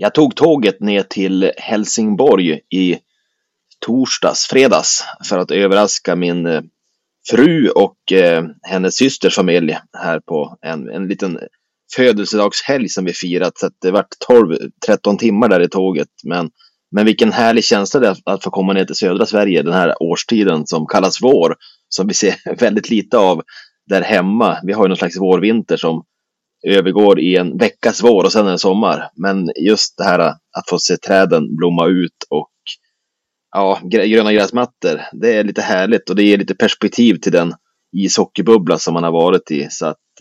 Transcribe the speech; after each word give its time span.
Jag 0.00 0.14
tog 0.14 0.36
tåget 0.36 0.80
ner 0.80 1.02
till 1.02 1.52
Helsingborg 1.56 2.60
i 2.70 2.98
torsdags, 3.86 4.46
fredags, 4.46 5.04
för 5.28 5.38
att 5.38 5.50
överraska 5.50 6.16
min 6.16 6.46
eh, 6.46 6.62
fru 7.30 7.68
och 7.68 8.12
eh, 8.12 8.44
hennes 8.62 8.96
systers 8.96 9.34
familj 9.34 9.78
här 9.98 10.20
på 10.20 10.56
en, 10.62 10.88
en 10.88 11.08
liten 11.08 11.38
födelsedagshelg 11.96 12.88
som 12.88 13.04
vi 13.04 13.12
firat. 13.12 13.58
Så 13.58 13.70
det 13.80 13.90
vart 13.90 14.08
12-13 14.88 15.18
timmar 15.18 15.48
där 15.48 15.60
i 15.60 15.68
tåget. 15.68 16.08
Men, 16.24 16.50
men 16.90 17.06
vilken 17.06 17.32
härlig 17.32 17.64
känsla 17.64 18.00
det 18.00 18.08
är 18.08 18.16
att 18.24 18.44
få 18.44 18.50
komma 18.50 18.72
ner 18.72 18.84
till 18.84 18.96
södra 18.96 19.26
Sverige 19.26 19.62
den 19.62 19.74
här 19.74 20.02
årstiden 20.02 20.66
som 20.66 20.86
kallas 20.86 21.22
vår. 21.22 21.56
Som 21.88 22.06
vi 22.06 22.14
ser 22.14 22.34
väldigt 22.58 22.90
lite 22.90 23.18
av 23.18 23.42
där 23.86 24.02
hemma. 24.02 24.58
Vi 24.62 24.72
har 24.72 24.84
ju 24.84 24.88
någon 24.88 24.96
slags 24.96 25.20
vårvinter 25.20 25.76
som 25.76 26.04
övergår 26.66 27.20
i 27.20 27.36
en 27.36 27.58
veckas 27.58 28.02
vår 28.02 28.24
och 28.24 28.32
sen 28.32 28.46
en 28.46 28.58
sommar. 28.58 29.10
Men 29.16 29.50
just 29.66 29.96
det 29.96 30.04
här 30.04 30.18
att 30.18 30.68
få 30.68 30.78
se 30.78 30.96
träden 30.96 31.56
blomma 31.56 31.86
ut 31.86 32.24
och 32.30 32.50
ja, 33.54 33.80
gröna 33.84 34.32
gräsmattor, 34.32 35.00
det 35.12 35.34
är 35.34 35.44
lite 35.44 35.62
härligt 35.62 36.10
och 36.10 36.16
det 36.16 36.22
ger 36.22 36.38
lite 36.38 36.54
perspektiv 36.54 37.14
till 37.14 37.32
den 37.32 37.54
ishockeybubbla 37.96 38.78
som 38.78 38.94
man 38.94 39.04
har 39.04 39.12
varit 39.12 39.50
i. 39.50 39.66
Så 39.70 39.86
att, 39.86 40.20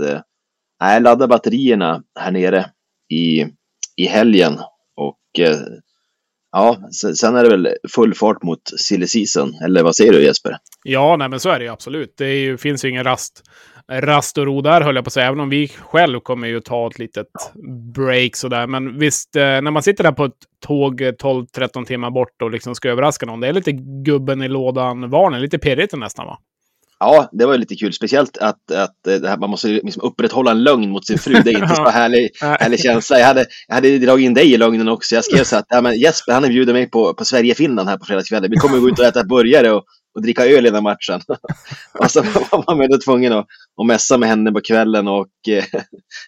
eh, 0.84 1.02
ladda 1.02 1.28
batterierna 1.28 2.04
här 2.20 2.32
nere 2.32 2.66
i, 3.10 3.46
i 3.96 4.06
helgen 4.08 4.60
och 4.96 5.40
eh, 5.40 5.58
ja, 6.52 6.78
sen 6.92 7.36
är 7.36 7.44
det 7.44 7.50
väl 7.50 7.70
full 7.90 8.14
fart 8.14 8.44
mot 8.44 8.62
silly 8.78 9.08
season, 9.08 9.54
eller 9.66 9.84
vad 9.84 9.96
säger 9.96 10.12
du 10.12 10.24
Jesper? 10.24 10.58
Ja, 10.84 11.16
nej 11.16 11.30
men 11.30 11.40
så 11.40 11.50
är 11.50 11.60
det 11.60 11.66
ju 11.66 11.72
absolut. 11.72 12.14
Det 12.18 12.34
ju, 12.34 12.58
finns 12.58 12.86
ju 12.86 12.90
ingen 12.90 13.04
rast 13.04 13.44
rast 13.92 14.38
och 14.38 14.46
ro 14.46 14.62
där 14.62 14.82
höll 14.82 14.96
jag 14.96 15.06
på 15.06 15.10
att 15.10 15.14
säga. 15.14 15.28
Även 15.28 15.40
om 15.40 15.50
vi 15.50 15.68
själv 15.68 16.20
kommer 16.20 16.48
ju 16.48 16.60
ta 16.60 16.88
ett 16.88 17.00
litet 17.00 17.28
break 17.96 18.36
sådär. 18.36 18.68
Men 18.68 19.00
visst, 19.00 19.36
eh, 19.36 19.42
när 19.42 19.72
man 19.72 19.84
sitter 19.84 20.04
där 20.04 20.12
på 20.12 20.26
ett 20.26 20.34
tåg 20.66 21.02
12-13 21.02 21.86
timmar 21.86 22.12
bort 22.12 22.42
och 22.42 22.52
liksom 22.52 22.76
ska 22.76 22.90
överraska 22.90 23.26
någon. 23.26 23.40
Det 23.40 23.48
är 23.48 23.54
lite 23.54 23.72
gubben 24.06 24.42
i 24.42 24.48
lådan-varning. 24.48 25.40
Lite 25.40 25.58
pirrigt 25.58 25.98
nästan 25.98 26.26
va? 26.26 26.38
Ja, 27.00 27.30
det 27.32 27.46
var 27.46 27.58
lite 27.58 27.76
kul. 27.76 27.94
Speciellt 27.94 28.38
att, 28.38 28.72
att 28.72 29.08
eh, 29.08 29.30
här, 29.30 29.38
man 29.38 29.50
måste 29.50 29.68
liksom 29.68 30.04
upprätthålla 30.04 30.52
en 30.52 30.64
lögn 30.64 30.90
mot 30.90 31.06
sin 31.06 31.18
fru. 31.18 31.34
Det 31.34 31.52
är 31.52 31.64
inte 31.64 31.76
så 31.76 31.90
härlig, 31.90 32.30
härlig 32.42 32.80
känsla. 32.80 33.20
Jag 33.20 33.28
hade, 33.28 33.46
jag 33.68 33.76
hade 33.76 33.98
dragit 33.98 34.26
in 34.26 34.34
dig 34.34 34.54
i 34.54 34.58
lögnen 34.58 34.90
också. 34.90 35.16
Jag 35.16 35.26
skrev 35.26 35.44
så 35.44 35.56
att 35.56 35.66
ja, 35.70 35.82
men 35.82 36.00
Jesper 36.00 36.34
han 36.34 36.44
bjuder 36.44 36.74
mig 36.74 36.90
på, 36.90 37.14
på 37.14 37.26
Sverige-Finland 37.26 37.90
här 37.90 37.98
på 37.98 38.06
fredagskvällen. 38.06 38.52
Vi 38.52 38.58
kommer 38.58 38.80
gå 38.80 38.90
ut 38.90 39.00
och 39.00 39.06
äta 39.06 39.24
burgare 39.24 39.72
och, 39.72 39.84
och 40.18 40.24
dricka 40.24 40.46
öl 40.46 40.66
innan 40.66 40.84
matchen. 40.84 41.22
och 42.00 42.12
så 42.12 42.22
var 42.22 42.64
man 42.68 42.78
väl 42.78 43.02
tvungen 43.02 43.34
att, 43.34 43.46
att 43.82 43.86
mässa 43.86 44.18
med 44.18 44.30
henne 44.30 44.52
på 44.52 44.62
kvällen 44.62 45.08
och 45.08 45.28
eh, 45.50 45.64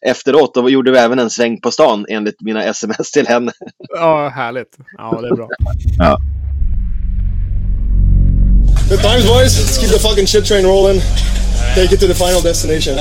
efteråt 0.01 0.53
då 0.53 0.69
gjorde 0.69 0.91
vi 0.91 0.97
även 0.97 1.19
en 1.19 1.29
sväng 1.29 1.61
på 1.61 1.71
stan 1.71 2.05
enligt 2.09 2.41
mina 2.41 2.63
sms 2.63 3.11
till 3.11 3.27
henne. 3.27 3.51
ja, 3.89 4.29
härligt. 4.29 4.77
Ja, 4.97 5.19
det 5.21 5.27
är 5.27 5.35
bra. 5.35 5.49
Ja. 5.97 6.17
Good 8.89 9.01
times, 9.01 9.27
boys. 9.27 9.59
Let's 9.59 9.79
keep 9.79 9.91
the 9.91 9.99
fucking 9.99 10.27
shit 10.27 10.45
train 10.45 10.65
rolling. 10.65 11.01
Take 11.75 11.93
it 11.93 11.99
to 11.99 12.07
the 12.07 12.15
final 12.15 12.41
destination. 12.41 12.95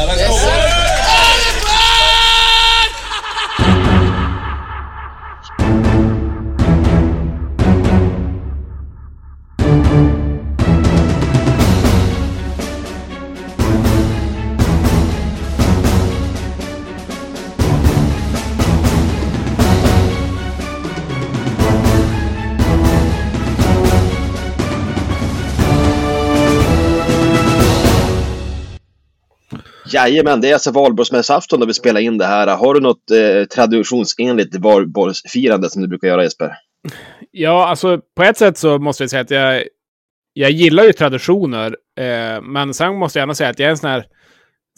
Jajamän, 30.06 30.40
det 30.40 30.48
är 30.48 30.52
alltså 30.52 30.70
valborgsmässoafton 30.70 31.60
då 31.60 31.66
vi 31.66 31.74
spelar 31.74 32.00
in 32.00 32.18
det 32.18 32.26
här. 32.26 32.56
Har 32.56 32.74
du 32.74 32.80
något 32.80 33.10
eh, 33.10 33.44
traditionsenligt 33.44 34.56
valborgsfirande 34.56 35.70
som 35.70 35.82
du 35.82 35.88
brukar 35.88 36.08
göra 36.08 36.22
Jesper? 36.22 36.52
Ja, 37.30 37.68
alltså 37.68 38.00
på 38.16 38.22
ett 38.22 38.36
sätt 38.36 38.58
så 38.58 38.78
måste 38.78 39.02
jag 39.02 39.10
säga 39.10 39.22
att 39.22 39.30
jag, 39.30 39.62
jag 40.32 40.50
gillar 40.50 40.84
ju 40.84 40.92
traditioner. 40.92 41.76
Eh, 42.00 42.42
men 42.42 42.74
sen 42.74 42.94
måste 42.94 43.18
jag 43.18 43.22
gärna 43.22 43.34
säga 43.34 43.50
att 43.50 43.58
jag 43.58 43.66
är 43.66 43.70
en 43.70 43.78
sån 43.78 43.90
här 43.90 44.04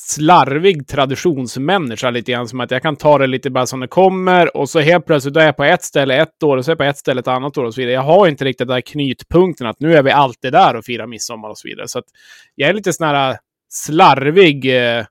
slarvig 0.02 0.88
traditionsmänniska 0.88 2.10
lite 2.10 2.32
grann. 2.32 2.48
Som 2.48 2.60
att 2.60 2.70
jag 2.70 2.82
kan 2.82 2.96
ta 2.96 3.18
det 3.18 3.26
lite 3.26 3.50
bara 3.50 3.66
som 3.66 3.80
det 3.80 3.88
kommer 3.88 4.56
och 4.56 4.70
så 4.70 4.80
helt 4.80 5.06
plötsligt 5.06 5.34
då 5.34 5.40
är 5.40 5.46
jag 5.46 5.56
på 5.56 5.64
ett 5.64 5.82
ställe 5.82 6.16
ett 6.16 6.42
år 6.42 6.56
och 6.56 6.64
så 6.64 6.70
är 6.70 6.72
jag 6.72 6.78
på 6.78 6.84
ett 6.84 6.98
ställe 6.98 7.20
ett 7.20 7.28
annat 7.28 7.58
år 7.58 7.64
och 7.64 7.74
så 7.74 7.80
vidare. 7.80 7.94
Jag 7.94 8.02
har 8.02 8.28
inte 8.28 8.44
riktigt 8.44 8.68
den 8.68 8.74
där 8.74 8.80
knytpunkten 8.80 9.66
att 9.66 9.80
nu 9.80 9.94
är 9.94 10.02
vi 10.02 10.10
alltid 10.10 10.52
där 10.52 10.76
och 10.76 10.84
firar 10.84 11.06
midsommar 11.06 11.48
och 11.48 11.58
så 11.58 11.68
vidare. 11.68 11.88
Så 11.88 11.98
att 11.98 12.04
jag 12.54 12.68
är 12.68 12.74
lite 12.74 12.92
sån 12.92 13.06
här 13.06 13.38
slarvig 13.68 14.76
eh, 14.76 15.04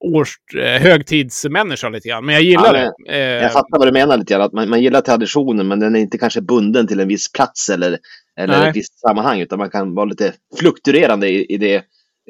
års, 0.00 0.36
eh, 0.56 0.82
högtidsmänniska 0.82 1.88
lite 1.88 2.08
grann. 2.08 2.24
Men 2.24 2.34
jag 2.34 2.42
gillar 2.42 2.74
ja, 2.74 2.92
det. 3.06 3.12
Eh, 3.12 3.42
jag 3.42 3.52
fattar 3.52 3.78
vad 3.78 3.88
du 3.88 3.92
menar 3.92 4.16
lite 4.16 4.34
grann. 4.34 4.42
Att 4.42 4.52
man, 4.52 4.68
man 4.68 4.82
gillar 4.82 5.00
traditionen 5.00 5.68
men 5.68 5.80
den 5.80 5.96
är 5.96 6.00
inte 6.00 6.18
kanske 6.18 6.40
bunden 6.40 6.86
till 6.86 7.00
en 7.00 7.08
viss 7.08 7.32
plats 7.32 7.68
eller, 7.68 7.98
eller 8.40 8.68
ett 8.68 8.76
visst 8.76 9.00
sammanhang. 9.00 9.40
Utan 9.40 9.58
man 9.58 9.70
kan 9.70 9.94
vara 9.94 10.06
lite 10.06 10.32
fluktuerande 10.58 11.28
i, 11.28 11.54
i 11.54 11.56
det 11.56 11.74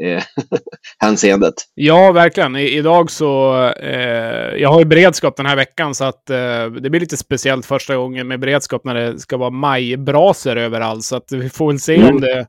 eh, 0.00 0.22
hänseendet. 0.98 1.54
Ja, 1.74 2.12
verkligen. 2.12 2.56
I, 2.56 2.76
idag 2.76 3.10
så... 3.10 3.64
Eh, 3.70 4.56
jag 4.56 4.68
har 4.68 4.78
ju 4.78 4.84
beredskap 4.84 5.36
den 5.36 5.46
här 5.46 5.56
veckan 5.56 5.94
så 5.94 6.04
att 6.04 6.30
eh, 6.30 6.66
det 6.66 6.90
blir 6.90 7.00
lite 7.00 7.16
speciellt 7.16 7.66
första 7.66 7.96
gången 7.96 8.28
med 8.28 8.40
beredskap 8.40 8.84
när 8.84 8.94
det 8.94 9.18
ska 9.18 9.36
vara 9.36 9.50
majbraser 9.50 10.56
överallt. 10.56 11.04
Så 11.04 11.16
att 11.16 11.32
vi 11.32 11.48
får 11.48 11.66
väl 11.68 11.80
se 11.80 11.96
mm. 11.96 12.14
om 12.14 12.20
det 12.20 12.46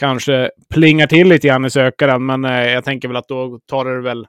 kanske 0.00 0.50
plingar 0.74 1.06
till 1.06 1.28
lite 1.28 1.48
grann 1.48 1.64
i 1.64 1.70
sökaren. 1.70 2.26
Men 2.26 2.44
eh, 2.44 2.66
jag 2.66 2.84
tänker 2.84 3.08
väl 3.08 3.16
att 3.16 3.28
då 3.28 3.60
tar 3.70 3.84
det 3.84 4.00
väl 4.00 4.26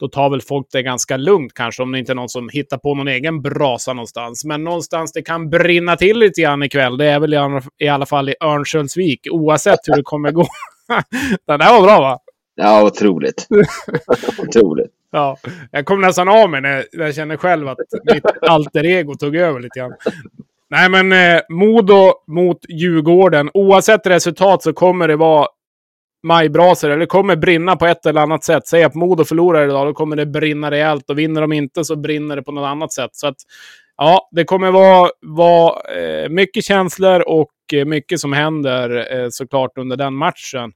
då 0.00 0.08
tar 0.08 0.30
väl 0.30 0.40
folk 0.40 0.66
det 0.72 0.82
ganska 0.82 1.16
lugnt 1.16 1.54
kanske 1.54 1.82
om 1.82 1.92
det 1.92 1.98
inte 1.98 2.12
är 2.12 2.14
någon 2.14 2.28
som 2.28 2.48
hittar 2.48 2.78
på 2.78 2.94
någon 2.94 3.08
egen 3.08 3.42
brasa 3.42 3.92
någonstans. 3.92 4.44
Men 4.44 4.64
någonstans 4.64 5.12
det 5.12 5.22
kan 5.22 5.50
brinna 5.50 5.96
till 5.96 6.18
lite 6.18 6.40
grann 6.40 6.62
ikväll, 6.62 6.96
det 6.96 7.06
är 7.06 7.20
väl 7.20 7.34
i 7.78 7.88
alla 7.88 8.06
fall 8.06 8.28
i 8.28 8.34
Örnsköldsvik, 8.40 9.26
oavsett 9.30 9.78
hur 9.86 9.96
det 9.96 10.02
kommer 10.02 10.30
gå. 10.30 10.46
Den 11.46 11.58
där 11.58 11.72
var 11.72 11.82
bra 11.82 12.00
va? 12.00 12.18
Ja, 12.54 12.84
otroligt. 12.84 13.48
otroligt. 14.38 14.90
Ja, 15.12 15.36
jag 15.70 15.86
kom 15.86 16.00
nästan 16.00 16.28
av 16.28 16.50
mig 16.50 16.60
när 16.60 16.84
jag 16.92 17.14
kände 17.14 17.36
själv 17.36 17.68
att 17.68 17.78
mitt 18.14 18.24
alter 18.42 18.86
ego 18.86 19.14
tog 19.14 19.36
över 19.36 19.60
lite 19.60 19.78
grann. 19.78 19.92
Nej, 20.70 20.88
men 20.88 21.12
eh, 21.12 21.40
Modo 21.48 22.12
mot 22.26 22.58
Djurgården. 22.68 23.50
Oavsett 23.54 24.06
resultat 24.06 24.62
så 24.62 24.72
kommer 24.72 25.08
det 25.08 25.16
vara 25.16 25.46
majbrasor, 26.22 26.90
eller 26.90 27.06
kommer 27.06 27.36
brinna 27.36 27.76
på 27.76 27.86
ett 27.86 28.06
eller 28.06 28.20
annat 28.20 28.44
sätt. 28.44 28.66
Säg 28.66 28.82
att 28.82 28.94
Modo 28.94 29.24
förlorar 29.24 29.68
idag, 29.68 29.86
då 29.86 29.92
kommer 29.92 30.16
det 30.16 30.26
brinna 30.26 30.70
rejält. 30.70 31.10
Och 31.10 31.18
vinner 31.18 31.40
de 31.40 31.52
inte 31.52 31.84
så 31.84 31.96
brinner 31.96 32.36
det 32.36 32.42
på 32.42 32.52
något 32.52 32.66
annat 32.66 32.92
sätt. 32.92 33.10
Så 33.12 33.26
att, 33.26 33.36
ja, 33.96 34.28
det 34.32 34.44
kommer 34.44 34.70
vara, 34.70 35.10
vara 35.20 35.94
eh, 36.00 36.28
mycket 36.28 36.64
känslor 36.64 37.20
och 37.20 37.52
eh, 37.72 37.84
mycket 37.84 38.20
som 38.20 38.32
händer 38.32 39.16
eh, 39.16 39.28
såklart 39.30 39.78
under 39.78 39.96
den 39.96 40.14
matchen. 40.14 40.72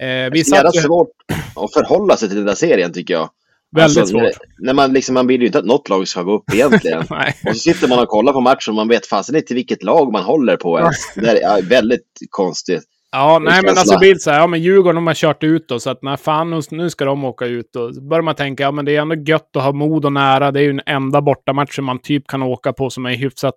Eh, 0.00 0.06
vi 0.06 0.30
det 0.30 0.56
är 0.56 0.80
svårt 0.82 1.08
att 1.56 1.72
förhålla 1.72 2.16
sig 2.16 2.28
till 2.28 2.36
den 2.36 2.46
där 2.46 2.54
serien 2.54 2.92
tycker 2.92 3.14
jag. 3.14 3.30
Väldigt 3.76 3.98
alltså, 3.98 4.12
svårt. 4.12 4.22
När, 4.22 4.66
när 4.66 4.74
man, 4.74 4.92
liksom, 4.92 5.14
man 5.14 5.26
vill 5.26 5.40
ju 5.40 5.46
inte 5.46 5.58
att 5.58 5.64
något 5.64 5.88
lag 5.88 6.08
ska 6.08 6.22
gå 6.22 6.32
upp 6.32 6.54
egentligen. 6.54 6.98
och 7.48 7.54
så 7.54 7.54
sitter 7.54 7.88
man 7.88 7.98
och 7.98 8.08
kollar 8.08 8.32
på 8.32 8.40
matchen 8.40 8.70
och 8.70 8.74
man 8.74 8.88
vet 8.88 9.06
fasen 9.06 9.36
inte 9.36 9.54
vilket 9.54 9.82
lag 9.82 10.12
man 10.12 10.24
håller 10.24 10.56
på 10.56 10.78
ens. 10.78 10.96
Det 11.14 11.42
är 11.42 11.62
väldigt 11.62 12.18
konstigt. 12.30 12.84
Ja, 13.16 13.38
nej 13.38 13.60
men 13.62 13.70
alltså 13.70 13.98
blir 13.98 14.14
så 14.14 14.30
här, 14.30 14.38
ja 14.38 14.46
men 14.46 14.62
Djurgården 14.62 14.94
de 14.94 15.06
har 15.06 15.14
kört 15.14 15.42
ut 15.42 15.68
då, 15.68 15.80
så 15.80 15.90
att 15.90 16.02
när 16.02 16.16
fan 16.16 16.62
nu 16.70 16.90
ska 16.90 17.04
de 17.04 17.24
åka 17.24 17.46
ut 17.46 17.76
och 17.76 17.94
så 17.94 18.00
börjar 18.00 18.22
man 18.22 18.34
tänka, 18.34 18.62
ja 18.62 18.70
men 18.70 18.84
det 18.84 18.96
är 18.96 19.00
ändå 19.00 19.14
gött 19.14 19.56
att 19.56 19.62
ha 19.62 19.72
mod 19.72 20.04
och 20.04 20.12
nära. 20.12 20.50
Det 20.50 20.60
är 20.60 20.62
ju 20.62 20.72
den 20.72 20.82
enda 20.86 21.20
bortamatchen 21.20 21.84
man 21.84 21.98
typ 21.98 22.26
kan 22.26 22.42
åka 22.42 22.72
på 22.72 22.90
som 22.90 23.06
är 23.06 23.16
hyfsat, 23.16 23.54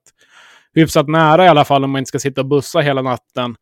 hyfsat 0.73 1.07
nära 1.07 1.45
i 1.45 1.47
alla 1.47 1.65
fall 1.65 1.83
om 1.83 1.91
man 1.91 1.99
inte 1.99 2.09
ska 2.09 2.19
sitta 2.19 2.41
och 2.41 2.47
bussa 2.47 2.79
hela 2.79 3.01
natten. 3.01 3.55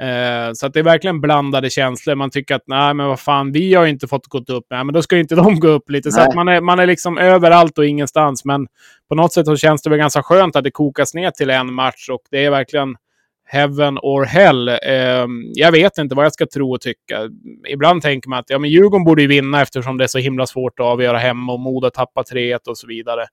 Eh, 0.00 0.52
så 0.54 0.66
att 0.66 0.72
det 0.72 0.78
är 0.78 0.84
verkligen 0.84 1.20
blandade 1.20 1.70
känslor. 1.70 2.14
Man 2.14 2.30
tycker 2.30 2.54
att 2.54 2.64
nej, 2.66 2.94
men 2.94 3.06
vad 3.06 3.20
fan, 3.20 3.52
vi 3.52 3.74
har 3.74 3.86
inte 3.86 4.08
fått 4.08 4.26
gått 4.26 4.50
upp. 4.50 4.66
Nej, 4.70 4.84
men 4.84 4.94
då 4.94 5.02
ska 5.02 5.18
inte 5.18 5.34
de 5.44 5.60
gå 5.60 5.68
upp 5.68 5.90
lite. 5.90 6.08
Nej. 6.08 6.12
Så 6.12 6.20
att 6.20 6.34
man 6.34 6.48
är, 6.48 6.60
man 6.60 6.78
är 6.78 6.86
liksom 6.86 7.18
överallt 7.18 7.78
och 7.78 7.86
ingenstans. 7.86 8.44
Men 8.44 8.66
på 9.08 9.14
något 9.14 9.32
sätt 9.32 9.46
så 9.46 9.56
känns 9.56 9.82
det 9.82 9.90
väl 9.90 9.98
ganska 9.98 10.22
skönt 10.22 10.56
att 10.56 10.64
det 10.64 10.70
kokas 10.70 11.14
ner 11.14 11.30
till 11.30 11.50
en 11.50 11.74
match 11.74 12.08
och 12.08 12.20
det 12.30 12.44
är 12.44 12.50
verkligen 12.50 12.96
heaven 13.54 13.98
or 14.02 14.24
hell. 14.24 14.68
Eh, 14.68 15.26
jag 15.54 15.72
vet 15.72 15.98
inte 15.98 16.14
vad 16.14 16.24
jag 16.24 16.32
ska 16.32 16.46
tro 16.46 16.72
och 16.72 16.80
tycka. 16.80 17.28
Ibland 17.68 18.02
tänker 18.02 18.28
man 18.28 18.38
att 18.38 18.50
ja, 18.50 18.58
men 18.58 18.70
Djurgården 18.70 19.04
borde 19.04 19.22
ju 19.22 19.28
vinna 19.28 19.62
eftersom 19.62 19.98
det 19.98 20.04
är 20.04 20.08
så 20.08 20.18
himla 20.18 20.46
svårt 20.46 20.80
att 20.80 20.86
avgöra 20.86 21.18
hemma 21.18 21.52
och 21.52 21.60
Modo 21.60 21.90
tappar 21.90 22.22
3-1 22.22 22.58
och 22.68 22.78
så 22.78 22.86
vidare. 22.86 23.26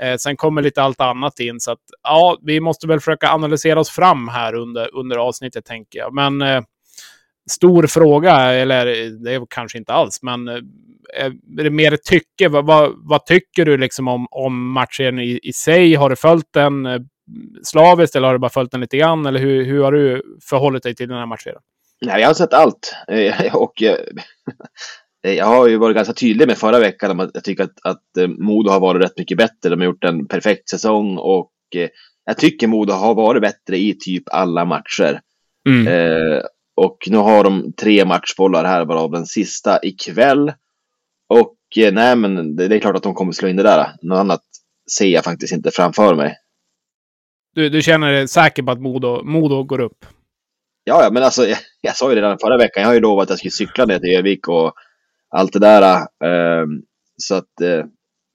Eh, 0.00 0.16
sen 0.16 0.36
kommer 0.36 0.62
lite 0.62 0.82
allt 0.82 1.00
annat 1.00 1.40
in, 1.40 1.60
så 1.60 1.72
att 1.72 1.80
ja, 2.02 2.38
vi 2.42 2.60
måste 2.60 2.86
väl 2.86 3.00
försöka 3.00 3.28
analysera 3.28 3.80
oss 3.80 3.90
fram 3.90 4.28
här 4.28 4.54
under, 4.54 4.94
under 4.94 5.16
avsnittet, 5.16 5.64
tänker 5.64 5.98
jag. 5.98 6.14
Men 6.14 6.42
eh, 6.42 6.62
stor 7.50 7.86
fråga, 7.86 8.36
eller 8.36 8.86
det 9.24 9.34
är 9.34 9.46
kanske 9.50 9.78
inte 9.78 9.92
alls, 9.92 10.22
men 10.22 10.48
eh, 10.48 10.54
är 11.58 11.64
det 11.64 11.70
mer 11.70 11.96
tycke? 11.96 12.48
Vad, 12.48 12.66
vad, 12.66 12.92
vad, 12.96 13.26
tycker 13.26 13.64
du 13.64 13.76
liksom 13.76 14.08
om, 14.08 14.26
om 14.30 14.72
matchen 14.72 15.18
i, 15.18 15.40
i 15.42 15.52
sig? 15.52 15.94
Har 15.94 16.10
du 16.10 16.16
följt 16.16 16.52
den 16.52 16.86
slaviskt 17.62 18.16
eller 18.16 18.26
har 18.26 18.34
du 18.34 18.38
bara 18.38 18.50
följt 18.50 18.70
den 18.70 18.80
lite 18.80 18.96
grann? 18.96 19.26
Eller 19.26 19.40
hur, 19.40 19.64
hur 19.64 19.82
har 19.82 19.92
du 19.92 20.22
förhållit 20.48 20.82
dig 20.82 20.94
till 20.94 21.08
den 21.08 21.18
här 21.18 21.26
matchen? 21.26 21.54
Nej, 22.00 22.20
jag 22.20 22.28
har 22.28 22.34
sett 22.34 22.54
allt. 22.54 22.94
Och 23.52 23.82
jag 25.22 25.46
har 25.46 25.68
ju 25.68 25.76
varit 25.76 25.96
ganska 25.96 26.14
tydlig 26.14 26.48
med 26.48 26.58
förra 26.58 26.78
veckan 26.78 27.10
om 27.10 27.20
att 27.20 27.30
jag 27.34 27.44
tycker 27.44 27.64
att, 27.64 27.78
att 27.82 28.28
Modo 28.38 28.70
har 28.70 28.80
varit 28.80 29.02
rätt 29.02 29.18
mycket 29.18 29.38
bättre. 29.38 29.68
De 29.68 29.80
har 29.80 29.84
gjort 29.84 30.04
en 30.04 30.26
perfekt 30.26 30.68
säsong 30.68 31.18
och 31.18 31.50
jag 32.24 32.38
tycker 32.38 32.66
Modo 32.66 32.92
har 32.92 33.14
varit 33.14 33.42
bättre 33.42 33.78
i 33.78 33.96
typ 33.98 34.22
alla 34.26 34.64
matcher. 34.64 35.20
Mm. 35.68 35.86
Eh, 35.86 36.40
och 36.76 36.98
nu 37.06 37.16
har 37.16 37.44
de 37.44 37.72
tre 37.72 38.04
matchbollar 38.04 38.64
här, 38.64 38.84
varav 38.84 39.10
den 39.10 39.26
sista 39.26 39.78
ikväll. 39.82 40.52
Och 41.28 41.56
eh, 41.76 41.92
nej, 41.92 42.16
men 42.16 42.56
det, 42.56 42.68
det, 42.68 42.76
är 42.76 42.80
klart 42.80 42.96
att 42.96 43.02
de 43.02 43.14
kommer 43.14 43.32
slå 43.32 43.48
in 43.48 43.56
det 43.56 43.62
där. 43.62 43.86
Något 44.02 44.18
annat 44.18 44.42
ser 44.98 45.06
jag 45.06 45.24
faktiskt 45.24 45.52
inte 45.52 45.70
framför 45.70 46.14
mig. 46.14 46.36
Du, 47.54 47.68
du 47.68 47.82
känner 47.82 48.12
dig 48.12 48.28
säker 48.28 48.62
på 48.62 48.72
att 48.72 48.80
Modo, 48.80 49.24
Modo 49.24 49.62
går 49.62 49.80
upp? 49.80 50.06
Ja, 50.84 51.02
ja, 51.04 51.10
men 51.10 51.22
alltså 51.22 51.46
jag, 51.46 51.58
jag 51.80 51.96
sa 51.96 52.10
ju 52.10 52.16
redan 52.16 52.38
förra 52.38 52.58
veckan, 52.58 52.82
jag 52.82 52.88
har 52.88 52.94
ju 52.94 53.00
lovat 53.00 53.24
att 53.24 53.30
jag 53.30 53.38
skulle 53.38 53.50
cykla 53.50 53.84
ner 53.84 53.98
till 53.98 54.16
Övik 54.16 54.48
och 54.48 54.72
allt 55.30 55.52
det 55.52 55.58
där. 55.58 55.82
Eh, 56.24 56.66
så 57.16 57.34
att, 57.34 57.60
eh, 57.60 57.84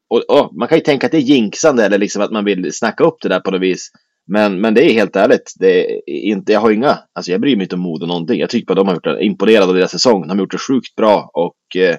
och, 0.09 0.23
och, 0.29 0.55
man 0.55 0.67
kan 0.67 0.77
ju 0.77 0.83
tänka 0.83 1.05
att 1.05 1.11
det 1.11 1.17
är 1.17 1.21
jinxande 1.21 1.85
eller 1.85 1.97
liksom 1.97 2.21
att 2.21 2.31
man 2.31 2.45
vill 2.45 2.73
snacka 2.73 3.03
upp 3.03 3.17
det 3.21 3.29
där 3.29 3.39
på 3.39 3.51
något 3.51 3.61
vis. 3.61 3.91
Men, 4.27 4.61
men 4.61 4.73
det 4.73 4.91
är 4.91 4.93
helt 4.93 5.15
ärligt, 5.15 5.53
det 5.59 5.91
är 5.91 6.01
inte, 6.07 6.51
jag 6.51 6.59
har 6.59 6.71
inga, 6.71 6.99
alltså 7.13 7.31
jag 7.31 7.41
bryr 7.41 7.55
mig 7.55 7.63
inte 7.63 7.75
om 7.75 7.81
Modo 7.81 8.05
någonting. 8.05 8.39
Jag 8.39 8.49
tycker 8.49 8.67
bara 8.67 8.75
de 8.75 8.87
har 8.87 8.93
gjort 8.93 9.03
det, 9.03 9.23
imponerad 9.23 9.69
av 9.69 9.75
deras 9.75 9.91
säsong. 9.91 10.21
De 10.21 10.29
har 10.29 10.37
gjort 10.37 10.51
det 10.51 10.57
sjukt 10.57 10.95
bra 10.95 11.31
och 11.33 11.81
eh, 11.81 11.95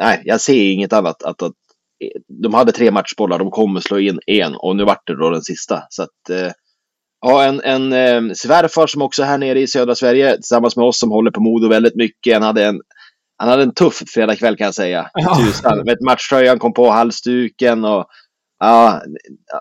nej, 0.00 0.22
jag 0.24 0.40
ser 0.40 0.72
inget 0.72 0.92
annat. 0.92 1.22
Att, 1.22 1.42
att, 1.42 1.52
de 2.42 2.54
hade 2.54 2.72
tre 2.72 2.90
matchbollar, 2.90 3.38
de 3.38 3.50
kommer 3.50 3.80
slå 3.80 3.98
in 3.98 4.18
en 4.26 4.54
och 4.54 4.76
nu 4.76 4.84
vart 4.84 5.06
det 5.06 5.16
då 5.16 5.30
den 5.30 5.42
sista. 5.42 5.82
Så 5.88 6.02
att, 6.02 6.30
eh, 6.30 6.52
ja, 7.20 7.44
en, 7.44 7.60
en 7.60 7.92
eh, 7.92 8.34
svärfar 8.34 8.86
som 8.86 9.02
också 9.02 9.22
är 9.22 9.26
här 9.26 9.38
nere 9.38 9.60
i 9.60 9.66
södra 9.66 9.94
Sverige 9.94 10.34
tillsammans 10.34 10.76
med 10.76 10.84
oss 10.84 10.98
som 10.98 11.10
håller 11.10 11.30
på 11.30 11.40
Modo 11.40 11.68
väldigt 11.68 11.96
mycket. 11.96 12.34
Han 12.34 12.42
hade 12.42 12.64
en 12.64 12.80
han 13.36 13.48
hade 13.48 13.62
en 13.62 13.74
tuff 13.74 14.02
fredagkväll 14.06 14.56
kan 14.56 14.64
jag 14.64 14.74
säga. 14.74 15.10
Ja. 15.14 15.36
Tusan. 15.36 15.82
Med 15.84 15.96
matchtröjan 16.00 16.58
kom 16.58 16.74
på 16.74 16.90
halsduken 16.90 17.84
och 17.84 18.06
ja, 18.58 19.02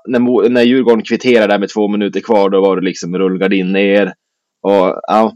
när, 0.07 0.49
när 0.49 0.61
Djurgården 0.61 1.03
kvitterade 1.03 1.53
där 1.53 1.59
med 1.59 1.69
två 1.69 1.87
minuter 1.87 2.19
kvar 2.19 2.49
då 2.49 2.61
var 2.61 2.75
det 2.75 2.85
liksom 2.85 3.17
rullgardin 3.17 3.71
ner. 3.71 4.13
Och, 4.61 5.01
ja, 5.07 5.33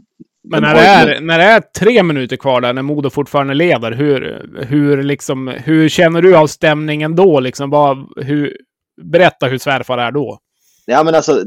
men 0.48 0.62
när 0.62 0.74
det, 0.74 0.80
är, 0.80 1.20
när 1.20 1.38
det 1.38 1.44
är 1.44 1.60
tre 1.60 2.02
minuter 2.02 2.36
kvar 2.36 2.60
där, 2.60 2.72
när 2.72 2.82
Modo 2.82 3.10
fortfarande 3.10 3.54
leder, 3.54 3.92
hur, 3.92 4.48
hur, 4.68 5.02
liksom, 5.02 5.48
hur 5.48 5.88
känner 5.88 6.22
du 6.22 6.36
av 6.36 6.46
stämningen 6.46 7.16
då? 7.16 7.40
Liksom, 7.40 7.70
vad, 7.70 8.08
hur, 8.16 8.56
berätta 9.02 9.46
hur 9.46 9.58
svärfar 9.58 9.98
är 9.98 10.12
då. 10.12 10.38
Ja, 10.86 11.02
men 11.04 11.14
alltså, 11.14 11.44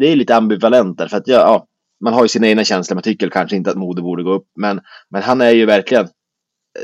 det 0.00 0.12
är 0.12 0.16
lite 0.16 0.36
ambivalent 0.36 0.98
där, 0.98 1.08
för 1.08 1.16
att 1.16 1.28
ja, 1.28 1.34
ja, 1.34 1.66
man 2.04 2.14
har 2.14 2.22
ju 2.22 2.28
sina 2.28 2.48
egna 2.48 2.64
känslor. 2.64 2.94
Man 2.94 3.02
tycker 3.02 3.28
kanske 3.28 3.56
inte 3.56 3.70
att 3.70 3.76
Modo 3.76 4.02
borde 4.02 4.22
gå 4.22 4.32
upp, 4.32 4.46
men, 4.56 4.80
men 5.10 5.22
han 5.22 5.40
är 5.40 5.50
ju 5.50 5.66
verkligen 5.66 6.08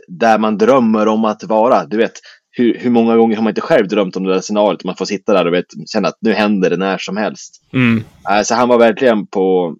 där 0.08 0.38
man 0.38 0.58
drömmer 0.58 1.08
om 1.08 1.24
att 1.24 1.44
vara. 1.44 1.84
Du 1.84 1.96
vet, 1.96 2.12
hur, 2.50 2.78
hur 2.78 2.90
många 2.90 3.16
gånger 3.16 3.36
har 3.36 3.42
man 3.42 3.50
inte 3.50 3.60
själv 3.60 3.88
drömt 3.88 4.16
om 4.16 4.24
det 4.24 4.34
där 4.34 4.40
scenariot? 4.40 4.84
Man 4.84 4.96
får 4.96 5.04
sitta 5.04 5.32
där 5.32 5.46
och 5.46 5.54
vet, 5.54 5.66
känna 5.86 6.08
att 6.08 6.18
nu 6.20 6.32
händer 6.32 6.70
det 6.70 6.76
när 6.76 6.98
som 6.98 7.16
helst. 7.16 7.62
Mm. 7.72 8.04
Alltså, 8.22 8.54
han 8.54 8.68
var 8.68 8.78
verkligen 8.78 9.26
på, 9.26 9.76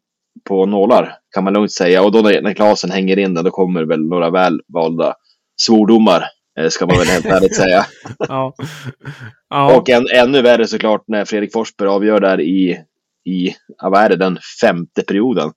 på 0.48 0.66
nålar, 0.66 1.17
kan 1.34 1.44
man 1.44 1.52
lugnt 1.52 1.72
säga. 1.72 2.02
Och 2.02 2.12
då 2.12 2.20
när, 2.20 2.42
när 2.42 2.54
Klasen 2.54 2.90
hänger 2.90 3.18
in 3.18 3.34
den, 3.34 3.44
då 3.44 3.50
kommer 3.50 3.82
väl 3.82 4.00
några 4.00 4.30
välvalda 4.30 5.14
svordomar, 5.56 6.24
eh, 6.60 6.68
ska 6.68 6.86
man 6.86 6.98
väl 6.98 7.06
helt 7.06 7.26
ärligt 7.26 7.56
säga. 7.56 7.86
ja. 8.18 8.54
Ja. 9.50 9.76
Och 9.76 9.88
en, 9.88 10.06
ännu 10.14 10.42
värre 10.42 10.66
såklart 10.66 11.04
när 11.06 11.24
Fredrik 11.24 11.52
Forsberg 11.52 11.88
avgör 11.88 12.20
där 12.20 12.40
i, 12.40 12.78
i 13.24 13.54
vad 13.82 14.02
är 14.02 14.08
det, 14.08 14.16
den 14.16 14.38
femte 14.60 15.02
perioden. 15.02 15.52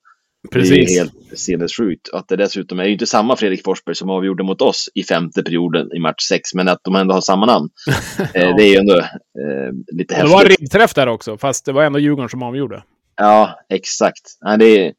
Precis. 0.50 0.70
Det 0.70 0.94
är 0.94 0.98
helt 0.98 1.38
sinnessjukt. 1.38 2.08
Att 2.12 2.28
det 2.28 2.36
dessutom 2.36 2.78
är 2.80 2.84
ju 2.84 2.92
inte 2.92 3.06
samma 3.06 3.36
Fredrik 3.36 3.64
Forsberg 3.64 3.94
som 3.94 4.10
avgjorde 4.10 4.44
mot 4.44 4.62
oss 4.62 4.88
i 4.94 5.02
femte 5.02 5.42
perioden 5.42 5.88
i 5.96 5.98
match 5.98 6.28
sex, 6.28 6.54
men 6.54 6.68
att 6.68 6.80
de 6.82 6.96
ändå 6.96 7.14
har 7.14 7.20
samma 7.20 7.46
namn. 7.46 7.68
ja. 8.18 8.40
Eh, 8.40 8.56
det 8.56 8.64
är 8.64 8.68
ju 8.68 8.76
ändå 8.76 8.98
eh, 8.98 9.72
lite 9.92 10.14
häftigt. 10.14 10.30
Det 10.30 10.36
var 10.36 10.42
en 10.42 10.48
ribbträff 10.48 10.94
där 10.94 11.06
också, 11.06 11.38
fast 11.38 11.64
det 11.64 11.72
var 11.72 11.82
ändå 11.82 11.98
Djurgården 11.98 12.28
som 12.28 12.42
avgjorde. 12.42 12.82
Ja, 13.16 13.58
exakt. 13.68 14.38
Nej, 14.40 14.58
det, 14.58 14.64
är, 14.64 14.92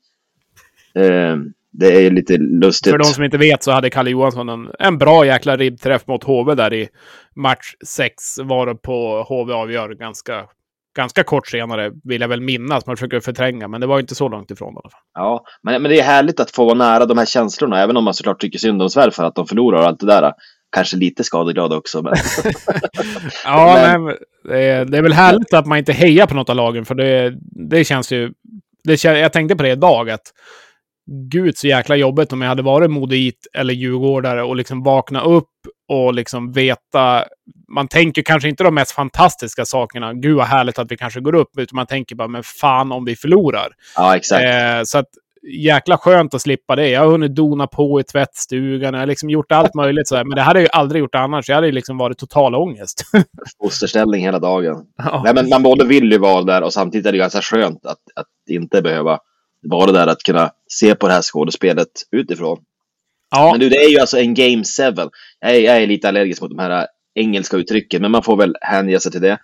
det 1.72 2.06
är 2.06 2.12
lite 2.12 2.38
lustigt. 2.38 2.92
För 2.92 2.98
de 2.98 3.04
som 3.04 3.24
inte 3.24 3.38
vet 3.38 3.64
så 3.64 3.72
hade 3.72 3.90
Kalle 3.90 4.10
Johansson 4.10 4.50
en, 4.50 4.72
en 4.80 4.98
bra 4.98 5.26
jäkla 5.26 5.58
ribbträff 5.58 6.08
mot 6.08 6.24
HV 6.24 6.56
där 6.56 6.74
i 6.74 6.90
match 7.36 7.76
sex, 7.86 8.24
var 8.44 8.74
på 8.74 9.24
HV 9.24 9.54
avgör 9.54 9.90
ganska 9.90 10.46
ganska 10.96 11.24
kort 11.24 11.48
senare, 11.48 11.92
vill 12.04 12.22
jag 12.22 12.28
väl 12.28 12.42
minnas. 12.42 12.86
Man 12.86 12.98
försöker 12.98 13.20
förtränga, 13.20 13.68
men 13.68 13.82
det 13.82 13.88
var 13.88 14.00
inte 14.00 14.16
så 14.16 14.30
långt 14.30 14.52
ifrån 14.52 14.74
i 14.74 14.78
alla 14.78 14.90
fall. 14.90 15.02
Ja, 15.14 15.46
men, 15.62 15.82
men 15.82 15.92
det 15.92 16.00
är 16.00 16.04
härligt 16.04 16.40
att 16.40 16.52
få 16.52 16.66
vara 16.66 16.78
nära 16.78 17.06
de 17.06 17.18
här 17.18 17.26
känslorna, 17.26 17.84
även 17.84 17.98
om 17.98 18.04
man 18.04 18.14
såklart 18.14 18.42
tycker 18.42 18.60
synd 18.60 18.82
om 18.82 18.90
Sverige 18.90 19.12
för 19.12 19.24
att 19.24 19.36
de 19.36 19.48
förlorar 19.48 19.80
och 19.80 19.86
allt 19.86 20.00
det 20.00 20.06
där. 20.06 20.34
Kanske 20.72 20.98
lite 20.98 21.24
skadeglad 21.24 21.74
också. 21.74 22.02
Men... 22.02 22.14
ja, 23.46 23.74
men... 23.82 24.04
men 24.04 24.16
det, 24.44 24.64
är, 24.64 24.86
det, 24.86 24.98
är, 24.98 25.02
väl 25.02 25.14
härligt 25.14 25.54
att 25.54 25.66
man 25.66 25.78
inte 25.78 25.94
hejar 25.94 26.28
på 26.28 26.36
något 26.36 26.50
av 26.50 26.56
lagen, 26.56 26.86
för 26.86 26.96
det, 26.96 27.34
det 27.70 27.84
känns 27.84 28.12
ju... 28.12 28.34
Det, 28.84 29.04
jag 29.04 29.34
tänkte 29.34 29.56
på 29.56 29.64
det 29.64 29.72
idag, 29.72 30.10
att 30.10 30.34
gud 31.06 31.58
så 31.58 31.68
jäkla 31.68 31.96
jobbigt 31.96 32.34
om 32.34 32.42
jag 32.42 32.50
hade 32.50 32.62
varit 32.62 32.92
Modoit 32.92 33.48
eller 33.54 33.74
Djurgårdare 33.74 34.44
och 34.44 34.56
liksom 34.56 34.84
vakna 34.84 35.22
upp 35.22 35.50
och 35.90 36.14
liksom 36.14 36.52
veta. 36.52 37.26
Man 37.68 37.88
tänker 37.88 38.22
kanske 38.22 38.50
inte 38.50 38.64
de 38.64 38.76
mest 38.76 38.92
fantastiska 38.92 39.66
sakerna. 39.66 40.14
Gud 40.14 40.38
vad 40.38 40.46
härligt 40.46 40.80
att 40.80 40.92
vi 40.92 40.98
kanske 40.98 41.20
går 41.20 41.36
upp. 41.36 41.58
Utan 41.58 41.76
man 41.76 41.88
tänker 41.88 42.16
bara, 42.16 42.28
men 42.28 42.44
fan 42.44 42.92
om 42.92 43.06
vi 43.06 43.16
förlorar. 43.16 43.68
Ja, 43.96 44.16
exakt. 44.16 44.44
Eh, 44.44 44.84
så 44.84 44.98
att 44.98 45.08
jäkla 45.52 45.98
skönt 45.98 46.34
att 46.34 46.42
slippa 46.42 46.76
det. 46.76 46.90
Jag 46.90 47.02
har 47.02 47.08
hunnit 47.08 47.36
dona 47.36 47.68
på 47.68 48.00
i 48.00 48.04
tvättstugan. 48.04 48.94
Jag 48.94 49.02
har 49.02 49.08
liksom 49.08 49.30
gjort 49.30 49.52
allt 49.52 49.74
möjligt. 49.74 50.08
Så 50.08 50.16
här. 50.16 50.24
Men 50.24 50.36
det 50.36 50.42
hade 50.42 50.60
jag 50.60 50.64
ju 50.64 50.70
aldrig 50.72 51.00
gjort 51.00 51.16
annars. 51.16 51.50
Jag 51.50 51.56
hade 51.56 51.72
liksom 51.72 51.98
varit 51.98 52.18
total 52.18 52.56
ångest. 52.56 53.04
Fosterställning 53.62 54.22
hela 54.22 54.40
dagen. 54.40 54.86
Ja. 54.98 55.22
Nej, 55.24 55.34
men 55.34 55.50
man 55.50 55.64
både 55.64 55.86
vill 55.86 56.12
ju 56.12 56.18
vara 56.18 56.44
där 56.44 56.64
och 56.64 56.74
samtidigt 56.74 57.08
är 57.08 57.12
det 57.12 57.18
ganska 57.18 57.42
skönt 57.42 57.86
att, 57.86 58.00
att 58.16 58.28
inte 58.50 58.82
behöva 58.82 59.20
vara 59.64 59.92
där. 59.92 60.08
Att 60.08 60.24
kunna 60.24 60.52
se 60.70 60.96
på 60.96 61.08
det 61.08 61.14
här 61.14 61.22
skådespelet 61.22 61.90
utifrån. 62.12 62.60
Ja. 63.36 63.52
Men 63.52 63.60
du, 63.60 63.70
det 63.70 63.84
är 63.84 63.90
ju 63.90 64.00
alltså 64.00 64.20
en 64.20 64.34
Game 64.34 64.64
7. 64.64 65.10
Jag 65.40 65.56
är, 65.56 65.60
jag 65.60 65.82
är 65.84 65.88
lite 65.88 66.08
allergisk 66.08 66.42
mot 66.42 66.50
de 66.50 66.60
här 66.60 66.88
engelska 67.16 67.58
uttrycken, 67.58 68.02
men 68.02 68.12
man 68.12 68.24
får 68.24 68.38
väl 68.38 68.56
hänge 68.62 69.00
sig 69.00 69.12
till 69.12 69.22
det. 69.22 69.38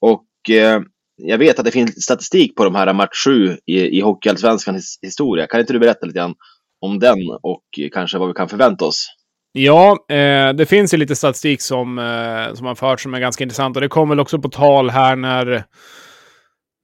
Och 0.00 0.50
eh, 0.50 0.80
jag 1.16 1.38
vet 1.38 1.58
att 1.58 1.64
det 1.64 1.70
finns 1.70 2.02
statistik 2.02 2.56
på 2.56 2.64
de 2.64 2.74
här 2.74 2.92
match 2.92 3.24
7 3.26 3.56
i, 3.66 3.98
i 3.98 4.00
Hockeyallsvenskans 4.00 4.98
historia. 5.02 5.46
Kan 5.46 5.60
inte 5.60 5.72
du 5.72 5.78
berätta 5.78 6.06
lite 6.06 6.18
grann 6.18 6.34
om 6.80 6.98
den 6.98 7.18
och 7.42 7.64
kanske 7.92 8.18
vad 8.18 8.28
vi 8.28 8.34
kan 8.34 8.48
förvänta 8.48 8.84
oss? 8.84 9.08
Ja, 9.52 10.06
eh, 10.08 10.52
det 10.52 10.66
finns 10.68 10.94
ju 10.94 10.98
lite 10.98 11.16
statistik 11.16 11.60
som, 11.60 11.98
eh, 11.98 12.54
som 12.54 12.66
har 12.66 12.74
förts 12.74 13.02
som 13.02 13.14
är 13.14 13.20
ganska 13.20 13.44
intressant 13.44 13.76
och 13.76 13.82
det 13.82 13.88
kommer 13.88 14.14
väl 14.14 14.20
också 14.20 14.38
på 14.38 14.48
tal 14.48 14.90
här 14.90 15.16
när 15.16 15.64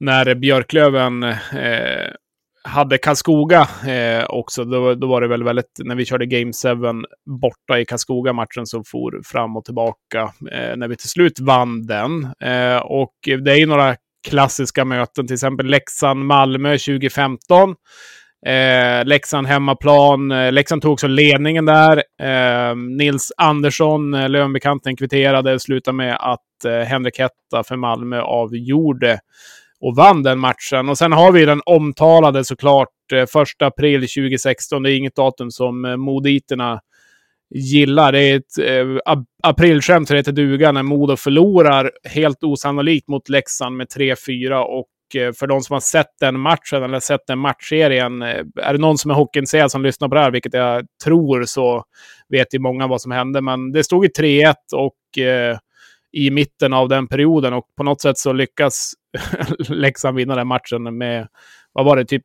när 0.01 0.35
Björklöven 0.35 1.23
eh, 1.23 2.11
hade 2.65 2.99
Karlskoga 2.99 3.69
eh, 3.87 4.25
också. 4.29 4.65
Då, 4.65 4.95
då 4.95 5.07
var 5.07 5.21
det 5.21 5.29
väl 5.29 5.43
väldigt, 5.43 5.81
när 5.85 5.95
vi 5.95 6.05
körde 6.05 6.27
Game 6.27 6.53
7 6.53 6.69
borta 7.41 7.81
i 7.81 7.85
Karlskoga-matchen 7.85 8.67
som 8.67 8.85
for 8.85 9.21
fram 9.25 9.57
och 9.57 9.65
tillbaka 9.65 10.23
eh, 10.53 10.77
när 10.77 10.89
vi 10.89 10.97
till 10.97 11.09
slut 11.09 11.41
vann 11.41 11.87
den. 11.87 12.25
Eh, 12.25 12.77
och 12.77 13.15
det 13.45 13.53
är 13.53 13.57
ju 13.57 13.67
några 13.67 13.97
klassiska 14.29 14.85
möten, 14.85 15.27
till 15.27 15.35
exempel 15.35 15.67
Leksand-Malmö 15.67 16.79
2015. 16.79 17.75
Eh, 18.47 19.05
Leksand 19.05 19.47
hemmaplan. 19.47 20.31
Eh, 20.31 20.53
Leksand 20.53 20.83
tog 20.83 20.93
också 20.93 21.07
ledningen 21.07 21.65
där. 21.65 22.03
Eh, 22.23 22.77
Nils 22.77 23.33
Andersson, 23.37 24.15
eh, 24.15 24.29
lönbekanten, 24.29 24.97
kvitterade. 24.97 25.61
Slutade 25.61 25.97
med 25.97 26.17
att 26.21 26.65
eh, 26.65 26.81
Henrik 26.81 27.19
Hetta 27.19 27.65
för 27.65 27.77
Malmö 27.77 28.21
avgjorde 28.21 29.21
och 29.81 29.97
vann 29.97 30.23
den 30.23 30.39
matchen. 30.39 30.89
Och 30.89 30.99
sen 30.99 31.13
har 31.13 31.33
vi 31.33 31.45
den 31.45 31.61
omtalade 31.67 32.45
såklart 32.45 32.89
eh, 33.13 33.23
1 33.23 33.29
april 33.63 34.01
2016. 34.01 34.83
Det 34.83 34.93
är 34.93 34.97
inget 34.97 35.17
datum 35.17 35.51
som 35.51 35.85
eh, 35.85 35.97
moditerna 35.97 36.81
gillar. 37.55 38.13
Det 38.13 38.21
är 38.21 38.37
ett 38.37 38.59
eh, 38.59 39.15
aprilskämt 39.43 40.09
så 40.09 40.15
det 40.15 40.19
heter 40.19 40.33
duga 40.33 40.73
när 40.73 40.83
Modo 40.83 41.17
förlorar 41.17 41.91
helt 42.05 42.45
osannolikt 42.45 43.09
mot 43.09 43.29
Leksand 43.29 43.77
med 43.77 43.87
3-4 43.87 44.53
och 44.53 45.21
eh, 45.21 45.33
för 45.33 45.47
de 45.47 45.61
som 45.61 45.75
har 45.75 45.81
sett 45.81 46.11
den 46.21 46.41
matchen 46.41 46.83
eller 46.83 47.01
sett 47.01 47.27
den 47.27 47.39
matchserien, 47.39 48.23
eh, 48.23 48.45
är 48.63 48.73
det 48.73 48.79
någon 48.79 48.99
som 48.99 49.11
är 49.11 49.15
hockeyintresserad 49.15 49.71
som 49.71 49.83
lyssnar 49.83 50.09
på 50.09 50.15
det 50.15 50.21
här, 50.21 50.31
vilket 50.31 50.55
jag 50.55 50.87
tror, 51.05 51.43
så 51.43 51.85
vet 52.29 52.55
ju 52.55 52.59
många 52.59 52.87
vad 52.87 53.01
som 53.01 53.13
hände. 53.13 53.41
Men 53.41 53.73
det 53.73 53.85
stod 53.85 54.05
i 54.05 54.09
3-1 54.09 54.55
och 54.75 55.23
eh, 55.23 55.59
i 56.13 56.31
mitten 56.31 56.73
av 56.73 56.89
den 56.89 57.07
perioden 57.07 57.53
och 57.53 57.65
på 57.77 57.83
något 57.83 58.01
sätt 58.01 58.19
så 58.19 58.33
lyckas 58.33 58.93
Leksand 59.69 60.17
vinna 60.17 60.35
den 60.35 60.47
matchen 60.47 60.99
med, 60.99 61.29
vad 61.73 61.85
var 61.85 61.97
det, 61.97 62.05
typ 62.05 62.25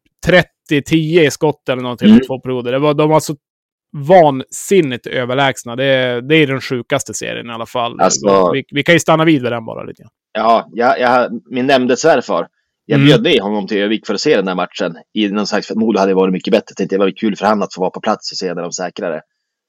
90-10 0.71 0.93
i 0.93 1.31
skott 1.31 1.69
eller 1.69 1.81
någonting 1.81 2.09
mm. 2.09 2.21
två 2.27 2.39
perioder. 2.39 2.71
Det 2.71 2.79
var, 2.79 2.93
de 2.93 3.09
var 3.09 3.19
så 3.19 3.35
vansinnigt 3.95 5.07
överlägsna. 5.07 5.75
Det, 5.75 6.21
det 6.21 6.35
är 6.35 6.47
den 6.47 6.61
sjukaste 6.61 7.13
serien 7.13 7.49
i 7.49 7.53
alla 7.53 7.65
fall. 7.65 8.01
Alltså, 8.01 8.51
vi, 8.53 8.63
vi, 8.71 8.83
kan 8.83 8.95
ju 8.95 8.99
stanna 8.99 9.25
vid 9.25 9.43
den 9.43 9.65
bara 9.65 9.83
lite. 9.83 10.03
Ja, 10.33 10.69
jag, 10.71 10.99
jag, 10.99 11.41
min 11.51 11.67
nämnde 11.67 11.97
svärfar. 11.97 12.47
Jag 12.85 12.95
mm. 12.95 13.05
bjöd 13.05 13.27
mm. 13.27 13.43
honom 13.43 13.67
till 13.67 13.77
Övik 13.77 14.07
för 14.07 14.13
att 14.13 14.21
se 14.21 14.35
den 14.35 14.47
här 14.47 14.55
matchen. 14.55 14.95
I 15.13 15.29
någon 15.29 15.47
slags, 15.47 15.75
Modo 15.75 15.99
hade 15.99 16.13
varit 16.13 16.33
mycket 16.33 16.51
bättre. 16.51 16.75
Tänkte 16.75 16.95
det 16.95 16.99
var 16.99 17.11
kul 17.17 17.35
för 17.35 17.45
honom 17.45 17.61
att 17.61 17.73
få 17.73 17.81
vara 17.81 17.91
på 17.91 18.01
plats 18.01 18.31
och 18.31 18.37
se 18.37 18.53
när 18.53 18.61
de 18.61 18.71
säkrare. 18.71 19.21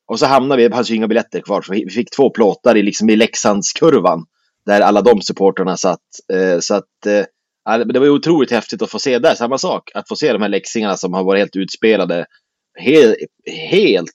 Och 0.06 0.18
så 0.18 0.26
hamnade 0.26 0.62
vi, 0.62 0.68
det 0.68 0.74
fanns 0.74 0.90
ju 0.90 0.94
inga 0.94 1.08
biljetter 1.08 1.40
kvar, 1.40 1.62
så 1.62 1.72
vi 1.72 1.90
fick 1.90 2.10
två 2.16 2.30
plåtar 2.30 2.76
i, 2.76 2.82
liksom 2.82 3.10
i 3.10 3.16
Leksandskurvan. 3.16 4.26
Där 4.66 4.80
alla 4.80 5.02
de 5.02 5.22
supporterna 5.22 5.76
satt. 5.76 6.00
Eh, 6.32 6.58
så 6.60 6.74
att 6.74 7.06
eh, 7.06 7.84
det 7.84 7.98
var 7.98 8.06
ju 8.06 8.12
otroligt 8.12 8.50
häftigt 8.50 8.82
att 8.82 8.90
få 8.90 8.98
se 8.98 9.18
där, 9.18 9.34
samma 9.34 9.58
sak. 9.58 9.90
Att 9.94 10.08
få 10.08 10.16
se 10.16 10.32
de 10.32 10.42
här 10.42 10.48
läxingarna 10.48 10.96
som 10.96 11.14
har 11.14 11.24
varit 11.24 11.40
helt 11.40 11.56
utspelade. 11.56 12.26
Helt, 12.78 13.16
helt 13.70 14.10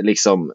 liksom 0.00 0.52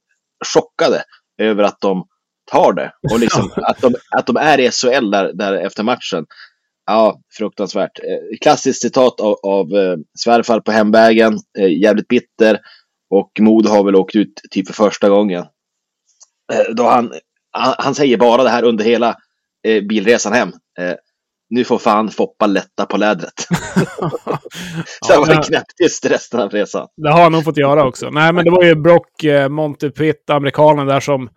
chockade 0.53 1.03
över 1.37 1.63
att 1.63 1.81
de 1.81 2.07
tar 2.51 2.73
det. 2.73 2.91
Och 3.11 3.19
liksom 3.19 3.51
att, 3.55 3.81
de, 3.81 3.95
att 4.17 4.27
de 4.27 4.37
är 4.37 4.59
i 4.59 4.71
SHL 4.71 5.11
där, 5.11 5.33
där 5.33 5.53
efter 5.53 5.83
matchen. 5.83 6.25
Ja, 6.85 7.21
fruktansvärt. 7.37 7.99
Eh, 7.99 8.37
klassiskt 8.41 8.81
citat 8.81 9.19
av, 9.19 9.35
av 9.43 9.67
svärfar 10.19 10.59
på 10.59 10.71
hemvägen. 10.71 11.37
Jävligt 11.81 12.07
bitter. 12.07 12.59
Och 13.11 13.31
Mod 13.39 13.65
har 13.65 13.83
väl 13.83 13.95
åkt 13.95 14.15
ut 14.15 14.41
typ 14.51 14.67
för 14.67 14.73
första 14.73 15.09
gången. 15.09 15.45
Eh, 16.53 16.73
då 16.75 16.83
han, 16.83 17.13
han, 17.51 17.75
han, 17.77 17.95
säger 17.95 18.17
bara 18.17 18.43
det 18.43 18.49
här 18.49 18.63
under 18.63 18.85
hela 18.85 19.15
eh, 19.67 19.83
bilresan 19.83 20.33
hem. 20.33 20.49
Eh, 20.79 20.93
nu 21.49 21.63
får 21.63 21.77
fan 21.77 22.09
Foppa 22.09 22.47
lätta 22.47 22.85
på 22.85 22.97
lädret. 22.97 23.33
så 25.01 25.13
ja, 25.13 25.19
var 25.19 25.27
det 25.27 25.43
knäpptyst 25.43 26.05
resten 26.05 26.39
av 26.39 26.49
resan. 26.49 26.87
Det 26.97 27.09
har 27.11 27.23
han 27.23 27.31
nog 27.31 27.43
fått 27.43 27.57
göra 27.57 27.87
också. 27.87 28.09
Nej, 28.09 28.33
men 28.33 28.45
det 28.45 28.51
var 28.51 28.63
ju 28.63 28.75
Brock 28.75 29.23
eh, 29.23 29.49
Montepitt, 29.49 30.29
amerikanen 30.29 30.87
där 30.87 30.99
som 30.99 31.29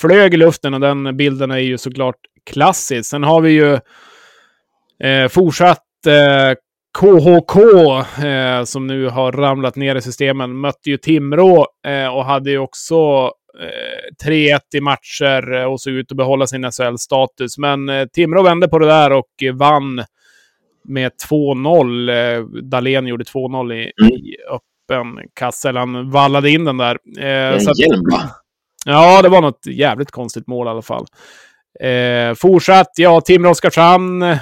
flög 0.00 0.34
i 0.34 0.36
luften 0.36 0.74
och 0.74 0.80
den 0.80 1.16
bilden 1.16 1.50
är 1.50 1.58
ju 1.58 1.78
såklart 1.78 2.18
klassisk. 2.50 3.10
Sen 3.10 3.22
har 3.22 3.40
vi 3.40 3.50
ju 3.50 3.72
eh, 5.08 5.28
fortsatt 5.28 6.06
eh, 6.06 6.56
KHK, 6.98 7.56
eh, 8.24 8.64
som 8.64 8.86
nu 8.86 9.08
har 9.08 9.32
ramlat 9.32 9.76
ner 9.76 9.96
i 9.96 10.02
systemen, 10.02 10.60
mötte 10.60 10.90
ju 10.90 10.96
Timrå 10.96 11.66
eh, 11.86 12.16
och 12.16 12.24
hade 12.24 12.50
ju 12.50 12.58
också 12.58 12.94
eh, 13.60 14.26
3-1 14.26 14.58
i 14.74 14.80
matcher 14.80 15.52
eh, 15.52 15.64
och 15.64 15.80
såg 15.80 15.92
ut 15.92 16.12
att 16.12 16.16
behålla 16.16 16.46
sin 16.46 16.70
SHL-status. 16.70 17.58
Men 17.58 17.88
eh, 17.88 18.06
Timrå 18.06 18.42
vände 18.42 18.68
på 18.68 18.78
det 18.78 18.86
där 18.86 19.12
och 19.12 19.28
vann 19.54 20.04
med 20.84 21.12
2-0. 21.30 22.10
Eh, 22.10 22.44
Dahlén 22.62 23.06
gjorde 23.06 23.24
2-0 23.24 23.72
i, 23.72 23.92
mm. 24.02 24.12
i 24.12 24.36
öppen 24.50 25.28
kasse. 25.34 25.72
Han 25.72 26.10
vallade 26.10 26.50
in 26.50 26.64
den 26.64 26.76
där. 26.76 26.98
Eh, 27.18 27.58
så 27.58 27.70
att, 27.70 27.76
Ja, 28.86 29.22
det 29.22 29.28
var 29.28 29.40
något 29.40 29.66
jävligt 29.66 30.10
konstigt 30.10 30.46
mål 30.46 30.66
i 30.66 30.70
alla 30.70 30.82
fall. 30.82 31.06
Eh, 31.80 32.34
fortsatt, 32.34 32.90
ja, 32.96 33.20
Timrå-Oskarshamn 33.20 34.38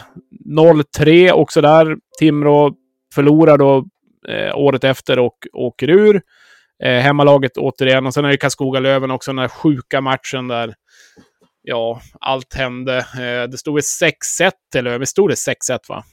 0-3 0.57 1.33
också 1.33 1.61
där. 1.61 1.97
Timrå 2.19 2.75
förlorar 3.15 3.59
då 3.59 3.85
eh, 4.29 4.57
året 4.57 4.85
efter 4.85 5.19
och 5.19 5.37
åker 5.53 5.91
ur. 5.91 6.23
Eh, 6.85 6.99
hemmalaget 6.99 7.57
återigen. 7.57 8.07
Och 8.07 8.15
sen 8.15 8.25
är 8.25 8.29
det 8.29 8.37
Karlskoga-Löven 8.37 9.11
också, 9.11 9.31
den 9.31 9.37
där 9.37 9.49
sjuka 9.49 10.01
matchen 10.01 10.49
där 10.49 10.75
ja, 11.63 12.01
allt 12.21 12.55
hände. 12.55 12.97
Eh, 12.99 13.51
det 13.51 13.59
stod 13.59 13.79
6-1 13.79 14.13
till 14.73 14.85
Löven. 14.85 15.07
Stod 15.07 15.31
det 15.31 15.35
6-1 15.35 15.79
va? 15.89 16.05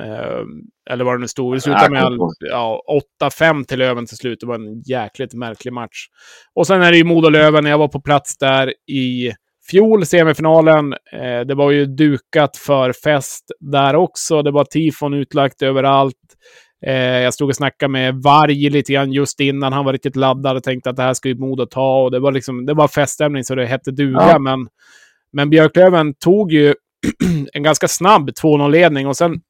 Eh, 0.00 0.42
eller 0.90 1.04
vad 1.04 1.14
det 1.14 1.20
nu 1.20 1.28
stod. 1.28 1.56
Det 1.56 1.60
slutade 1.60 1.90
med 1.90 2.18
ja, 2.38 2.82
8-5 3.22 3.64
till 3.64 3.78
Löven 3.78 4.06
till 4.06 4.16
slut. 4.16 4.40
Det 4.40 4.46
var 4.46 4.54
en 4.54 4.82
jäkligt 4.82 5.34
märklig 5.34 5.72
match. 5.72 6.06
Och 6.54 6.66
sen 6.66 6.82
är 6.82 6.90
det 6.90 6.98
ju 6.98 7.04
Modo-Löven. 7.04 7.66
Jag 7.66 7.78
var 7.78 7.88
på 7.88 8.00
plats 8.00 8.38
där 8.38 8.74
i 8.90 9.32
fjol, 9.70 10.06
semifinalen. 10.06 10.92
Eh, 10.92 11.40
det 11.46 11.54
var 11.54 11.70
ju 11.70 11.86
dukat 11.86 12.56
för 12.56 12.92
fest 12.92 13.44
där 13.60 13.96
också. 13.96 14.42
Det 14.42 14.50
var 14.50 14.64
tifon 14.64 15.14
utlagt 15.14 15.62
överallt. 15.62 16.14
Eh, 16.86 16.94
jag 16.94 17.34
stod 17.34 17.48
och 17.48 17.56
snackade 17.56 17.92
med 17.92 18.14
Varg 18.14 18.70
lite 18.70 18.92
grann 18.92 19.12
just 19.12 19.40
innan. 19.40 19.72
Han 19.72 19.84
var 19.84 19.92
riktigt 19.92 20.16
laddad 20.16 20.56
och 20.56 20.62
tänkte 20.62 20.90
att 20.90 20.96
det 20.96 21.02
här 21.02 21.26
ju 21.26 21.34
Modo 21.34 21.66
ta. 21.66 22.02
Och 22.02 22.10
det 22.10 22.18
var 22.18 22.32
liksom, 22.32 22.66
det 22.66 22.74
var 22.74 22.88
feststämning 22.88 23.44
så 23.44 23.54
det 23.54 23.66
hette 23.66 23.90
duga. 23.90 24.28
Ja. 24.28 24.38
Men, 24.38 24.68
men 25.32 25.50
Björklöven 25.50 26.14
tog 26.14 26.52
ju 26.52 26.74
en 27.52 27.62
ganska 27.62 27.88
snabb 27.88 28.30
2-0-ledning 28.30 29.06
och 29.06 29.16
sen 29.16 29.40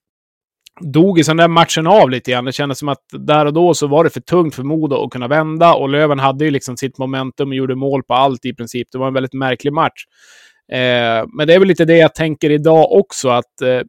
dog 0.81 1.19
i 1.19 1.23
den 1.23 1.37
där 1.37 1.49
matchen 1.49 1.87
av 1.87 2.11
lite 2.11 2.31
grann. 2.31 2.45
Det 2.45 2.53
kändes 2.53 2.79
som 2.79 2.89
att 2.89 3.03
där 3.11 3.47
och 3.47 3.53
då 3.53 3.75
så 3.75 3.87
var 3.87 4.05
det 4.05 4.11
för 4.11 4.21
tungt 4.21 4.55
för 4.55 4.63
Modo 4.63 5.05
att 5.05 5.11
kunna 5.11 5.29
vända 5.29 5.75
och 5.75 5.89
Löven 5.89 6.19
hade 6.19 6.45
ju 6.45 6.51
liksom 6.51 6.77
sitt 6.77 6.99
momentum 6.99 7.49
och 7.49 7.55
gjorde 7.55 7.75
mål 7.75 8.03
på 8.03 8.15
allt 8.15 8.45
i 8.45 8.55
princip. 8.55 8.89
Det 8.93 8.99
var 8.99 9.09
en 9.09 9.15
väldigt 9.15 9.35
märklig 9.35 9.73
match. 9.73 10.05
Eh, 10.73 11.27
men 11.37 11.47
det 11.47 11.55
är 11.55 11.59
väl 11.59 11.69
lite 11.69 11.85
det 11.85 11.97
jag 11.97 12.15
tänker 12.15 12.51
idag 12.51 12.93
också, 12.93 13.29
att 13.29 13.63
eh, 13.63 13.81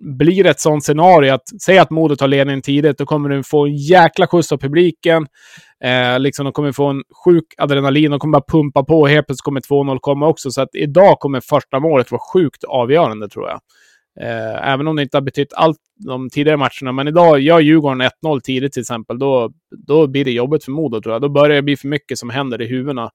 blir 0.00 0.44
det 0.44 0.50
ett 0.50 0.60
sånt 0.60 0.84
scenario 0.84 1.32
att 1.32 1.62
säg 1.62 1.78
att 1.78 1.90
Modo 1.90 2.16
tar 2.16 2.28
ledningen 2.28 2.62
tidigt, 2.62 2.98
då 2.98 3.06
kommer 3.06 3.28
du 3.28 3.42
få 3.42 3.66
en 3.66 3.76
jäkla 3.76 4.26
skjuts 4.26 4.52
av 4.52 4.58
publiken. 4.58 5.26
Eh, 5.84 6.18
liksom 6.18 6.44
de 6.44 6.52
kommer 6.52 6.72
få 6.72 6.86
en 6.86 7.02
sjuk 7.24 7.44
adrenalin, 7.58 8.10
de 8.10 8.20
kommer 8.20 8.32
bara 8.32 8.44
pumpa 8.48 8.84
på 8.84 9.00
och 9.00 9.08
helt 9.08 9.26
plötsligt 9.26 9.44
kommer 9.44 9.60
2-0 9.60 9.98
komma 10.00 10.28
också. 10.28 10.50
Så 10.50 10.62
att 10.62 10.74
idag 10.74 11.18
kommer 11.18 11.40
första 11.40 11.80
målet 11.80 12.10
vara 12.10 12.22
sjukt 12.32 12.64
avgörande 12.64 13.28
tror 13.28 13.48
jag. 13.48 13.60
Eh, 14.20 14.72
även 14.72 14.88
om 14.88 14.96
det 14.96 15.02
inte 15.02 15.16
har 15.16 15.22
betytt 15.22 15.52
allt 15.52 15.78
de 16.06 16.30
tidigare 16.30 16.56
matcherna. 16.56 16.92
Men 16.92 17.08
idag 17.08 17.40
gör 17.40 17.60
Djurgården 17.60 18.02
1-0 18.02 18.40
tidigt 18.40 18.72
till 18.72 18.80
exempel. 18.80 19.18
Då, 19.18 19.52
då 19.86 20.06
blir 20.06 20.24
det 20.24 20.30
jobbigt 20.30 20.64
för 20.64 20.72
Modo 20.72 21.02
tror 21.02 21.14
jag. 21.14 21.22
Då 21.22 21.28
börjar 21.28 21.56
det 21.56 21.62
bli 21.62 21.76
för 21.76 21.88
mycket 21.88 22.18
som 22.18 22.30
händer 22.30 22.62
i 22.62 22.66
huvudena. 22.66 23.10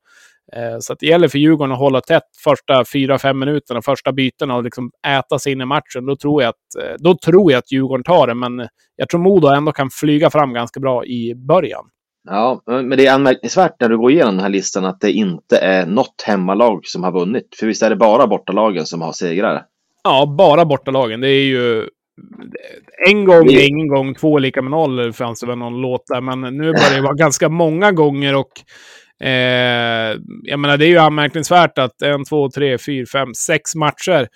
Eh, 0.53 0.77
så 0.79 0.95
det 0.99 1.05
gäller 1.05 1.27
för 1.27 1.39
Djurgården 1.39 1.71
att 1.71 1.79
hålla 1.79 2.01
tätt 2.01 2.23
första 2.43 2.83
4-5 2.83 3.33
minuterna, 3.33 3.81
första 3.81 4.11
bytena 4.11 4.55
och 4.55 4.63
liksom 4.63 4.91
äta 5.07 5.39
sig 5.39 5.51
in 5.51 5.61
i 5.61 5.65
matchen. 5.65 6.05
Då 6.05 6.15
tror, 6.15 6.41
jag 6.41 6.49
att, 6.49 6.83
eh, 6.83 6.95
då 6.99 7.15
tror 7.25 7.51
jag 7.51 7.59
att 7.59 7.71
Djurgården 7.71 8.03
tar 8.03 8.27
det, 8.27 8.35
men 8.35 8.67
jag 8.95 9.09
tror 9.09 9.19
Modo 9.19 9.47
ändå 9.47 9.71
kan 9.71 9.89
flyga 9.89 10.29
fram 10.29 10.53
ganska 10.53 10.79
bra 10.79 11.05
i 11.05 11.35
början. 11.35 11.85
Ja, 12.27 12.61
men 12.65 12.89
det 12.89 13.07
är 13.07 13.13
anmärkningsvärt 13.13 13.75
när 13.79 13.89
du 13.89 13.97
går 13.97 14.11
igenom 14.11 14.35
den 14.35 14.43
här 14.43 14.49
listan 14.49 14.85
att 14.85 15.01
det 15.01 15.11
inte 15.11 15.57
är 15.57 15.85
något 15.85 16.23
hemmalag 16.25 16.85
som 16.85 17.03
har 17.03 17.11
vunnit. 17.11 17.55
För 17.59 17.67
visst 17.67 17.83
är 17.83 17.89
det 17.89 17.95
bara 17.95 18.27
bortalagen 18.27 18.85
som 18.85 19.01
har 19.01 19.11
segrar? 19.11 19.65
Ja, 20.05 20.35
bara 20.37 20.65
bortalagen. 20.65 21.21
Det 21.21 21.29
är 21.29 21.43
ju... 21.43 21.87
En 23.07 23.25
gång 23.25 23.51
är 23.51 23.67
ingen 23.67 23.87
gång, 23.87 24.15
två 24.15 24.39
lika 24.39 24.61
med 24.61 24.71
noll 24.71 25.13
fanns 25.13 25.39
det 25.39 25.47
väl 25.47 25.57
någon 25.57 25.81
låt 25.81 26.07
där. 26.07 26.21
Men 26.21 26.41
nu 26.41 26.63
börjar 26.63 26.95
det 26.95 27.01
vara 27.01 27.13
ganska 27.13 27.49
många 27.49 27.91
gånger 27.91 28.35
och... 28.35 28.51
Eh, 29.27 30.17
jag 30.43 30.59
menar, 30.59 30.77
det 30.77 30.85
är 30.85 30.89
ju 30.89 30.97
anmärkningsvärt 30.97 31.77
att 31.77 32.01
en, 32.01 32.25
två, 32.25 32.49
tre, 32.49 32.77
fyra, 32.77 33.05
fem, 33.13 33.33
sex 33.33 33.75
matcher 33.75 34.27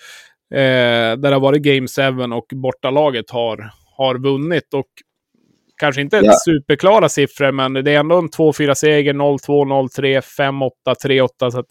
eh, 0.53 1.17
där 1.17 1.17
det 1.17 1.33
har 1.33 1.39
varit 1.39 1.61
Game 1.61 1.87
7 2.17 2.33
och 2.33 2.45
bortalaget 2.55 3.29
har, 3.29 3.71
har 3.97 4.17
vunnit. 4.17 4.73
Och 4.73 4.87
kanske 5.79 6.01
inte 6.01 6.21
ja. 6.23 6.33
superklara 6.45 7.09
siffror, 7.09 7.51
men 7.51 7.73
det 7.73 7.91
är 7.91 7.99
ändå 7.99 8.17
en 8.17 8.29
2-4-seger, 8.29 9.13
0-2, 9.13 9.89
0-3, 9.99 10.21
5-8, 10.21 10.69
3-8. 11.05 11.49
Så 11.51 11.59
att 11.59 11.65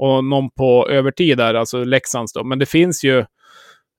och 0.00 0.24
någon 0.24 0.50
på 0.50 0.88
övertid 0.88 1.38
där, 1.38 1.54
alltså 1.54 1.84
Leksands 1.84 2.32
då. 2.32 2.44
Men 2.44 2.58
det 2.58 2.66
finns 2.66 3.04
ju... 3.04 3.18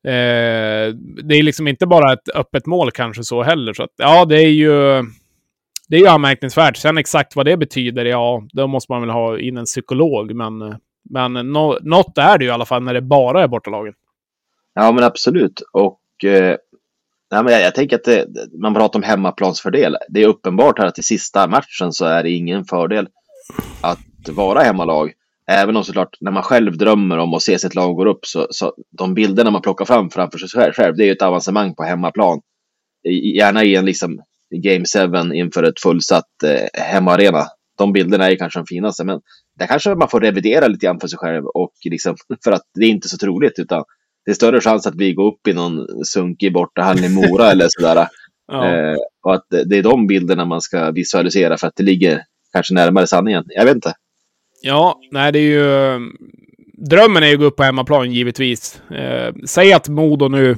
Eh, 0.07 0.87
det 1.23 1.35
är 1.35 1.43
liksom 1.43 1.67
inte 1.67 1.87
bara 1.87 2.13
ett 2.13 2.29
öppet 2.35 2.65
mål 2.65 2.91
kanske 2.91 3.23
så 3.23 3.43
heller. 3.43 3.73
Så 3.73 3.83
att, 3.83 3.93
ja, 3.97 4.25
det 4.25 4.35
är 4.35 4.49
ju... 4.49 5.03
Det 5.87 5.95
är 5.95 5.99
ju 5.99 6.07
anmärkningsvärt. 6.07 6.77
Sen 6.77 6.97
exakt 6.97 7.35
vad 7.35 7.45
det 7.45 7.57
betyder, 7.57 8.05
ja, 8.05 8.43
då 8.53 8.67
måste 8.67 8.91
man 8.91 9.01
väl 9.01 9.09
ha 9.09 9.39
in 9.39 9.57
en 9.57 9.65
psykolog. 9.65 10.35
Men, 10.35 10.75
men 11.09 11.33
no, 11.33 11.77
något 11.81 12.17
är 12.17 12.37
det 12.37 12.43
ju 12.43 12.49
i 12.49 12.53
alla 12.53 12.65
fall 12.65 12.83
när 12.83 12.93
det 12.93 13.01
bara 13.01 13.43
är 13.43 13.47
bortalagen. 13.47 13.93
Ja, 14.73 14.91
men 14.91 15.03
absolut. 15.03 15.61
Och 15.73 16.01
eh, 16.23 16.57
nej, 17.31 17.43
men 17.43 17.53
jag, 17.53 17.61
jag 17.61 17.75
tänker 17.75 17.95
att 17.95 18.03
det, 18.03 18.27
man 18.61 18.73
pratar 18.73 18.99
om 18.99 19.03
hemmaplansfördel. 19.03 19.97
Det 20.09 20.23
är 20.23 20.27
uppenbart 20.27 20.79
här 20.79 20.85
att 20.85 20.99
i 20.99 21.03
sista 21.03 21.47
matchen 21.47 21.93
så 21.93 22.05
är 22.05 22.23
det 22.23 22.29
ingen 22.29 22.65
fördel 22.65 23.07
att 23.81 24.29
vara 24.29 24.59
hemmalag. 24.59 25.11
Även 25.47 25.77
om 25.77 25.83
såklart 25.83 26.17
när 26.19 26.31
man 26.31 26.43
själv 26.43 26.77
drömmer 26.77 27.17
om 27.17 27.33
att 27.33 27.41
se 27.41 27.59
sitt 27.59 27.75
lag 27.75 27.95
gå 27.95 28.09
upp 28.09 28.25
så, 28.25 28.47
så 28.49 28.73
de 28.97 29.13
bilderna 29.13 29.51
man 29.51 29.61
plockar 29.61 29.85
fram 29.85 30.09
framför 30.09 30.37
sig 30.37 30.73
själv, 30.73 30.95
det 30.95 31.03
är 31.03 31.05
ju 31.05 31.11
ett 31.11 31.21
avancemang 31.21 31.75
på 31.75 31.83
hemmaplan. 31.83 32.41
Gärna 33.35 33.63
i 33.63 33.75
en 33.75 33.85
liksom 33.85 34.21
Game 34.55 34.85
7 35.29 35.35
inför 35.35 35.63
ett 35.63 35.79
fullsatt 35.79 36.43
eh, 36.43 36.83
hemmaarena. 36.83 37.45
De 37.77 37.93
bilderna 37.93 38.31
är 38.31 38.35
kanske 38.35 38.59
de 38.59 38.65
finaste, 38.65 39.03
men 39.03 39.19
där 39.59 39.67
kanske 39.67 39.95
man 39.95 40.09
får 40.09 40.21
revidera 40.21 40.67
lite 40.67 40.85
grann 40.85 40.99
för 40.99 41.07
sig 41.07 41.19
själv 41.19 41.45
och 41.45 41.73
liksom 41.89 42.15
för 42.43 42.51
att 42.51 42.63
det 42.79 42.85
är 42.85 42.89
inte 42.89 43.09
så 43.09 43.17
troligt 43.17 43.59
utan 43.59 43.83
det 44.25 44.31
är 44.31 44.35
större 44.35 44.61
chans 44.61 44.87
att 44.87 44.95
vi 44.95 45.13
går 45.13 45.27
upp 45.33 45.47
i 45.47 45.53
någon 45.53 46.05
sunkig 46.05 46.53
bortahall 46.53 46.99
i 46.99 47.09
Mora 47.09 47.51
eller 47.51 47.67
sådär. 47.69 48.07
Ja. 48.47 48.67
Eh, 48.67 48.95
och 49.23 49.33
att 49.33 49.45
det 49.49 49.77
är 49.77 49.83
de 49.83 50.07
bilderna 50.07 50.45
man 50.45 50.61
ska 50.61 50.91
visualisera 50.91 51.57
för 51.57 51.67
att 51.67 51.75
det 51.75 51.83
ligger 51.83 52.23
kanske 52.53 52.73
närmare 52.73 53.07
sanningen. 53.07 53.43
Jag 53.47 53.65
vet 53.65 53.75
inte. 53.75 53.93
Ja, 54.61 54.99
nej 55.11 55.31
det 55.31 55.39
är 55.39 55.43
ju... 55.43 55.99
Drömmen 56.89 57.23
är 57.23 57.27
ju 57.27 57.33
att 57.33 57.39
gå 57.39 57.45
upp 57.45 57.55
på 57.55 57.63
hemmaplan 57.63 58.11
givetvis. 58.11 58.81
Eh, 58.91 59.33
säg 59.47 59.73
att 59.73 59.89
Modo 59.89 60.27
nu... 60.27 60.57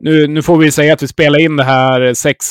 Nu, 0.00 0.26
nu 0.26 0.42
får 0.42 0.56
vi 0.56 0.70
säga 0.70 0.92
att 0.92 1.02
vi 1.02 1.08
spelar 1.08 1.38
in 1.38 1.56
det 1.56 1.64
här 1.64 2.14
sex 2.14 2.46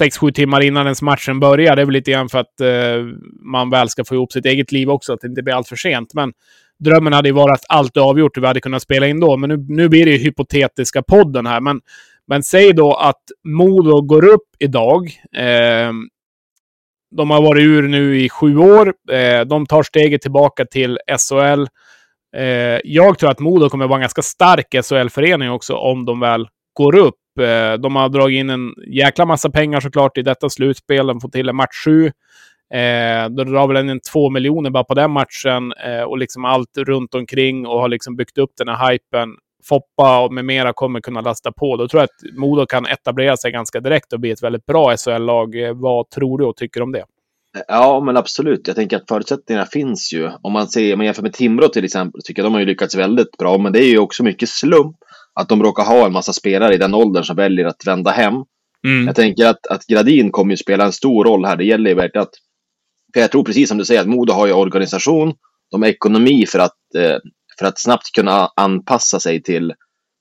6-7 0.00 0.32
timmar 0.32 0.60
innan 0.60 0.86
ens 0.86 1.02
matchen 1.02 1.40
börjar. 1.40 1.76
Det 1.76 1.82
är 1.82 1.86
väl 1.86 1.92
lite 1.92 2.10
grann 2.10 2.28
för 2.28 2.38
att 2.38 2.60
eh, 2.60 3.04
man 3.52 3.70
väl 3.70 3.88
ska 3.88 4.04
få 4.04 4.14
ihop 4.14 4.32
sitt 4.32 4.46
eget 4.46 4.72
liv 4.72 4.90
också, 4.90 5.12
att 5.12 5.20
det 5.20 5.28
inte 5.28 5.42
blir 5.42 5.54
allt 5.54 5.68
för 5.68 5.76
sent. 5.76 6.14
Men 6.14 6.32
drömmen 6.78 7.12
hade 7.12 7.28
ju 7.28 7.34
varit 7.34 7.54
att 7.54 7.64
allt 7.68 7.96
är 7.96 8.00
avgjort 8.00 8.36
och 8.36 8.42
vi 8.42 8.46
hade 8.46 8.60
kunnat 8.60 8.82
spela 8.82 9.06
in 9.06 9.20
då. 9.20 9.36
Men 9.36 9.50
nu, 9.50 9.56
nu 9.68 9.88
blir 9.88 10.04
det 10.04 10.10
ju 10.10 10.18
hypotetiska 10.18 11.02
podden 11.02 11.46
här. 11.46 11.60
Men, 11.60 11.80
men 12.26 12.42
säg 12.42 12.72
då 12.72 12.94
att 12.94 13.22
Modo 13.44 14.02
går 14.02 14.24
upp 14.24 14.48
idag. 14.58 15.10
Eh, 15.36 15.92
de 17.10 17.30
har 17.30 17.42
varit 17.42 17.62
ur 17.62 17.88
nu 17.88 18.20
i 18.20 18.28
sju 18.28 18.56
år. 18.56 18.94
Eh, 19.10 19.40
de 19.40 19.66
tar 19.66 19.82
steget 19.82 20.22
tillbaka 20.22 20.64
till 20.64 20.98
SHL. 21.18 21.66
Eh, 22.36 22.80
jag 22.84 23.18
tror 23.18 23.30
att 23.30 23.38
Modo 23.38 23.68
kommer 23.68 23.86
vara 23.86 23.96
en 23.96 24.00
ganska 24.00 24.22
stark 24.22 24.74
SHL-förening 24.84 25.50
också 25.50 25.74
om 25.74 26.04
de 26.04 26.20
väl 26.20 26.48
går 26.74 26.96
upp. 26.96 27.14
Eh, 27.40 27.72
de 27.80 27.96
har 27.96 28.08
dragit 28.08 28.36
in 28.40 28.50
en 28.50 28.74
jäkla 28.86 29.24
massa 29.24 29.50
pengar 29.50 29.80
såklart 29.80 30.18
i 30.18 30.22
detta 30.22 30.48
slutspel. 30.48 31.06
De 31.06 31.20
får 31.20 31.28
till 31.28 31.48
en 31.48 31.56
match 31.56 31.84
sju. 31.84 32.06
Eh, 32.74 33.28
de 33.28 33.44
drar 33.44 33.68
väl 33.68 33.88
en 33.88 34.00
två 34.12 34.30
miljoner 34.30 34.70
bara 34.70 34.84
på 34.84 34.94
den 34.94 35.10
matchen 35.10 35.72
eh, 35.84 36.02
och 36.02 36.18
liksom 36.18 36.44
allt 36.44 36.78
runt 36.78 37.14
omkring 37.14 37.66
och 37.66 37.80
har 37.80 37.88
liksom 37.88 38.16
byggt 38.16 38.38
upp 38.38 38.50
den 38.58 38.68
här 38.68 38.90
hypen. 38.90 39.28
Foppa 39.64 40.24
och 40.24 40.32
med 40.32 40.44
mera 40.44 40.72
kommer 40.72 41.00
kunna 41.00 41.20
lasta 41.20 41.52
på. 41.52 41.76
Då 41.76 41.88
tror 41.88 42.00
jag 42.00 42.04
att 42.04 42.38
Modo 42.38 42.66
kan 42.66 42.86
etablera 42.86 43.36
sig 43.36 43.52
ganska 43.52 43.80
direkt 43.80 44.12
och 44.12 44.20
bli 44.20 44.30
ett 44.30 44.42
väldigt 44.42 44.66
bra 44.66 44.96
SHL-lag. 44.96 45.54
Vad 45.74 46.10
tror 46.10 46.38
du 46.38 46.44
och 46.44 46.56
tycker 46.56 46.82
om 46.82 46.92
det? 46.92 47.04
Ja, 47.68 48.00
men 48.00 48.16
absolut. 48.16 48.66
Jag 48.66 48.76
tänker 48.76 48.96
att 48.96 49.08
förutsättningarna 49.08 49.66
finns 49.66 50.12
ju. 50.12 50.30
Om 50.42 50.52
man, 50.52 50.68
ser, 50.68 50.92
om 50.92 50.98
man 50.98 51.06
jämför 51.06 51.22
med 51.22 51.32
Timrå 51.32 51.68
till 51.68 51.84
exempel, 51.84 52.20
tycker 52.24 52.42
jag 52.42 52.46
de 52.46 52.54
har 52.54 52.60
ju 52.60 52.66
lyckats 52.66 52.94
väldigt 52.94 53.36
bra. 53.38 53.58
Men 53.58 53.72
det 53.72 53.84
är 53.84 53.88
ju 53.88 53.98
också 53.98 54.22
mycket 54.22 54.48
slump 54.48 54.96
att 55.34 55.48
de 55.48 55.62
råkar 55.62 55.84
ha 55.84 56.06
en 56.06 56.12
massa 56.12 56.32
spelare 56.32 56.74
i 56.74 56.78
den 56.78 56.94
åldern 56.94 57.24
som 57.24 57.36
väljer 57.36 57.64
att 57.64 57.86
vända 57.86 58.10
hem. 58.10 58.34
Mm. 58.84 59.06
Jag 59.06 59.16
tänker 59.16 59.46
att, 59.46 59.66
att 59.66 59.86
Gradin 59.86 60.30
kommer 60.30 60.50
ju 60.50 60.56
spela 60.56 60.84
en 60.84 60.92
stor 60.92 61.24
roll 61.24 61.44
här. 61.44 61.56
Det 61.56 61.64
gäller 61.64 61.90
ju 61.90 61.96
verkligen 61.96 62.22
att... 62.22 62.34
För 63.14 63.20
jag 63.20 63.30
tror 63.30 63.44
precis 63.44 63.68
som 63.68 63.78
du 63.78 63.84
säger 63.84 64.00
att 64.00 64.08
Modo 64.08 64.32
har 64.32 64.46
ju 64.46 64.52
organisation, 64.52 65.34
de 65.70 65.82
har 65.82 65.88
ekonomi 65.88 66.46
för 66.46 66.58
att, 66.58 66.94
eh, 66.98 67.16
för 67.58 67.66
att 67.66 67.80
snabbt 67.80 68.12
kunna 68.14 68.48
anpassa 68.56 69.20
sig 69.20 69.42
till, 69.42 69.74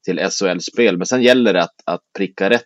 till 0.05 0.19
SHL-spel. 0.19 0.97
Men 0.97 1.07
sen 1.07 1.21
gäller 1.21 1.53
det 1.53 1.63
att, 1.63 1.75
att 1.85 2.01
pricka 2.17 2.49
rätt 2.49 2.63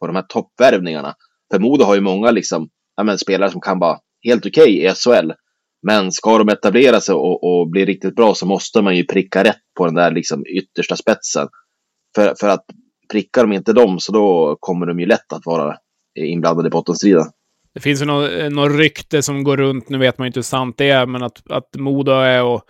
på 0.00 0.06
de 0.06 0.16
här 0.16 0.24
toppvärvningarna. 0.28 1.14
För 1.52 1.58
Modo 1.58 1.84
har 1.84 1.94
ju 1.94 2.00
många 2.00 2.30
liksom, 2.30 2.68
ja, 2.96 3.02
men, 3.02 3.18
spelare 3.18 3.50
som 3.50 3.60
kan 3.60 3.78
vara 3.78 3.98
helt 4.24 4.46
okej 4.46 4.62
okay 4.62 4.90
i 4.90 4.94
SHL. 4.94 5.32
Men 5.86 6.12
ska 6.12 6.38
de 6.38 6.48
etablera 6.48 7.00
sig 7.00 7.14
och, 7.14 7.44
och, 7.44 7.70
bli 7.70 7.84
riktigt 7.84 8.16
bra 8.16 8.34
så 8.34 8.46
måste 8.46 8.82
man 8.82 8.96
ju 8.96 9.04
pricka 9.04 9.44
rätt 9.44 9.62
på 9.78 9.86
den 9.86 9.94
där 9.94 10.10
liksom 10.10 10.44
yttersta 10.46 10.96
spetsen. 10.96 11.48
För, 12.14 12.34
för 12.40 12.48
att 12.48 12.64
prickar 13.12 13.42
de 13.42 13.52
inte 13.52 13.72
dem 13.72 13.98
så 14.00 14.12
då 14.12 14.56
kommer 14.60 14.86
de 14.86 15.00
ju 15.00 15.06
lätt 15.06 15.32
att 15.32 15.46
vara 15.46 15.76
inblandade 16.18 16.66
i 16.68 16.70
bottenstriden. 16.70 17.24
Det 17.74 17.80
finns 17.80 18.02
ju 18.02 18.06
något, 18.06 18.52
något 18.52 18.78
rykte 18.78 19.22
som 19.22 19.44
går 19.44 19.56
runt, 19.56 19.88
nu 19.88 19.98
vet 19.98 20.18
man 20.18 20.24
ju 20.24 20.28
inte 20.28 20.38
hur 20.38 20.42
sant 20.42 20.74
det 20.78 20.90
är, 20.90 21.06
men 21.06 21.22
att, 21.22 21.50
att 21.50 21.76
Modo 21.76 22.12
är 22.12 22.44
och 22.44 22.62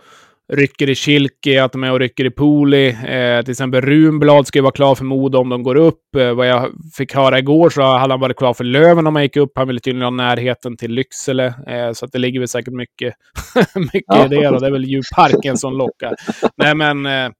rycker 0.53 0.89
i 0.89 0.95
Kilke, 0.95 1.63
att 1.63 1.71
de 1.71 1.83
är 1.83 1.91
och 1.91 1.99
rycker 1.99 2.25
i 2.25 2.29
Poli. 2.29 2.87
Eh, 2.87 3.41
till 3.41 3.51
exempel 3.51 3.81
Runblad 3.81 4.47
ska 4.47 4.59
ju 4.59 4.63
vara 4.63 4.71
klar 4.71 4.95
för 4.95 5.05
Modo 5.05 5.37
om 5.37 5.49
de 5.49 5.63
går 5.63 5.75
upp. 5.75 6.15
Eh, 6.17 6.33
vad 6.33 6.47
jag 6.47 6.71
fick 6.97 7.15
höra 7.15 7.39
igår 7.39 7.69
så 7.69 7.81
hade 7.81 8.13
han 8.13 8.19
varit 8.19 8.37
klar 8.37 8.53
för 8.53 8.63
Löven 8.63 9.07
om 9.07 9.15
han 9.15 9.23
gick 9.23 9.37
upp. 9.37 9.51
Han 9.55 9.67
ville 9.67 9.79
tydligen 9.79 10.03
ha 10.03 10.09
närheten 10.09 10.77
till 10.77 10.91
Lycksele. 10.91 11.45
Eh, 11.45 11.91
så 11.93 12.05
att 12.05 12.11
det 12.11 12.19
ligger 12.19 12.39
väl 12.39 12.47
säkert 12.47 12.73
mycket, 12.73 13.13
mycket 13.75 14.03
ja. 14.07 14.25
i 14.25 14.27
det. 14.27 14.49
Och 14.49 14.61
det 14.61 14.67
är 14.67 14.71
väl 14.71 14.85
djurparken 14.85 15.57
som 15.57 15.77
lockar. 15.77 16.15
Nej, 16.57 16.75
men... 16.75 17.05
Eh, 17.05 17.31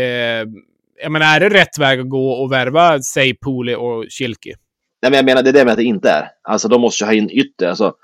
eh, 0.00 0.46
jag 1.02 1.12
menar, 1.12 1.36
är 1.36 1.40
det 1.40 1.48
rätt 1.48 1.78
väg 1.78 2.00
att 2.00 2.08
gå 2.08 2.30
och 2.30 2.52
värva, 2.52 2.98
säg 3.00 3.34
Poli 3.34 3.74
och 3.74 4.04
Kilke? 4.10 4.50
Nej, 5.02 5.10
men 5.10 5.16
jag 5.16 5.24
menar, 5.24 5.42
det 5.42 5.50
är 5.50 5.52
det 5.52 5.64
med 5.64 5.72
att 5.72 5.78
det 5.78 5.84
inte 5.84 6.10
är. 6.10 6.28
Alltså, 6.42 6.68
de 6.68 6.80
måste 6.80 7.04
ju 7.04 7.06
ha 7.06 7.14
in 7.14 7.30
ytter. 7.30 7.68
Alltså, 7.68 7.94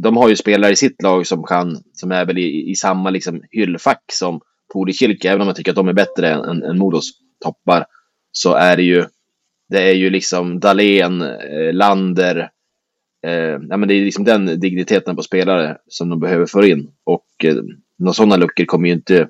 de 0.00 0.16
har 0.16 0.28
ju 0.28 0.36
spelare 0.36 0.72
i 0.72 0.76
sitt 0.76 1.02
lag 1.02 1.26
som 1.26 1.44
kan, 1.44 1.78
som 1.92 2.12
är 2.12 2.24
väl 2.24 2.38
i, 2.38 2.70
i 2.70 2.74
samma 2.74 3.10
liksom 3.10 3.42
hyllfack 3.50 4.04
som 4.12 4.40
Poli 4.72 4.92
även 5.24 5.40
om 5.40 5.46
jag 5.46 5.56
tycker 5.56 5.70
att 5.72 5.76
de 5.76 5.88
är 5.88 5.92
bättre 5.92 6.30
än, 6.30 6.44
än, 6.44 6.62
än 6.62 6.78
Modos 6.78 7.10
toppar, 7.44 7.86
så 8.32 8.54
är 8.54 8.76
det 8.76 8.82
ju, 8.82 9.04
det 9.68 9.82
är 9.82 9.92
ju 9.92 10.10
liksom 10.10 10.60
Dahlén, 10.60 11.22
eh, 11.22 11.72
Lander, 11.72 12.50
eh, 13.26 13.58
ja, 13.68 13.76
men 13.76 13.88
det 13.88 13.94
är 13.94 14.04
liksom 14.04 14.24
den 14.24 14.60
digniteten 14.60 15.16
på 15.16 15.22
spelare 15.22 15.76
som 15.86 16.08
de 16.08 16.20
behöver 16.20 16.46
få 16.46 16.64
in. 16.64 16.90
Och 17.04 17.26
eh, 17.44 17.56
några 17.98 18.14
sådana 18.14 18.36
luckor 18.36 18.64
kommer 18.64 18.88
ju 18.88 18.94
inte 18.94 19.28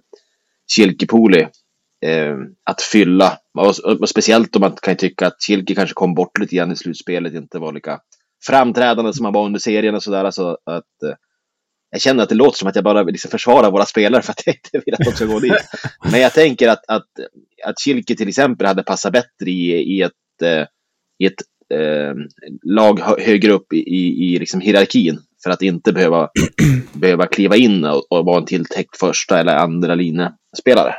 Kilke 0.74 1.06
Poli 1.06 1.40
eh, 2.06 2.36
att 2.64 2.82
fylla. 2.82 3.38
Och, 3.58 4.00
och, 4.00 4.08
speciellt 4.08 4.56
om 4.56 4.60
man 4.60 4.72
kan 4.82 4.96
tycka 4.96 5.26
att 5.26 5.42
Kilke 5.42 5.74
kanske 5.74 5.94
kom 5.94 6.14
bort 6.14 6.38
lite 6.38 6.56
grann 6.56 6.72
i 6.72 6.76
slutspelet, 6.76 7.34
inte 7.34 7.58
var 7.58 7.72
lika 7.72 8.00
framträdande 8.46 9.12
som 9.12 9.24
han 9.24 9.34
var 9.34 9.44
under 9.44 9.60
serien 9.60 9.94
och 9.94 10.02
sådär. 10.02 10.24
Alltså 10.24 10.58
att, 10.64 11.02
eh, 11.02 11.14
jag 11.90 12.00
känner 12.00 12.22
att 12.22 12.28
det 12.28 12.34
låter 12.34 12.58
som 12.58 12.68
att 12.68 12.74
jag 12.74 12.84
bara 12.84 13.02
liksom 13.02 13.30
försvarar 13.30 13.70
våra 13.70 13.86
spelare 13.86 14.22
för 14.22 14.32
att 14.32 14.46
jag 14.46 14.54
inte 14.54 14.82
vill 14.86 14.94
att 14.94 15.04
de 15.04 15.12
ska 15.12 15.24
gå 15.24 15.40
dit. 15.40 15.52
Men 16.10 16.20
jag 16.20 16.32
tänker 16.32 16.68
att, 16.68 16.84
att, 16.88 17.08
att 17.64 17.80
Kilke 17.84 18.16
till 18.16 18.28
exempel 18.28 18.66
hade 18.66 18.82
passat 18.82 19.12
bättre 19.12 19.50
i, 19.50 19.72
i 19.72 20.02
ett, 20.02 20.42
eh, 20.42 20.66
i 21.18 21.26
ett 21.26 21.42
eh, 21.74 22.14
lag 22.62 23.00
högre 23.00 23.52
upp 23.52 23.72
i, 23.72 23.76
i, 23.76 24.34
i 24.34 24.38
liksom 24.38 24.60
hierarkin. 24.60 25.18
För 25.42 25.50
att 25.50 25.62
inte 25.62 25.92
behöva, 25.92 26.28
behöva 26.92 27.26
kliva 27.26 27.56
in 27.56 27.84
och, 27.84 28.12
och 28.12 28.24
vara 28.24 28.38
en 28.38 28.46
tilltäckt 28.46 28.96
första 28.96 29.40
eller 29.40 29.56
andra 29.56 29.94
linjespelare. 29.94 30.94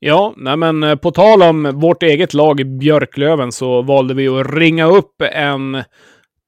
Ja, 0.00 0.34
nej 0.36 0.56
men 0.56 0.82
eh, 0.82 0.96
på 0.96 1.10
tal 1.10 1.42
om 1.42 1.70
vårt 1.74 2.02
eget 2.02 2.34
lag 2.34 2.78
Björklöven 2.78 3.52
så 3.52 3.82
valde 3.82 4.14
vi 4.14 4.28
att 4.28 4.54
ringa 4.54 4.86
upp 4.86 5.22
en 5.32 5.82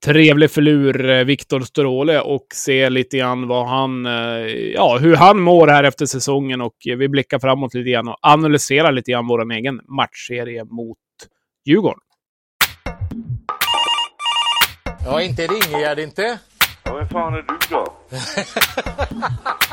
trevlig 0.05 0.51
förlur, 0.51 1.11
eh, 1.11 1.25
Viktor 1.25 1.61
Stråle, 1.61 2.21
och 2.21 2.47
se 2.55 2.91
lite 2.91 3.19
grann 3.19 3.49
vad 3.49 3.69
han, 3.69 4.07
eh, 4.07 4.13
ja, 4.75 4.99
hur 5.01 5.17
han 5.17 5.41
mår 5.41 5.69
här 5.69 5.85
efter 5.85 6.07
säsongen. 6.07 6.61
Och 6.61 6.77
vi 6.85 7.09
blickar 7.09 7.39
framåt 7.39 7.75
lite 7.75 7.91
grann 7.91 8.09
och 8.09 8.19
analyserar 8.23 8.93
lite 8.93 9.11
grann 9.11 9.27
vår 9.27 9.53
egen 9.53 9.81
matchserie 9.89 10.65
mot 10.65 10.99
Djurgården. 11.65 12.01
Ja, 15.05 15.23
inte 15.23 15.47
Ringegärd 15.47 15.99
inte. 15.99 16.39
Ja, 16.85 16.95
vem 16.95 17.09
fan 17.09 17.35
är 17.35 17.43
du 17.43 17.59
då? 17.71 17.93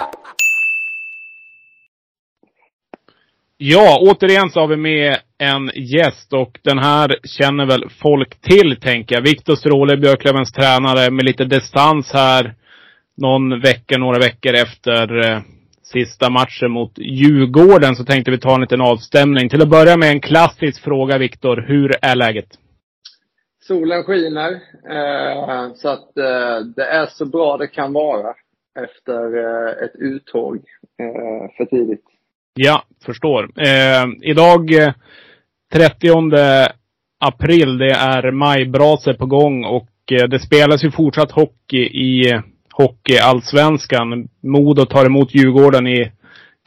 Ja, 3.59 3.97
återigen 4.01 4.49
så 4.49 4.59
har 4.59 4.67
vi 4.67 4.77
med 4.77 5.17
en 5.37 5.71
gäst 5.75 6.33
och 6.33 6.59
den 6.61 6.79
här 6.79 7.17
känner 7.23 7.65
väl 7.65 7.89
folk 7.89 8.41
till, 8.41 8.79
tänker 8.81 9.15
jag. 9.15 9.21
Viktor 9.21 9.55
Stråle, 9.55 9.97
Björklövens 9.97 10.51
tränare, 10.51 11.11
med 11.11 11.25
lite 11.25 11.45
distans 11.45 12.11
här 12.13 12.55
någon 13.15 13.61
vecka, 13.61 13.97
några 13.97 14.19
veckor 14.19 14.53
efter 14.53 15.29
eh, 15.29 15.39
sista 15.83 16.29
matchen 16.29 16.71
mot 16.71 16.91
Djurgården 16.97 17.95
så 17.95 18.03
tänkte 18.05 18.31
vi 18.31 18.39
ta 18.39 18.55
en 18.55 18.61
liten 18.61 18.81
avstämning. 18.81 19.49
Till 19.49 19.61
att 19.61 19.69
börja 19.69 19.97
med 19.97 20.09
en 20.09 20.21
klassisk 20.21 20.83
fråga, 20.83 21.17
Viktor. 21.17 21.65
Hur 21.67 21.91
är 22.01 22.15
läget? 22.15 22.49
Solen 23.59 24.03
skiner, 24.03 24.51
eh, 24.89 25.73
så 25.75 25.89
att 25.89 26.17
eh, 26.17 26.59
det 26.75 26.85
är 26.85 27.05
så 27.05 27.25
bra 27.25 27.57
det 27.57 27.67
kan 27.67 27.93
vara 27.93 28.33
efter 28.79 29.37
eh, 29.37 29.83
ett 29.85 29.95
uttåg 29.95 30.55
eh, 30.99 31.51
för 31.57 31.65
tidigt. 31.65 32.03
Ja, 32.57 32.83
förstår. 33.05 33.49
Eh, 33.55 34.05
idag, 34.21 34.73
eh, 34.73 34.93
30 35.73 36.69
april, 37.19 37.77
det 37.77 37.91
är 37.91 38.31
majbrase 38.31 39.13
på 39.13 39.25
gång 39.25 39.63
och 39.65 39.89
eh, 40.11 40.27
det 40.27 40.39
spelas 40.39 40.83
ju 40.83 40.91
fortsatt 40.91 41.31
hockey 41.31 41.77
i 41.77 42.31
eh, 42.31 42.41
Hockeyallsvenskan. 42.73 44.27
Modo 44.43 44.85
tar 44.85 45.05
emot 45.05 45.35
Djurgården 45.35 45.87
i 45.87 46.11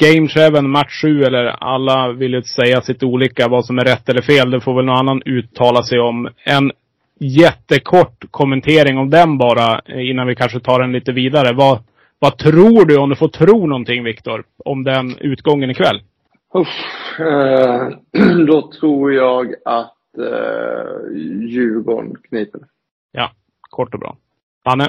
Game 0.03 0.29
7, 0.29 0.61
match 0.61 1.03
7, 1.03 1.23
eller 1.23 1.45
alla 1.47 2.13
vill 2.13 2.33
ju 2.33 2.43
säga 2.43 2.81
sitt 2.81 3.03
olika, 3.03 3.49
vad 3.49 3.65
som 3.65 3.79
är 3.79 3.85
rätt 3.85 4.09
eller 4.09 4.23
fel. 4.23 4.51
Det 4.51 4.61
får 4.61 4.75
väl 4.75 4.85
någon 4.85 4.99
annan 4.99 5.23
uttala 5.25 5.83
sig 5.83 6.01
om. 6.01 6.29
En 6.45 6.73
jättekort 7.21 8.25
kommentering 8.31 8.99
om 8.99 9.11
den 9.11 9.39
bara, 9.39 9.81
innan 9.89 10.27
vi 10.27 10.35
kanske 10.35 10.61
tar 10.61 10.81
den 10.81 10.93
lite 10.93 11.13
vidare. 11.13 11.53
Vad, 11.53 11.79
vad 12.21 12.39
tror 12.39 12.85
du, 12.85 12.99
om 12.99 13.11
du 13.11 13.17
får 13.17 13.29
tro 13.29 13.67
någonting, 13.67 14.05
Viktor, 14.05 14.45
om 14.65 14.85
den 14.85 15.19
utgången 15.19 15.71
ikväll? 15.71 16.03
Uff, 16.55 16.69
eh, 17.21 17.89
då 18.47 18.73
tror 18.73 19.13
jag 19.13 19.55
att 19.65 20.19
eh, 20.19 21.17
Djurgården 21.49 22.17
kniper. 22.29 22.61
Ja, 23.13 23.31
kort 23.71 23.95
och 23.95 24.01
bra. 24.01 24.17
Anne? 24.65 24.89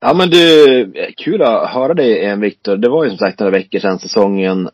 Ja 0.00 0.14
men 0.14 0.30
du, 0.30 0.92
kul 1.16 1.42
att 1.42 1.70
höra 1.70 1.94
dig 1.94 2.18
igen 2.18 2.40
Viktor. 2.40 2.76
Det 2.76 2.88
var 2.88 3.04
ju 3.04 3.10
som 3.10 3.18
sagt 3.18 3.40
några 3.40 3.52
veckor 3.52 3.78
sedan 3.78 3.98
säsongen 3.98 4.68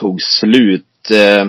tog 0.00 0.22
slut. 0.22 1.10
Eh, 1.10 1.46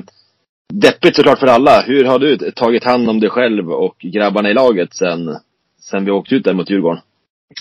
deppigt 0.74 1.16
såklart 1.16 1.40
för 1.40 1.48
alla. 1.48 1.82
Hur 1.82 2.06
har 2.06 2.20
du 2.20 2.38
tagit 2.38 2.84
hand 2.84 3.10
om 3.10 3.20
dig 3.20 3.30
själv 3.30 3.72
och 3.72 3.96
grabbarna 4.00 4.50
i 4.50 4.54
laget 4.54 4.94
sen, 4.94 5.38
sen 5.80 6.06
vi 6.06 6.12
åkte 6.12 6.36
ut 6.36 6.44
där 6.44 6.54
mot 6.54 6.70
Djurgården? 6.70 7.02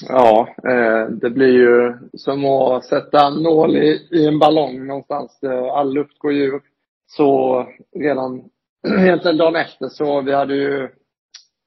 Ja, 0.09 0.49
eh, 0.69 1.09
det 1.09 1.31
blir 1.31 1.53
ju 1.53 1.95
som 2.15 2.45
att 2.45 2.85
sätta 2.85 3.27
en 3.27 3.43
nål 3.43 3.77
i, 3.77 4.09
i 4.11 4.27
en 4.27 4.39
ballong 4.39 4.87
någonstans. 4.87 5.41
All 5.73 5.95
luft 5.95 6.19
går 6.19 6.33
ju 6.33 6.51
upp. 6.51 6.65
Så 7.07 7.67
redan 7.99 8.43
egentligen 8.99 9.37
dagen 9.37 9.57
efter 9.57 9.89
så 9.89 10.21
vi 10.21 10.35
hade 10.35 10.55
ju 10.55 10.83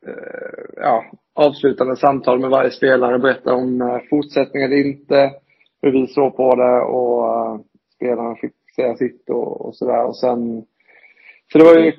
eh, 0.07 0.63
ja, 0.75 1.05
avslutande 1.35 1.95
samtal 1.95 2.39
med 2.39 2.49
varje 2.49 2.71
spelare, 2.71 3.19
berätta 3.19 3.53
om 3.53 3.81
eh, 3.81 3.99
fortsättning 4.09 4.63
eller 4.63 4.85
inte, 4.85 5.31
hur 5.81 5.91
vi 5.91 6.07
såg 6.07 6.35
på 6.37 6.55
det 6.55 6.81
och 6.81 7.59
spelarna 7.95 8.35
fick 8.35 8.53
säga 8.75 8.95
sitt 8.95 9.29
och, 9.29 9.65
och 9.65 9.75
sådär. 9.75 10.05
Och 10.05 10.17
sen, 10.17 10.65
så 11.51 11.57
det 11.57 11.63
var 11.63 11.75
ju 11.75 11.93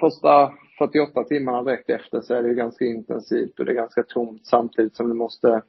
första 0.00 0.52
48 0.80 1.24
timmarna 1.24 1.62
direkt 1.62 1.90
efter 1.90 2.20
så 2.20 2.34
är 2.34 2.42
det 2.42 2.48
ju 2.48 2.54
ganska 2.54 2.84
intensivt 2.84 3.58
och 3.58 3.64
det 3.64 3.72
är 3.72 3.74
ganska 3.74 4.02
tomt 4.02 4.46
samtidigt 4.46 4.96
som 4.96 5.08
du 5.08 5.14
måste 5.14 5.62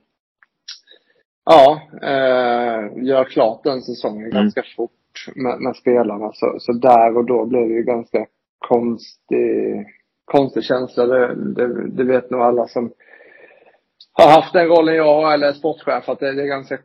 ja, 1.45 1.81
eh, 2.01 3.03
göra 3.03 3.25
klart 3.25 3.63
den 3.63 3.81
säsongen 3.81 4.25
mm. 4.25 4.31
ganska 4.31 4.63
fort 4.75 4.91
med, 5.35 5.61
med, 5.61 5.75
spelarna. 5.75 6.31
Så, 6.33 6.55
så 6.59 6.73
där 6.73 7.17
och 7.17 7.25
då 7.25 7.45
blev 7.45 7.67
det 7.67 7.73
ju 7.73 7.83
ganska 7.83 8.25
konstig, 8.59 9.85
konstig 10.25 10.63
känsla. 10.63 11.05
Det, 11.05 11.35
det, 11.35 11.87
det 11.89 12.03
vet 12.03 12.29
nog 12.29 12.41
alla 12.41 12.67
som 12.67 12.91
har 14.13 14.31
haft 14.31 14.53
den 14.53 14.67
rollen 14.67 14.95
jag 14.95 15.03
har 15.03 15.33
eller 15.33 15.53
sportchef 15.53 16.09
att 16.09 16.19
det, 16.19 16.31
det 16.33 16.41
är 16.41 16.47
ganska 16.47 16.77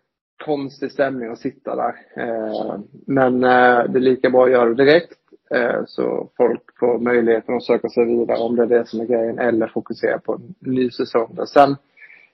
konstig 0.45 0.93
stämning 0.93 1.31
att 1.31 1.39
sitta 1.39 1.77
där. 1.77 1.95
Eh, 2.17 2.79
men 3.07 3.45
eh, 3.45 3.85
det 3.85 3.99
är 3.99 4.01
lika 4.01 4.31
bra 4.31 4.45
att 4.45 4.51
göra 4.51 4.69
det 4.69 4.85
direkt. 4.85 5.19
Eh, 5.55 5.81
så 5.87 6.29
folk 6.37 6.79
får 6.79 6.99
möjligheten 6.99 7.55
att 7.55 7.65
söka 7.65 7.89
sig 7.89 8.05
vidare 8.05 8.39
om 8.39 8.57
det 8.57 8.63
är 8.63 8.67
det 8.67 8.89
som 8.89 9.01
är 9.01 9.05
grejen 9.05 9.39
eller 9.39 9.67
fokusera 9.67 10.19
på 10.19 10.33
en 10.33 10.55
ny 10.73 10.91
säsong. 10.91 11.39
Sen 11.47 11.77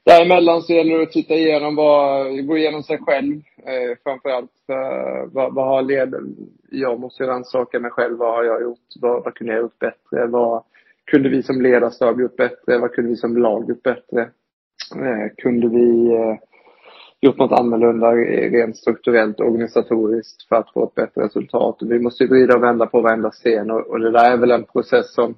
däremellan 0.04 0.62
så 0.62 0.72
gäller 0.72 0.96
det 0.96 1.02
att 1.02 1.12
titta 1.12 1.34
igenom 1.34 1.76
vad, 1.76 2.46
gå 2.46 2.56
igenom 2.56 2.82
sig 2.82 2.98
själv 2.98 3.34
eh, 3.56 3.98
framförallt. 4.04 4.50
Eh, 4.68 5.32
vad, 5.32 5.54
vad 5.54 5.66
har 5.66 5.82
led, 5.82 6.14
jag 6.70 7.00
måste 7.00 7.24
rannsaka 7.24 7.80
mig 7.80 7.90
själv. 7.90 8.18
Vad 8.18 8.34
har 8.34 8.44
jag 8.44 8.62
gjort? 8.62 8.88
Vad, 9.00 9.24
vad 9.24 9.34
kunde 9.34 9.52
jag 9.52 9.62
gjort 9.62 9.78
bättre? 9.78 10.26
Vad 10.26 10.64
kunde 11.04 11.28
vi 11.28 11.42
som 11.42 11.62
ledarstab 11.62 12.20
gjort 12.20 12.36
bättre? 12.36 12.78
Vad 12.78 12.92
kunde 12.92 13.10
vi 13.10 13.16
som 13.16 13.36
lag 13.36 13.68
gjort 13.68 13.82
bättre? 13.82 14.20
Eh, 14.96 15.32
kunde 15.36 15.68
vi 15.68 16.14
eh, 16.14 16.36
gjort 17.22 17.38
något 17.38 17.60
annorlunda 17.60 18.12
rent 18.12 18.76
strukturellt 18.76 19.40
organisatoriskt 19.40 20.48
för 20.48 20.56
att 20.56 20.72
få 20.72 20.84
ett 20.84 20.94
bättre 20.94 21.24
resultat. 21.24 21.76
Vi 21.80 21.98
måste 21.98 22.26
vrida 22.26 22.56
och 22.56 22.62
vända 22.62 22.86
på 22.86 23.00
varenda 23.00 23.30
sten 23.30 23.70
och, 23.70 23.86
och 23.86 24.00
det 24.00 24.10
där 24.10 24.32
är 24.32 24.36
väl 24.36 24.50
en 24.50 24.64
process 24.64 25.14
som 25.14 25.34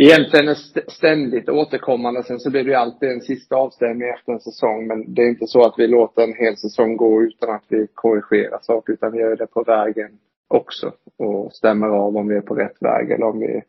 egentligen 0.00 0.48
är 0.48 0.90
ständigt 0.90 1.48
återkommande. 1.48 2.22
Sen 2.22 2.40
så 2.40 2.50
blir 2.50 2.64
det 2.64 2.70
ju 2.70 2.76
alltid 2.76 3.08
en 3.08 3.20
sista 3.20 3.56
avstämning 3.56 4.08
efter 4.08 4.32
en 4.32 4.40
säsong. 4.40 4.86
Men 4.86 5.14
det 5.14 5.22
är 5.22 5.28
inte 5.28 5.46
så 5.46 5.64
att 5.64 5.74
vi 5.78 5.86
låter 5.86 6.22
en 6.22 6.34
hel 6.34 6.56
säsong 6.56 6.96
gå 6.96 7.22
utan 7.22 7.54
att 7.54 7.64
vi 7.68 7.86
korrigerar 7.94 8.58
saker. 8.62 8.92
Utan 8.92 9.12
vi 9.12 9.18
gör 9.18 9.36
det 9.36 9.46
på 9.46 9.62
vägen 9.62 10.10
också. 10.48 10.92
Och 11.18 11.52
stämmer 11.52 11.86
av 11.86 12.16
om 12.16 12.28
vi 12.28 12.36
är 12.36 12.40
på 12.40 12.54
rätt 12.54 12.76
väg 12.80 13.10
eller 13.10 13.26
om 13.26 13.40
vi 13.40 13.62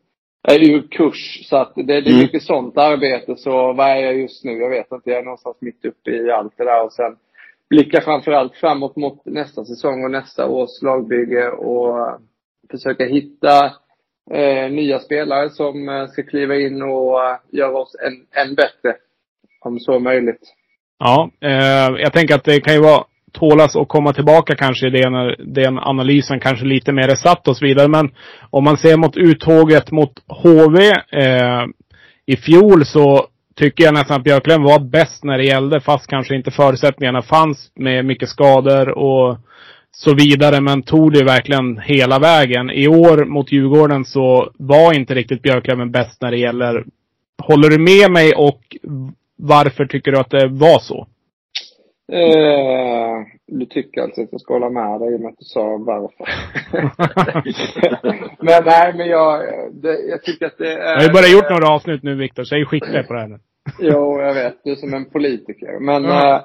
är 0.48 0.70
ur 0.70 0.88
kurs. 0.90 1.48
Så 1.48 1.56
att 1.56 1.72
det, 1.74 1.82
det 1.82 1.94
är 1.94 2.06
mm. 2.06 2.18
mycket 2.18 2.42
sånt 2.42 2.78
arbete. 2.78 3.36
Så 3.36 3.72
vad 3.72 3.86
är 3.86 3.96
jag 3.96 4.16
just 4.16 4.44
nu? 4.44 4.52
Jag 4.52 4.70
vet 4.70 4.92
inte. 4.92 5.10
Jag 5.10 5.18
är 5.18 5.24
någonstans 5.24 5.56
mitt 5.60 5.84
uppe 5.84 6.10
i 6.10 6.30
allt 6.30 6.52
det 6.56 6.64
där. 6.64 6.84
Och 6.84 6.92
sen 6.92 7.16
blicka 7.70 8.00
framförallt 8.00 8.56
framåt 8.56 8.96
mot 8.96 9.26
nästa 9.26 9.64
säsong 9.64 10.04
och 10.04 10.10
nästa 10.10 10.46
års 10.46 10.82
lagbygge 10.82 11.50
och 11.50 12.20
försöka 12.70 13.04
hitta 13.04 13.64
eh, 14.30 14.70
nya 14.70 14.98
spelare 14.98 15.50
som 15.50 15.88
eh, 15.88 16.06
ska 16.06 16.22
kliva 16.22 16.56
in 16.56 16.82
och 16.82 17.24
eh, 17.24 17.36
göra 17.52 17.78
oss 17.78 17.96
än, 18.06 18.42
än 18.42 18.54
bättre. 18.54 18.96
Om 19.60 19.80
så 19.80 19.98
möjligt. 19.98 20.42
Ja, 20.98 21.30
eh, 21.40 22.00
jag 22.02 22.12
tänker 22.12 22.34
att 22.34 22.44
det 22.44 22.60
kan 22.60 22.74
ju 22.74 22.80
vara 22.80 23.04
tålas 23.32 23.76
att 23.76 23.88
komma 23.88 24.12
tillbaka 24.12 24.54
kanske 24.54 24.86
i 24.86 24.90
den, 24.90 25.12
den 25.54 25.78
analysen 25.78 26.40
kanske 26.40 26.66
lite 26.66 26.92
mer 26.92 27.08
är 27.08 27.14
satt 27.14 27.48
och 27.48 27.56
så 27.56 27.64
vidare. 27.64 27.88
Men 27.88 28.10
om 28.50 28.64
man 28.64 28.76
ser 28.76 28.96
mot 28.96 29.16
uttåget 29.16 29.90
mot 29.90 30.12
HV 30.28 30.78
eh, 31.12 31.64
i 32.26 32.36
fjol 32.36 32.86
så 32.86 33.26
tycker 33.56 33.84
jag 33.84 33.94
nästan 33.94 34.16
att 34.16 34.24
Björklöven 34.24 34.62
var 34.62 34.78
bäst 34.78 35.24
när 35.24 35.38
det 35.38 35.44
gällde, 35.44 35.80
fast 35.80 36.06
kanske 36.06 36.34
inte 36.34 36.50
förutsättningarna 36.50 37.22
fanns 37.22 37.70
med 37.74 38.04
mycket 38.04 38.28
skador 38.28 38.88
och 38.88 39.38
så 39.92 40.14
vidare, 40.14 40.60
men 40.60 40.82
tog 40.82 41.12
det 41.12 41.24
verkligen 41.24 41.78
hela 41.78 42.18
vägen. 42.18 42.70
I 42.70 42.88
år 42.88 43.24
mot 43.24 43.52
Djurgården 43.52 44.04
så 44.04 44.50
var 44.58 44.92
inte 44.92 45.14
riktigt 45.14 45.42
Björklöven 45.42 45.90
bäst 45.90 46.22
när 46.22 46.30
det 46.30 46.38
gäller. 46.38 46.84
Håller 47.42 47.68
du 47.68 47.78
med 47.78 48.10
mig 48.10 48.32
och 48.34 48.76
varför 49.36 49.86
tycker 49.86 50.12
du 50.12 50.18
att 50.18 50.30
det 50.30 50.48
var 50.48 50.78
så? 50.78 51.06
Eh, 52.12 53.26
du 53.46 53.66
tycker 53.66 54.02
alltså 54.02 54.22
att 54.22 54.28
jag 54.32 54.40
ska 54.40 54.54
hålla 54.54 54.70
med 54.70 55.00
dig 55.00 55.12
i 55.12 55.16
och 55.16 55.20
med 55.20 55.28
att 55.28 55.38
du 55.38 55.44
sa 55.44 55.76
varför. 55.76 56.26
men 58.44 58.64
nej, 58.64 58.94
men 58.96 59.08
jag, 59.08 59.42
det, 59.72 60.00
jag 60.10 60.22
tycker 60.22 60.46
att 60.46 60.58
det 60.58 60.72
är... 60.72 60.78
Jag 60.78 60.96
har 60.96 61.02
ju 61.02 61.12
bara 61.12 61.26
gjort 61.26 61.50
några 61.50 61.74
avsnitt 61.74 62.02
nu 62.02 62.14
Viktor, 62.14 62.44
så 62.44 62.54
jag 62.54 62.60
är 62.60 62.64
skicklig 62.64 63.06
på 63.06 63.12
det 63.12 63.20
här 63.20 63.28
nu. 63.28 63.38
jo, 63.78 64.20
jag 64.20 64.34
vet. 64.34 64.64
Du 64.64 64.70
är 64.70 64.76
som 64.76 64.94
en 64.94 65.10
politiker. 65.10 65.80
Men 65.80 66.04
ja. 66.04 66.36
eh, 66.36 66.44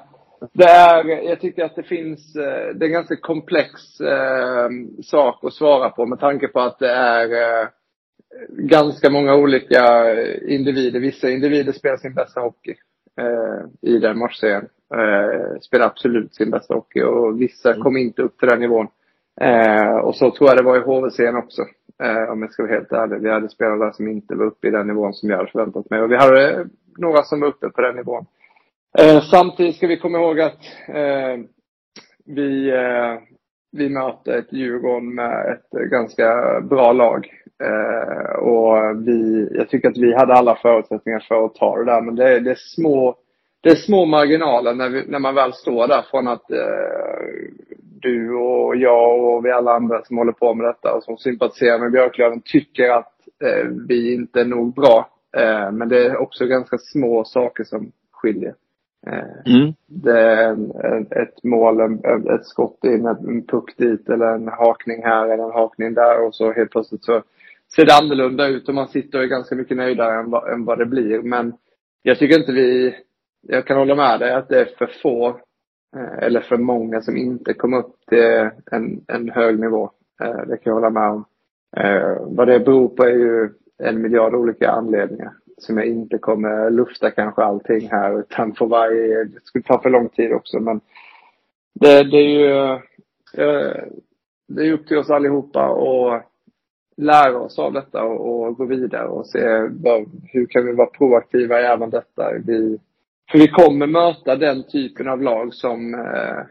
det 0.52 0.64
är, 0.64 1.04
jag 1.28 1.40
tycker 1.40 1.64
att 1.64 1.76
det 1.76 1.82
finns, 1.82 2.36
eh, 2.36 2.74
det 2.74 2.84
är 2.84 2.88
en 2.88 2.92
ganska 2.92 3.16
komplex 3.16 4.00
eh, 4.00 4.68
sak 5.02 5.44
att 5.44 5.52
svara 5.52 5.90
på 5.90 6.06
med 6.06 6.20
tanke 6.20 6.48
på 6.48 6.60
att 6.60 6.78
det 6.78 6.90
är 6.90 7.24
eh, 7.24 7.68
ganska 8.48 9.10
många 9.10 9.34
olika 9.34 10.04
individer. 10.48 11.00
Vissa 11.00 11.30
individer 11.30 11.72
spelar 11.72 11.96
sin 11.96 12.14
bästa 12.14 12.40
hockey 12.40 12.74
eh, 13.20 13.90
i 13.90 13.98
den 13.98 14.18
matchserien. 14.18 14.68
Eh, 14.94 15.60
spelar 15.60 15.86
absolut 15.86 16.34
sin 16.34 16.50
bästa 16.50 16.74
hockey 16.74 17.02
och 17.02 17.40
vissa 17.40 17.70
mm. 17.70 17.82
kom 17.82 17.96
inte 17.96 18.22
upp 18.22 18.38
till 18.38 18.48
den 18.48 18.60
nivån. 18.60 18.86
Eh, 19.40 19.96
och 19.96 20.14
så 20.14 20.30
tror 20.30 20.50
jag 20.50 20.56
det 20.56 20.62
var 20.62 20.76
i 20.76 20.80
HV-serien 20.80 21.36
också. 21.36 21.62
Eh, 22.02 22.32
om 22.32 22.42
jag 22.42 22.52
ska 22.52 22.62
vara 22.62 22.72
helt 22.72 22.92
ärlig. 22.92 23.20
Vi 23.20 23.30
hade 23.30 23.48
spelare 23.48 23.92
som 23.92 24.08
inte 24.08 24.34
var 24.34 24.44
uppe 24.44 24.68
i 24.68 24.70
den 24.70 24.86
nivån 24.86 25.14
som 25.14 25.30
jag 25.30 25.36
hade 25.36 25.50
förväntat 25.50 25.90
mig. 25.90 26.02
Och 26.02 26.12
vi 26.12 26.16
hade 26.16 26.66
några 26.98 27.22
som 27.22 27.40
var 27.40 27.48
uppe 27.48 27.68
på 27.68 27.80
den 27.80 27.96
nivån. 27.96 28.26
Eh, 28.98 29.20
samtidigt 29.20 29.76
ska 29.76 29.86
vi 29.86 29.96
komma 29.96 30.18
ihåg 30.18 30.40
att 30.40 30.60
eh, 30.88 31.38
vi, 32.24 32.70
eh, 32.70 33.20
vi 33.72 33.88
möter 33.88 34.38
ett 34.38 34.52
Djurgården 34.52 35.14
med 35.14 35.52
ett 35.52 35.90
ganska 35.90 36.60
bra 36.60 36.92
lag. 36.92 37.28
Eh, 37.62 38.34
och 38.38 39.06
vi, 39.06 39.48
jag 39.52 39.68
tycker 39.68 39.88
att 39.88 39.98
vi 39.98 40.14
hade 40.14 40.34
alla 40.34 40.54
förutsättningar 40.54 41.20
för 41.28 41.44
att 41.44 41.54
ta 41.54 41.76
det 41.76 41.84
där. 41.84 42.00
Men 42.00 42.14
det, 42.14 42.40
det 42.40 42.50
är 42.50 42.58
små 42.76 43.16
det 43.60 43.70
är 43.70 43.74
små 43.74 44.04
marginaler 44.04 44.74
när, 44.74 44.88
vi, 44.88 45.04
när 45.06 45.18
man 45.18 45.34
väl 45.34 45.52
står 45.52 45.88
där 45.88 46.04
från 46.10 46.28
att 46.28 46.50
eh, 46.50 46.58
du 48.00 48.34
och 48.34 48.76
jag 48.76 49.24
och 49.24 49.44
vi 49.44 49.50
alla 49.50 49.72
andra 49.72 50.04
som 50.04 50.18
håller 50.18 50.32
på 50.32 50.54
med 50.54 50.66
detta 50.66 50.94
och 50.94 51.04
som 51.04 51.16
sympatiserar 51.16 51.78
med 51.78 51.92
Björklöven 51.92 52.42
tycker 52.44 52.88
att 52.88 53.12
eh, 53.44 53.68
vi 53.88 54.14
inte 54.14 54.40
är 54.40 54.44
nog 54.44 54.74
bra. 54.74 55.08
Men 55.72 55.88
det 55.88 56.06
är 56.06 56.16
också 56.16 56.46
ganska 56.46 56.78
små 56.78 57.24
saker 57.24 57.64
som 57.64 57.92
skiljer. 58.12 58.54
Mm. 59.46 59.72
Det 59.86 60.20
är 60.20 60.48
en, 60.48 61.06
ett 61.10 61.44
mål, 61.44 61.80
en, 61.80 62.04
ett 62.34 62.46
skott 62.46 62.84
in, 62.84 63.06
en 63.06 63.46
puck 63.46 63.76
dit 63.76 64.08
eller 64.08 64.26
en 64.26 64.48
hakning 64.48 65.02
här 65.02 65.28
eller 65.28 65.44
en 65.44 65.52
hakning 65.52 65.94
där 65.94 66.26
och 66.26 66.34
så 66.34 66.52
helt 66.52 66.70
plötsligt 66.70 67.04
så 67.04 67.22
ser 67.76 67.84
det 67.86 67.94
annorlunda 67.94 68.46
ut 68.46 68.68
och 68.68 68.74
man 68.74 68.88
sitter 68.88 69.18
och 69.18 69.24
är 69.24 69.28
ganska 69.28 69.54
mycket 69.54 69.76
nöjdare 69.76 70.20
än, 70.20 70.30
vad, 70.30 70.52
än 70.52 70.64
vad 70.64 70.78
det 70.78 70.86
blir. 70.86 71.22
Men 71.22 71.54
jag 72.02 72.18
tycker 72.18 72.38
inte 72.38 72.52
vi, 72.52 72.96
jag 73.40 73.66
kan 73.66 73.76
hålla 73.76 73.94
med 73.94 74.20
dig 74.20 74.32
att 74.32 74.48
det 74.48 74.60
är 74.60 74.68
för 74.78 74.90
få 75.02 75.28
eh, 75.96 76.18
eller 76.22 76.40
för 76.40 76.56
många 76.56 77.00
som 77.00 77.16
inte 77.16 77.54
kom 77.54 77.74
upp 77.74 77.94
till 78.08 78.50
en, 78.70 79.04
en 79.08 79.28
hög 79.28 79.60
nivå. 79.60 79.90
Eh, 80.22 80.46
det 80.46 80.56
kan 80.56 80.70
jag 80.70 80.74
hålla 80.74 80.90
med 80.90 81.10
om. 81.10 81.24
Eh, 81.76 82.16
vad 82.20 82.48
det 82.48 82.60
beror 82.60 82.88
på 82.88 83.04
är 83.04 83.14
ju 83.14 83.50
en 83.78 84.02
miljard 84.02 84.34
olika 84.34 84.70
anledningar 84.70 85.32
som 85.58 85.78
jag 85.78 85.86
inte 85.86 86.18
kommer 86.18 86.70
lufta 86.70 87.10
kanske 87.10 87.42
allting 87.42 87.88
här 87.90 88.20
utan 88.20 88.54
för 88.54 88.66
varje, 88.66 89.24
det 89.24 89.40
skulle 89.44 89.64
ta 89.64 89.82
för 89.82 89.90
lång 89.90 90.08
tid 90.08 90.32
också 90.32 90.60
men 90.60 90.80
det, 91.74 92.02
det 92.02 92.16
är 92.16 92.28
ju 92.28 92.72
eh, 93.42 93.84
det 94.48 94.66
är 94.66 94.72
upp 94.72 94.86
till 94.86 94.98
oss 94.98 95.10
allihopa 95.10 95.68
och 95.68 96.22
lära 96.96 97.38
oss 97.38 97.58
av 97.58 97.72
detta 97.72 98.02
och, 98.02 98.46
och 98.46 98.56
gå 98.56 98.64
vidare 98.64 99.08
och 99.08 99.26
se 99.26 99.38
hur 100.32 100.46
kan 100.46 100.66
vi 100.66 100.72
vara 100.72 100.86
proaktiva 100.86 101.60
i 101.60 101.64
även 101.64 101.90
detta. 101.90 102.32
Vi, 102.46 102.78
för 103.30 103.38
vi 103.38 103.48
kommer 103.48 103.86
möta 103.86 104.36
den 104.36 104.62
typen 104.62 105.08
av 105.08 105.22
lag 105.22 105.54
som 105.54 105.94
eh, 105.94 106.44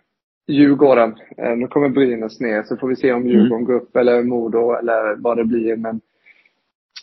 Djurgården. 0.48 1.16
Eh, 1.38 1.56
nu 1.58 1.68
kommer 1.68 1.90
Brynäs 1.90 2.40
ner 2.40 2.64
så 2.64 2.78
får 2.78 2.88
vi 2.88 2.96
se 2.96 3.14
om 3.14 3.28
Djurgården 3.28 3.52
mm. 3.52 3.66
går 3.66 3.74
upp 3.74 3.96
eller 3.96 4.24
Modo 4.24 4.74
eller 4.74 5.16
vad 5.16 5.38
det 5.38 5.46
blir. 5.46 5.76
Men 5.76 6.02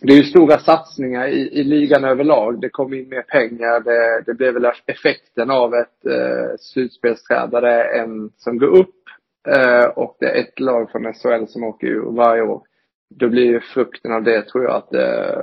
det 0.02 0.12
är 0.12 0.16
ju 0.16 0.22
stora 0.22 0.58
satsningar 0.58 1.28
i, 1.28 1.60
i 1.60 1.64
ligan 1.64 2.04
överlag. 2.04 2.60
Det 2.60 2.68
kom 2.68 2.94
in 2.94 3.08
mer 3.08 3.22
pengar. 3.22 3.80
Det, 3.80 4.22
det 4.26 4.34
blev 4.34 4.54
väl 4.54 4.72
effekten 4.86 5.50
av 5.50 5.74
ett 5.74 6.06
eh, 6.06 6.56
slutspelsträd 6.58 7.50
där 7.50 7.60
det 7.60 7.72
är 7.72 8.02
en 8.02 8.30
som 8.36 8.58
går 8.58 8.78
upp 8.78 9.04
eh, 9.48 9.84
och 9.84 10.16
det 10.20 10.26
är 10.26 10.40
ett 10.40 10.60
lag 10.60 10.90
från 10.90 11.14
SHL 11.14 11.46
som 11.46 11.64
åker 11.64 11.86
ur 11.86 12.16
varje 12.16 12.42
år. 12.42 12.62
Då 13.10 13.28
blir 13.28 13.44
ju 13.44 13.60
frukten 13.60 14.12
av 14.12 14.22
det 14.22 14.42
tror 14.42 14.64
jag 14.64 14.74
att 14.74 14.94
eh, 14.94 15.42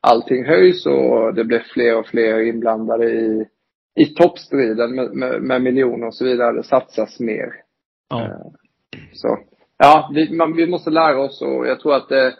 allting 0.00 0.44
höjs 0.44 0.86
och 0.86 1.34
det 1.34 1.44
blir 1.44 1.64
fler 1.74 1.98
och 1.98 2.06
fler 2.06 2.40
inblandade 2.40 3.10
i, 3.10 3.46
i 3.94 4.04
toppstriden 4.04 4.94
med, 4.94 5.12
med, 5.12 5.42
med 5.42 5.62
miljoner 5.62 6.06
och 6.06 6.14
så 6.14 6.24
vidare. 6.24 6.56
Det 6.56 6.62
satsas 6.62 7.20
mer. 7.20 7.52
Ja. 8.08 8.24
Eh, 8.24 8.52
så 9.12 9.38
ja, 9.78 10.10
vi, 10.14 10.36
man, 10.36 10.56
vi 10.56 10.66
måste 10.66 10.90
lära 10.90 11.20
oss 11.20 11.42
och 11.42 11.66
jag 11.66 11.80
tror 11.80 11.94
att 11.94 12.08
det 12.08 12.34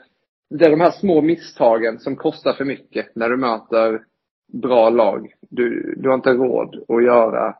det 0.50 0.64
är 0.64 0.70
de 0.70 0.80
här 0.80 0.90
små 0.90 1.22
misstagen 1.22 1.98
som 1.98 2.16
kostar 2.16 2.52
för 2.52 2.64
mycket 2.64 3.16
när 3.16 3.28
du 3.28 3.36
möter 3.36 4.04
bra 4.52 4.90
lag. 4.90 5.32
Du, 5.50 5.94
du 5.96 6.08
har 6.08 6.14
inte 6.14 6.32
råd 6.32 6.84
att 6.88 7.04
göra 7.04 7.56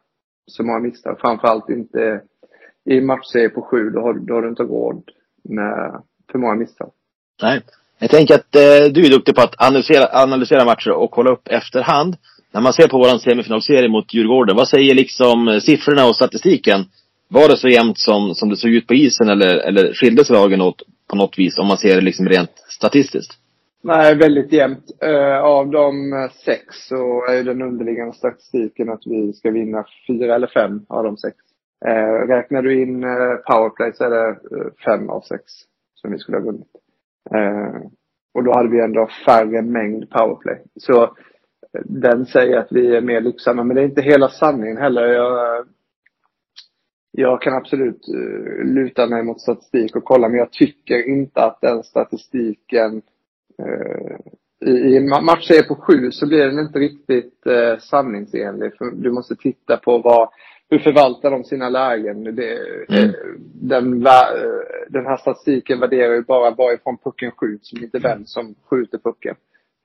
så 0.46 0.62
många 0.64 0.78
misstag. 0.78 1.20
Framförallt 1.20 1.70
inte 1.70 2.22
i 2.84 3.00
matchserie 3.00 3.48
på 3.48 3.62
sju. 3.62 3.90
Då 3.90 4.00
har, 4.00 4.14
då 4.14 4.34
har 4.34 4.42
du 4.42 4.48
inte 4.48 4.62
råd 4.62 5.10
med 5.44 6.02
för 6.32 6.38
många 6.38 6.54
misstag. 6.54 6.90
Nej. 7.42 7.60
Jag 7.98 8.10
tänker 8.10 8.34
att 8.34 8.54
eh, 8.54 8.92
du 8.92 9.06
är 9.06 9.10
duktig 9.10 9.34
på 9.34 9.40
att 9.40 9.62
analysera, 9.62 10.22
analysera 10.22 10.64
matcher 10.64 10.90
och 10.90 11.10
kolla 11.10 11.30
upp 11.30 11.48
efterhand. 11.48 12.16
När 12.52 12.60
man 12.60 12.72
ser 12.72 12.88
på 12.88 12.98
vår 12.98 13.18
semifinalserie 13.18 13.88
mot 13.88 14.14
Djurgården, 14.14 14.56
vad 14.56 14.68
säger 14.68 14.94
liksom 14.94 15.48
eh, 15.48 15.58
siffrorna 15.58 16.06
och 16.06 16.16
statistiken? 16.16 16.84
Var 17.28 17.48
det 17.48 17.56
så 17.56 17.68
jämnt 17.68 17.98
som, 17.98 18.34
som 18.34 18.48
det 18.48 18.56
såg 18.56 18.70
ut 18.70 18.86
på 18.86 18.94
isen 18.94 19.28
eller, 19.28 19.56
eller 19.56 19.92
skildes 19.92 20.30
lagen 20.30 20.60
åt 20.60 20.82
på 21.10 21.16
något 21.16 21.38
vis 21.38 21.58
om 21.58 21.66
man 21.66 21.76
ser 21.76 21.94
det 21.94 22.00
liksom 22.00 22.28
rent 22.28 22.50
statistiskt? 22.68 23.32
Nej, 23.82 24.14
väldigt 24.14 24.52
jämnt. 24.52 24.84
Uh, 25.04 25.38
av 25.38 25.70
de 25.70 26.12
eh, 26.12 26.30
sex 26.44 26.62
så 26.88 27.26
är 27.26 27.44
den 27.44 27.62
underliggande 27.62 28.14
statistiken 28.14 28.90
att 28.90 29.02
vi 29.06 29.32
ska 29.32 29.50
vinna 29.50 29.84
fyra 30.06 30.34
eller 30.34 30.46
fem 30.46 30.86
av 30.88 31.04
de 31.04 31.16
sex. 31.16 31.36
Uh, 31.88 32.28
räknar 32.28 32.62
du 32.62 32.82
in 32.82 33.04
uh, 33.04 33.36
powerplay 33.36 33.92
så 33.94 34.04
är 34.04 34.10
det 34.10 34.36
fem 34.84 35.10
av 35.10 35.20
sex 35.20 35.42
som 35.94 36.12
vi 36.12 36.18
skulle 36.18 36.38
ha 36.38 36.44
vunnit. 36.44 36.68
Eh, 37.34 37.80
och 38.34 38.44
då 38.44 38.52
hade 38.52 38.68
vi 38.68 38.80
ändå 38.80 39.08
färre 39.26 39.62
mängd 39.62 40.10
powerplay. 40.10 40.62
Så 40.76 41.02
eh, 41.02 41.82
den 41.84 42.26
säger 42.26 42.58
att 42.58 42.72
vi 42.72 42.96
är 42.96 43.00
mer 43.00 43.20
lycksamma, 43.20 43.64
men 43.64 43.76
det 43.76 43.82
är 43.82 43.86
inte 43.86 44.02
hela 44.02 44.28
sanningen 44.28 44.76
heller. 44.76 45.06
Jag, 45.06 45.66
jag 47.12 47.42
kan 47.42 47.54
absolut 47.54 48.08
eh, 48.08 48.64
luta 48.64 49.06
mig 49.06 49.22
mot 49.22 49.40
statistik 49.40 49.96
och 49.96 50.04
kolla, 50.04 50.28
men 50.28 50.38
jag 50.38 50.52
tycker 50.52 51.08
inte 51.08 51.44
att 51.44 51.60
den 51.60 51.82
statistiken 51.82 53.02
Eh, 53.62 54.16
i, 54.68 54.96
i 54.96 55.00
matcher 55.00 55.68
på 55.68 55.74
sju 55.74 56.10
så 56.10 56.26
blir 56.26 56.46
den 56.46 56.58
inte 56.58 56.78
riktigt 56.78 57.46
eh, 57.46 57.78
sanningsenlig. 57.78 58.76
För 58.78 58.84
du 58.84 59.12
måste 59.12 59.36
titta 59.36 59.76
på 59.76 59.98
vad, 59.98 60.28
hur 60.70 60.78
förvaltar 60.78 61.30
de 61.30 61.44
sina 61.44 61.68
lägen. 61.68 62.24
Det, 62.24 62.58
mm. 62.88 63.04
Eh, 63.04 63.10
den, 63.54 64.00
den 64.88 65.06
här 65.06 65.16
statistiken 65.16 65.80
värderar 65.80 66.14
ju 66.14 66.22
bara 66.22 66.50
varifrån 66.50 66.98
pucken 67.04 67.30
skjuts, 67.30 67.72
inte 67.72 67.98
vem 67.98 68.24
som 68.24 68.54
skjuter 68.70 68.98
pucken. 68.98 69.34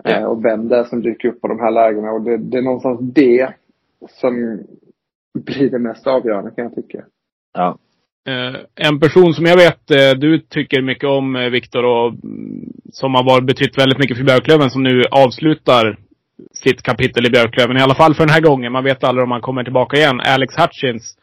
Mm. 0.04 0.24
och 0.24 0.46
vem 0.46 0.68
det 0.68 0.78
är 0.78 0.84
som 0.84 1.02
dyker 1.02 1.28
upp 1.28 1.42
på 1.42 1.48
de 1.48 1.60
här 1.60 1.72
lägena. 1.72 2.12
Och 2.12 2.22
det, 2.22 2.38
det 2.38 2.58
är 2.58 2.62
någonstans 2.62 3.00
det 3.02 3.54
som 4.10 4.60
blir 5.34 5.70
det 5.70 5.80
mest 5.80 6.08
avgörande 6.08 6.52
kan 6.52 6.64
jag 6.64 6.76
tycka. 6.76 7.04
Ja. 7.54 7.78
Eh, 8.28 8.88
en 8.88 9.00
person 9.00 9.34
som 9.34 9.46
jag 9.46 9.58
vet 9.58 9.92
eh, 9.92 10.20
du 10.20 10.40
tycker 10.40 10.82
mycket 10.82 11.10
om, 11.10 11.36
eh, 11.36 11.50
Viktor, 11.50 11.86
och 11.86 12.08
mm, 12.08 12.74
som 12.92 13.16
har 13.16 13.24
varit, 13.24 13.46
betytt 13.46 13.78
väldigt 13.78 14.00
mycket 14.00 14.18
för 14.18 14.24
Björklöven, 14.24 14.70
som 14.70 14.84
nu 14.84 15.04
avslutar 15.12 15.98
sitt 16.54 16.82
kapitel 16.82 17.26
i 17.26 17.30
Björklöven. 17.30 17.78
I 17.78 17.82
alla 17.82 17.96
fall 17.96 18.14
för 18.14 18.26
den 18.26 18.34
här 18.34 18.42
gången. 18.42 18.72
Man 18.72 18.84
vet 18.84 19.04
aldrig 19.04 19.24
om 19.24 19.32
han 19.32 19.42
kommer 19.42 19.64
tillbaka 19.64 19.98
igen. 19.98 20.20
Alex 20.20 20.54
Hutchins. 20.58 21.18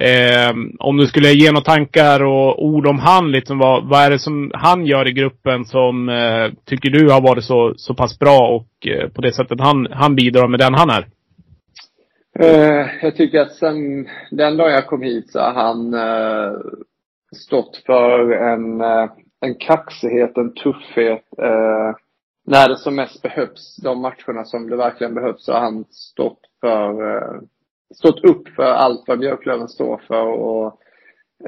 Eh, 0.00 0.54
om 0.78 0.96
du 0.96 1.06
skulle 1.06 1.28
ge 1.28 1.52
några 1.52 1.64
tankar 1.64 2.24
och 2.24 2.64
ord 2.64 2.86
om 2.86 2.98
han, 2.98 3.32
liksom, 3.32 3.58
vad, 3.58 3.88
vad 3.88 4.00
är 4.00 4.10
det 4.10 4.18
som 4.18 4.50
han 4.54 4.86
gör 4.86 5.08
i 5.08 5.12
gruppen 5.12 5.64
som 5.64 6.08
eh, 6.08 6.52
tycker 6.64 6.90
du 6.90 7.10
har 7.10 7.20
varit 7.20 7.44
så, 7.44 7.74
så 7.76 7.94
pass 7.94 8.18
bra 8.18 8.38
och 8.38 8.86
eh, 8.86 9.08
på 9.08 9.22
det 9.22 9.32
sättet 9.32 9.60
han, 9.60 9.88
han 9.90 10.14
bidrar 10.14 10.48
med 10.48 10.60
den 10.60 10.74
han 10.74 10.90
är? 10.90 11.06
Eh, 12.40 12.86
jag 13.02 13.16
tycker 13.16 13.40
att 13.40 13.52
sen 13.52 14.08
den 14.30 14.56
dagen 14.56 14.72
jag 14.72 14.86
kom 14.86 15.02
hit 15.02 15.30
så 15.30 15.38
har 15.38 15.52
han 15.52 15.94
eh, 15.94 16.58
stått 17.36 17.82
för 17.86 18.32
en, 18.32 18.80
eh, 18.80 19.10
en 19.40 19.54
kaxighet, 19.54 20.36
en 20.36 20.54
tuffhet. 20.54 21.24
Eh, 21.42 21.94
när 22.48 22.68
det 22.68 22.76
som 22.76 22.94
mest 22.94 23.22
behövs, 23.22 23.76
de 23.76 24.00
matcherna 24.00 24.44
som 24.44 24.70
det 24.70 24.76
verkligen 24.76 25.14
behövs, 25.14 25.44
så 25.44 25.52
har 25.52 25.60
han 25.60 25.84
stått 25.90 26.40
för 26.60 27.16
eh, 27.16 27.40
stått 27.94 28.24
upp 28.24 28.48
för 28.48 28.62
allt 28.62 29.04
vad 29.06 29.18
Björklöven 29.18 29.68
står 29.68 30.00
för 30.08 30.26
och 30.26 30.80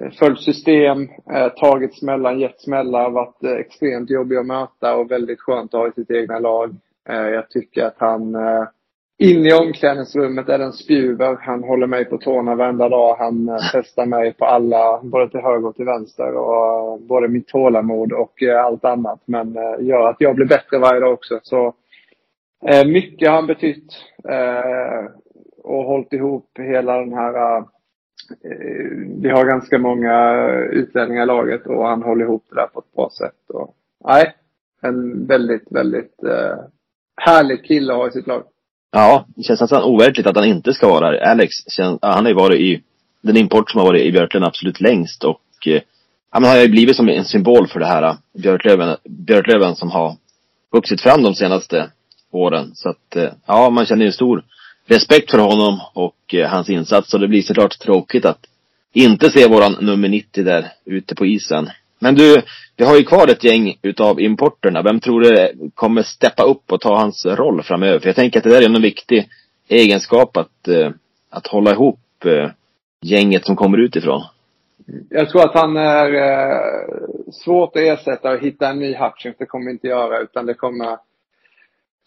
eh, 0.00 0.10
följt 0.18 0.40
system, 0.40 1.08
eh, 1.32 1.48
tagit 1.48 1.98
smällar, 1.98 2.34
gett 2.34 2.60
smällar, 2.60 3.10
varit 3.10 3.44
extremt 3.44 4.10
jobbig 4.10 4.36
att 4.36 4.46
möta 4.46 4.96
och 4.96 5.10
väldigt 5.10 5.40
skönt 5.40 5.74
att 5.74 5.80
ha 5.80 5.88
i 5.88 5.92
sitt 5.92 6.10
egna 6.10 6.38
lag. 6.38 6.76
jag 7.06 7.50
tycker 7.50 7.84
att 7.84 7.98
han 7.98 8.36
in 9.20 9.46
i 9.46 9.52
omklädningsrummet 9.52 10.48
är 10.48 10.59
det 10.59 10.64
en 10.64 10.72
spjuver. 10.72 11.38
Han 11.40 11.64
håller 11.64 11.87
mig 11.87 12.04
på 12.04 12.18
tårna 12.18 12.54
varenda 12.54 12.88
dag. 12.88 13.16
Han 13.16 13.48
eh, 13.48 13.56
testar 13.72 14.06
mig 14.06 14.33
på 14.33 14.44
alla, 14.44 15.00
både 15.02 15.30
till 15.30 15.40
höger 15.40 15.68
och 15.68 15.76
till 15.76 15.85
vänster. 15.85 16.35
Och 16.35 16.94
eh, 16.94 17.00
både 17.00 17.28
mitt 17.28 17.48
tålamod 17.48 18.12
och 18.12 18.42
eh, 18.42 18.64
allt 18.64 18.85
annat. 18.85 19.20
Men 19.24 19.54
gör 19.80 20.09
att 20.09 20.16
jag 20.18 20.37
blir 20.37 20.46
bättre 20.46 20.78
varje 20.78 21.00
dag 21.00 21.12
också. 21.12 21.40
Så 21.42 21.74
mycket 22.87 23.28
har 23.28 23.37
han 23.37 23.46
betytt. 23.46 23.92
Och 25.62 25.85
hållit 25.85 26.12
ihop 26.12 26.50
hela 26.59 26.98
den 26.98 27.12
här 27.12 27.64
vi 29.22 29.28
har 29.28 29.44
ganska 29.44 29.78
många 29.78 30.44
utlänningar 30.72 31.22
i 31.22 31.26
laget 31.26 31.66
och 31.66 31.87
han 31.87 32.02
håller 32.02 32.24
ihop 32.24 32.44
det 32.48 32.54
där 32.54 32.66
på 32.66 32.78
ett 32.78 32.92
bra 32.94 33.11
sätt. 33.18 33.50
Och, 33.50 33.74
nej, 34.04 34.35
en 34.83 35.26
väldigt, 35.26 35.72
väldigt 35.72 36.14
härlig 37.16 37.64
kille 37.64 37.92
att 37.92 37.98
ha 37.98 38.09
i 38.09 38.12
sitt 38.12 38.26
lag. 38.26 38.42
Ja, 38.92 39.26
det 39.37 39.42
känns 39.42 39.61
nästan 39.61 39.83
overkligt 39.83 40.26
att 40.26 40.37
han 40.37 40.44
inte 40.44 40.74
ska 40.74 40.88
vara 40.88 41.07
här. 41.07 41.31
Alex, 41.31 41.55
känns, 41.68 41.98
han 42.03 42.24
har 42.24 42.29
ju 42.29 42.35
varit 42.35 42.61
i 42.61 42.83
den 43.22 43.37
import 43.37 43.70
som 43.70 43.79
har 43.81 43.87
varit 43.87 44.03
i 44.03 44.12
Björklöven 44.12 44.48
absolut 44.48 44.81
längst 44.81 45.24
och 45.24 45.66
eh, 45.66 45.81
han 46.31 46.44
har 46.44 46.57
ju 46.57 46.68
blivit 46.68 46.96
som 46.96 47.09
en 47.09 47.24
symbol 47.24 47.68
för 47.68 47.81
det 47.81 47.87
här 47.87 48.03
eh, 48.03 48.14
Björklöven, 48.38 48.96
Björklöven 49.05 49.76
som 49.76 49.90
har 49.90 50.16
vuxit 50.72 51.00
fram 51.00 51.22
de 51.22 51.35
senaste 51.35 51.90
åren. 52.31 52.70
Så 52.74 52.88
att, 52.88 53.16
eh, 53.16 53.33
ja, 53.46 53.70
man 53.70 53.87
känner 53.87 54.05
ju 54.05 54.12
stor 54.12 54.44
respekt 54.87 55.31
för 55.31 55.38
honom 55.38 55.81
och 55.94 56.35
eh, 56.35 56.48
hans 56.48 56.68
insats 56.68 57.14
och 57.14 57.20
det 57.20 57.29
blir 57.29 57.42
såklart 57.42 57.79
tråkigt 57.79 58.24
att 58.24 58.46
inte 58.92 59.31
se 59.31 59.48
våran 59.48 59.76
nummer 59.81 60.09
90 60.09 60.44
där 60.44 60.72
ute 60.85 61.14
på 61.14 61.26
isen. 61.26 61.70
Men 62.00 62.14
du, 62.14 62.42
vi 62.76 62.84
har 62.84 62.96
ju 62.96 63.04
kvar 63.04 63.28
ett 63.28 63.44
gäng 63.44 63.78
utav 63.82 64.20
importerna. 64.20 64.82
Vem 64.82 65.00
tror 65.00 65.20
du 65.20 65.70
kommer 65.74 66.02
steppa 66.02 66.42
upp 66.42 66.72
och 66.72 66.80
ta 66.80 66.96
hans 66.96 67.26
roll 67.26 67.62
framöver? 67.62 67.98
För 67.98 68.06
jag 68.06 68.16
tänker 68.16 68.38
att 68.38 68.44
det 68.44 68.50
där 68.50 68.62
är 68.62 68.74
en 68.74 68.82
viktig 68.82 69.28
egenskap 69.68 70.36
att, 70.36 70.68
eh, 70.68 70.90
att 71.30 71.46
hålla 71.46 71.70
ihop 71.70 72.00
eh, 72.24 72.50
gänget 73.02 73.46
som 73.46 73.56
kommer 73.56 73.78
utifrån. 73.78 74.22
Jag 75.08 75.30
tror 75.30 75.42
att 75.42 75.54
han 75.54 75.76
är 75.76 76.14
eh, 76.14 76.60
svårt 77.32 77.76
att 77.76 77.82
ersätta 77.82 78.30
och 78.32 78.40
hitta 78.40 78.68
en 78.68 78.78
ny 78.78 78.94
Hutchins. 78.94 79.36
Det 79.38 79.46
kommer 79.46 79.66
vi 79.66 79.72
inte 79.72 79.88
göra 79.88 80.20
utan 80.20 80.46
det 80.46 80.54
kommer 80.54 80.98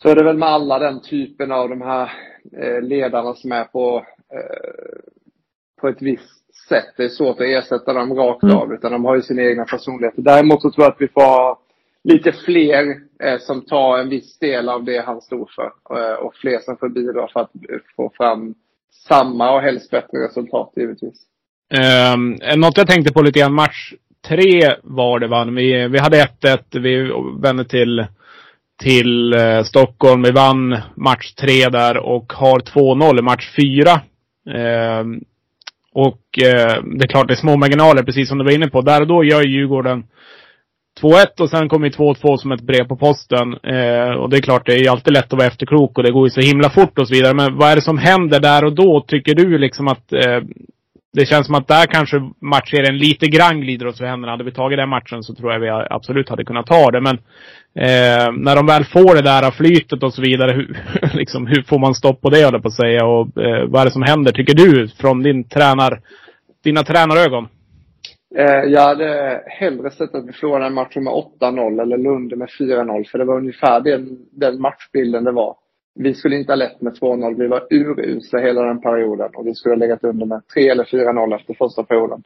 så 0.02 0.10
är 0.10 0.16
det 0.16 0.24
väl 0.24 0.38
med 0.38 0.50
alla 0.50 0.80
den 0.80 1.02
typen 1.02 1.52
av 1.52 1.70
de 1.70 1.82
här 1.82 2.12
ledarna 2.82 3.34
som 3.34 3.52
är 3.52 3.64
på, 3.64 4.06
på 5.82 5.88
ett 5.88 6.02
visst 6.02 6.43
sätt. 6.74 6.94
Det 6.98 7.04
är 7.04 7.10
svårt 7.10 7.40
att 7.40 7.48
ersätta 7.48 7.94
dem 7.94 8.14
rakt 8.14 8.44
mm. 8.44 8.58
av, 8.58 8.74
utan 8.74 8.92
de 8.92 9.06
har 9.06 9.16
ju 9.16 9.22
sina 9.22 9.42
egna 9.42 9.66
personligheter. 9.66 10.22
Däremot 10.22 10.62
så 10.62 10.72
tror 10.72 10.86
jag 10.86 10.92
att 10.92 11.02
vi 11.02 11.08
får 11.08 11.58
lite 12.04 12.32
fler 12.32 12.96
eh, 13.24 13.40
som 13.40 13.66
tar 13.66 13.98
en 13.98 14.10
viss 14.10 14.40
del 14.40 14.70
av 14.70 14.84
det 14.84 15.06
han 15.06 15.22
stod 15.22 15.50
för. 15.52 15.72
Eh, 15.98 16.16
och 16.16 16.36
fler 16.36 16.60
som 16.60 16.78
får 16.78 16.90
bidra 16.90 17.28
för 17.34 17.40
att 17.40 17.52
få 17.96 18.12
fram 18.18 18.56
samma 19.08 19.56
och 19.56 19.62
helst 19.62 19.92
bättre 19.92 20.18
resultat 20.28 20.74
givetvis. 20.76 21.22
Um, 22.16 22.38
något 22.60 22.78
jag 22.78 22.88
tänkte 22.88 23.14
på 23.14 23.22
lite 23.22 23.40
grann, 23.40 23.54
match 23.54 23.94
tre 24.28 24.76
var 24.84 25.20
det 25.20 25.28
va? 25.28 25.46
Vi, 25.46 25.88
vi 25.88 26.00
hade 26.00 26.26
1-1, 26.42 26.80
vi 26.80 27.12
vände 27.42 27.66
till, 27.66 28.06
till 28.84 29.34
uh, 29.34 29.64
Stockholm. 29.64 30.22
Vi 30.22 30.32
vann 30.32 30.78
match 30.96 31.34
tre 31.34 31.70
där 31.70 31.98
och 31.98 32.34
har 32.34 32.60
2-0 32.60 33.20
i 33.20 33.22
match 33.22 33.56
fyra. 33.56 34.02
Um, 35.00 35.22
och 35.94 36.44
eh, 36.44 36.84
det 36.84 37.04
är 37.06 37.08
klart, 37.08 37.28
det 37.28 37.34
är 37.34 37.46
små 37.46 37.58
marginaler, 37.58 38.04
precis 38.04 38.30
som 38.30 38.38
du 38.38 38.44
var 38.44 38.52
inne 38.52 38.68
på. 38.68 38.82
Där 38.82 39.02
och 39.02 39.08
då 39.08 39.24
gör 39.24 39.44
Djurgården 39.44 40.04
2-1 41.02 41.42
och 41.42 41.50
sen 41.50 41.70
kommer 41.70 41.90
2-2 41.90 42.38
som 42.38 42.52
ett 42.52 42.62
brev 42.62 42.88
på 42.88 42.96
posten. 42.96 43.54
Eh, 43.54 44.12
och 44.12 44.30
det 44.30 44.38
är 44.38 44.42
klart, 44.42 44.66
det 44.66 44.74
är 44.74 44.80
ju 44.80 44.88
alltid 44.88 45.14
lätt 45.14 45.34
att 45.34 45.40
vara 45.40 45.48
efterklok 45.48 45.98
och 45.98 46.04
det 46.04 46.12
går 46.12 46.28
ju 46.28 46.30
så 46.30 46.42
himla 46.42 46.70
fort 46.70 47.00
och 47.00 47.08
så 47.08 47.14
vidare. 47.14 47.34
Men 47.34 47.58
vad 47.58 47.72
är 47.72 47.76
det 47.76 47.82
som 47.82 47.98
händer 47.98 48.40
där 48.40 48.66
och 48.66 48.74
då? 48.76 49.02
Tycker 49.08 49.36
du 49.36 49.58
liksom 49.58 49.88
att 49.88 50.14
eh, 50.14 50.42
det 51.14 51.26
känns 51.26 51.46
som 51.46 51.56
att 51.56 51.68
där 51.68 51.86
kanske 51.86 52.22
matchserien 52.42 52.98
lite 52.98 53.28
grann 53.28 53.62
glider 53.62 53.88
oss 53.88 54.02
ur 54.02 54.06
händerna. 54.06 54.32
Hade 54.32 54.44
vi 54.44 54.52
tagit 54.52 54.78
den 54.78 54.90
matchen 54.90 55.24
så 55.24 55.36
tror 55.36 55.52
jag 55.52 55.60
vi 55.60 55.70
absolut 55.70 56.30
hade 56.30 56.46
kunnat 56.46 56.66
ta 56.66 56.92
det. 56.92 57.02
Men 57.02 57.18
eh, 57.76 58.32
när 58.38 58.56
de 58.56 58.66
väl 58.66 58.84
får 58.84 59.16
det 59.16 59.22
där 59.22 59.52
flytet 59.52 60.04
och 60.04 60.14
så 60.14 60.22
vidare, 60.22 60.52
hur, 60.52 60.78
liksom, 61.14 61.48
hur 61.48 61.62
får 61.62 61.80
man 61.80 61.96
stopp 61.96 62.22
på 62.22 62.30
det, 62.30 62.40
jag 62.40 62.62
på 62.62 62.68
att 62.68 62.74
säga. 62.74 63.06
Och 63.06 63.38
eh, 63.38 63.68
vad 63.68 63.82
är 63.82 63.86
det 63.86 63.92
som 63.92 64.04
händer, 64.04 64.32
tycker 64.32 64.56
du, 64.56 64.88
från 64.88 65.24
din 65.24 65.44
tränar, 65.44 66.02
dina 66.64 66.84
tränarögon? 66.84 67.48
Eh, 68.36 68.64
jag 68.72 68.82
hade 68.82 69.42
hellre 69.46 69.92
sett 69.92 70.16
att 70.16 70.28
vi 70.28 70.32
förlorade 70.34 70.66
en 70.66 70.74
match 70.74 70.96
med 70.96 71.14
8-0 71.42 71.82
eller 71.82 71.98
Lund 71.98 72.38
med 72.38 72.50
4-0. 72.60 73.04
För 73.12 73.18
det 73.18 73.26
var 73.26 73.38
ungefär 73.38 73.82
den, 73.82 74.18
den 74.32 74.62
matchbilden 74.62 75.24
det 75.24 75.32
var. 75.32 75.56
Vi 75.96 76.14
skulle 76.14 76.36
inte 76.36 76.52
ha 76.52 76.58
lett 76.58 76.82
med 76.82 76.94
2-0. 76.94 77.36
Vi 77.38 77.48
var 77.48 77.68
urusla 77.70 78.40
hela 78.40 78.62
den 78.62 78.82
perioden 78.82 79.30
och 79.36 79.48
vi 79.48 79.56
skulle 79.56 79.76
ha 79.76 79.80
legat 79.80 80.04
under 80.04 80.26
med 80.26 80.42
3 80.54 80.70
eller 80.70 80.84
4-0 80.84 81.36
efter 81.36 81.54
första 81.54 81.84
perioden. 81.84 82.24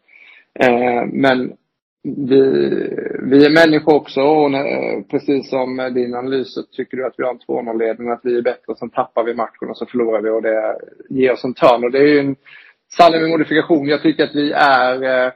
Eh, 0.60 1.05
men 1.12 1.53
vi, 2.15 2.41
vi 3.22 3.46
är 3.46 3.50
människor 3.50 3.96
också 3.96 4.22
och 4.22 4.52
när, 4.52 5.02
precis 5.02 5.50
som 5.50 5.91
din 5.93 6.15
analys 6.15 6.54
så 6.54 6.63
tycker 6.63 6.98
du 6.98 7.06
att 7.06 7.13
vi 7.17 7.24
har 7.24 7.32
en 7.32 7.39
2-0-ledning 7.39 8.08
och 8.08 8.13
att 8.13 8.22
vi 8.24 8.38
är 8.38 8.41
bättre 8.41 8.72
och 8.72 8.78
sen 8.78 8.89
tappar 8.89 9.24
vi 9.24 9.34
matchen 9.34 9.70
och 9.70 9.78
så 9.78 9.86
förlorar 9.86 10.22
vi 10.22 10.30
och 10.30 10.41
det 10.41 10.78
ger 11.10 11.32
oss 11.32 11.43
en 11.43 11.54
törn. 11.54 11.84
Och 11.84 11.91
det 11.91 12.00
är 12.00 12.08
ju 12.08 12.20
en 12.20 12.36
sanning 12.98 13.22
med 13.22 13.30
modifikation. 13.30 13.88
Jag 13.88 14.02
tycker 14.02 14.24
att 14.24 14.36
vi 14.36 14.52
är 14.52 15.26
eh, 15.26 15.32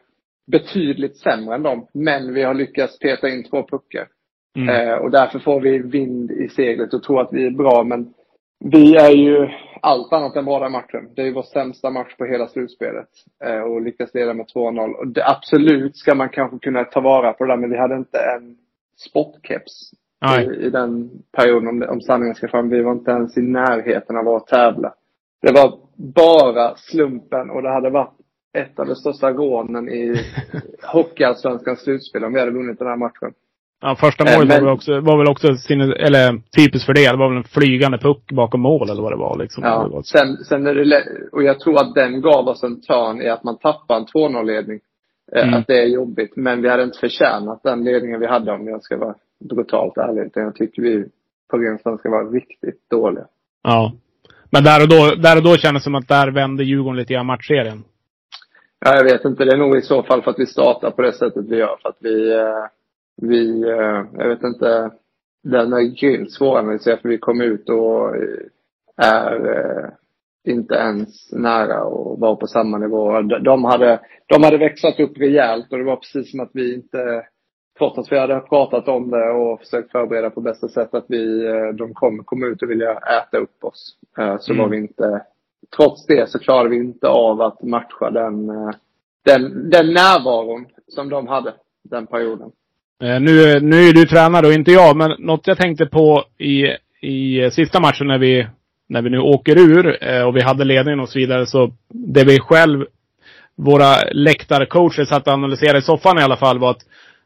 betydligt 0.52 1.18
sämre 1.18 1.56
än 1.56 1.64
dem. 1.64 1.88
Men 1.94 2.34
vi 2.34 2.44
har 2.44 2.54
lyckats 2.54 3.00
peta 3.00 3.30
in 3.30 3.44
två 3.44 3.64
puckar. 3.64 4.08
Mm. 4.56 4.70
Eh, 4.70 4.94
och 4.94 5.12
därför 5.12 5.40
får 5.40 5.62
vi 5.62 5.78
vind 5.78 6.32
i 6.32 6.50
seglet 6.50 6.94
och 6.94 7.04
tror 7.04 7.22
att 7.22 7.34
vi 7.34 7.46
är 7.46 7.52
bra. 7.52 7.84
Men 7.84 8.14
vi 8.60 8.96
är 8.96 9.12
ju 9.12 9.50
allt 9.82 10.14
annat 10.14 10.36
än 10.36 10.46
den 10.46 10.72
matchen. 10.72 11.10
Det 11.16 11.22
är 11.22 11.26
ju 11.26 11.34
vår 11.34 11.44
sämsta 11.44 11.90
match 11.90 12.16
på 12.18 12.26
hela 12.26 12.48
slutspelet. 12.48 13.10
Eh, 13.44 13.60
och 13.60 13.82
lyckas 13.82 14.14
leda 14.14 14.34
med 14.34 14.46
2-0. 14.46 14.94
Och 14.94 15.08
det, 15.08 15.28
absolut 15.28 15.98
ska 15.98 16.16
man 16.16 16.30
kanske 16.30 16.60
kunna 16.60 16.84
ta 16.84 17.00
vara 17.02 17.34
på 17.34 17.46
det 17.46 17.52
där, 17.52 17.58
men 17.58 17.70
vi 17.70 17.78
hade 17.78 17.96
inte 17.96 18.18
en 18.18 18.58
sportkeps 18.98 19.92
i, 20.40 20.66
i, 20.66 20.70
den 20.70 21.10
perioden, 21.32 21.68
om, 21.68 21.86
om 21.90 22.02
sanningen 22.02 22.36
ska 22.36 22.48
fram. 22.48 22.70
Vi 22.70 22.82
var 22.82 22.92
inte 22.92 23.12
ens 23.12 23.38
i 23.38 23.42
närheten 23.42 24.18
av 24.18 24.28
att 24.28 24.48
tävla. 24.48 24.94
Det 25.42 25.52
var 25.52 25.80
bara 25.96 26.76
slumpen 26.76 27.50
och 27.50 27.62
det 27.62 27.70
hade 27.70 27.90
varit 27.90 28.14
ett 28.54 28.80
av 28.80 28.88
de 28.88 28.96
största 28.96 29.32
rånen 29.32 29.90
i 29.90 30.16
Hockeyallsvenskans 30.84 31.80
slutspel 31.80 32.24
om 32.24 32.34
vi 32.34 32.40
hade 32.40 32.52
vunnit 32.52 32.80
den 32.80 32.88
här 32.88 32.96
matchen. 32.96 33.34
Ja, 33.82 33.96
första 33.96 34.24
målet 34.24 34.48
men, 34.48 34.60
var, 34.60 34.66
väl 34.66 34.74
också, 34.74 35.00
var 35.00 35.18
väl 35.18 35.28
också 35.28 35.56
sin, 35.56 35.82
eller 35.82 36.42
typiskt 36.58 36.86
för 36.86 36.94
det. 36.94 37.12
Det 37.12 37.18
var 37.18 37.30
väl 37.30 37.38
en 37.38 37.44
flygande 37.44 37.98
puck 37.98 38.32
bakom 38.32 38.62
mål 38.62 38.90
eller 38.90 39.02
vad 39.02 39.12
det 39.12 39.18
var 39.18 39.38
liksom. 39.38 39.64
Ja, 39.64 39.88
var 39.88 40.02
sen, 40.02 40.38
sen 40.38 40.68
är 40.68 40.76
det, 40.76 41.04
och 41.32 41.44
jag 41.44 41.60
tror 41.60 41.82
att 41.82 41.96
den 41.96 42.22
gav 42.22 42.48
oss 42.48 42.64
en 42.64 42.82
törn 42.82 43.22
i 43.22 43.30
att 43.30 43.44
man 43.44 43.58
tappar 43.58 43.96
en 43.98 44.06
2-0-ledning. 44.06 44.80
Eh, 45.36 45.44
mm. 45.44 45.54
Att 45.54 45.68
det 45.68 45.82
är 45.82 45.88
jobbigt. 45.88 46.36
Men 46.36 46.62
vi 46.62 46.70
hade 46.70 46.84
inte 46.84 47.00
förtjänat 47.00 47.64
den 47.64 47.84
ledningen 47.84 48.20
vi 48.20 48.28
hade 48.28 48.52
om 48.52 48.68
jag 48.68 48.84
ska 48.84 48.98
vara 48.98 49.16
brutalt 49.50 49.98
ärlig. 49.98 50.22
Utan 50.22 50.44
jag 50.44 50.56
tycker 50.56 50.82
vi 50.82 51.06
på 51.52 51.58
gränsen 51.58 51.98
ska 51.98 52.10
vara 52.10 52.30
riktigt 52.30 52.90
dåliga. 52.90 53.26
Ja. 53.64 53.94
Men 54.50 54.64
där 54.64 54.82
och 54.84 54.90
då, 54.90 55.22
där 55.22 55.38
och 55.38 55.44
då 55.44 55.58
kändes 55.58 55.84
det 55.84 55.88
som 55.88 55.96
att 55.96 56.08
där 56.08 56.32
vände 56.32 56.64
Djurgården 56.64 56.98
lite 56.98 57.14
grann 57.14 57.26
matchserien. 57.26 57.84
Ja, 58.86 58.96
jag 58.96 59.04
vet 59.04 59.26
inte. 59.26 59.46
Det 59.46 59.54
är 59.54 59.58
nog 59.58 59.78
i 59.78 59.82
så 59.82 60.04
fall 60.04 60.22
för 60.22 60.32
att 60.32 60.40
vi 60.40 60.46
startar 60.46 60.92
på 60.92 61.02
det 61.02 61.14
sättet 61.14 61.46
vi 61.50 61.58
gör. 61.58 61.78
För 61.82 61.90
att 61.90 61.98
vi, 62.00 62.32
eh, 62.32 62.66
vi 63.22 63.62
eh, 63.62 64.06
jag 64.14 64.28
vet 64.28 64.44
inte. 64.44 64.92
Den 65.44 65.74
är 65.74 66.02
grymt 66.02 66.32
svåranalyserad 66.32 67.00
för 67.00 67.10
vi 67.10 67.18
kom 67.18 67.42
ut 67.42 67.70
och 67.70 68.16
är 68.98 69.50
eh, 69.50 69.90
inte 70.54 70.76
ens 70.76 71.32
nära 71.32 71.78
att 71.78 72.20
vara 72.20 72.36
på 72.36 72.48
samma 72.48 72.78
nivå. 72.78 73.22
De 73.22 73.64
hade, 73.64 74.00
de 74.28 74.44
hade 74.44 74.58
växlat 74.58 75.00
upp 75.00 75.18
rejält 75.18 75.72
och 75.72 75.78
det 75.78 75.84
var 75.84 75.96
precis 75.96 76.32
som 76.32 76.40
att 76.40 76.52
vi 76.54 76.74
inte, 76.74 77.26
trots 77.78 77.98
att 77.98 78.12
vi 78.12 78.20
hade 78.20 78.40
pratat 78.40 78.88
om 78.88 79.12
det 79.12 79.30
och 79.30 79.60
försökt 79.60 79.92
förbereda 79.92 80.30
på 80.30 80.42
bästa 80.42 80.68
sätt, 80.68 80.94
att 80.94 81.06
vi, 81.08 81.44
de 81.74 81.94
kommer 81.94 82.24
komma 82.24 82.48
ut 82.48 82.62
och 82.62 82.70
vilja 82.70 82.92
äta 82.92 83.38
upp 83.38 83.64
oss. 83.64 83.98
Så 84.40 84.54
mm. 84.54 84.64
var 84.64 84.70
vi 84.70 84.78
inte 84.78 85.22
trots 85.76 86.06
det 86.06 86.30
så 86.30 86.40
klarade 86.40 86.70
vi 86.70 86.76
inte 86.76 87.08
av 87.08 87.42
att 87.42 87.64
matcha 87.64 88.12
den, 88.12 88.50
eh, 88.50 88.72
den, 89.26 89.70
den 89.70 89.94
närvaron 89.94 90.66
som 90.88 91.10
de 91.10 91.28
hade 91.28 91.54
den 91.84 92.08
perioden. 92.08 92.52
Eh, 93.02 93.20
nu, 93.20 93.60
nu 93.60 93.90
är 93.90 93.94
du 93.94 94.06
tränare 94.06 94.48
och 94.48 94.54
inte 94.54 94.72
jag, 94.72 94.98
men 94.98 95.12
något 95.20 95.48
jag 95.48 95.58
tänkte 95.58 95.86
på 95.86 96.24
i, 96.38 96.66
i 97.08 97.52
sista 97.52 97.80
matchen 97.80 98.08
när 98.08 98.18
vi, 98.18 98.48
när 98.90 99.02
vi 99.02 99.10
nu 99.10 99.20
åker 99.20 99.58
ur 99.58 100.04
eh, 100.04 100.22
och 100.22 100.36
vi 100.36 100.42
hade 100.42 100.64
ledningen 100.64 101.00
och 101.00 101.10
så 101.10 101.20
vidare, 101.20 101.46
så 101.46 101.72
det 101.90 102.24
vi 102.24 102.40
själv, 102.40 102.86
våra 103.58 103.96
läktarcoacher 104.12 105.06
satt 105.06 105.28
och 105.28 105.34
analyserade 105.34 105.80
i 105.80 105.82
soffan 105.82 106.20
i 106.20 106.22
alla 106.22 106.38
fall 106.38 106.60
var 106.60 106.72
att 106.72 106.86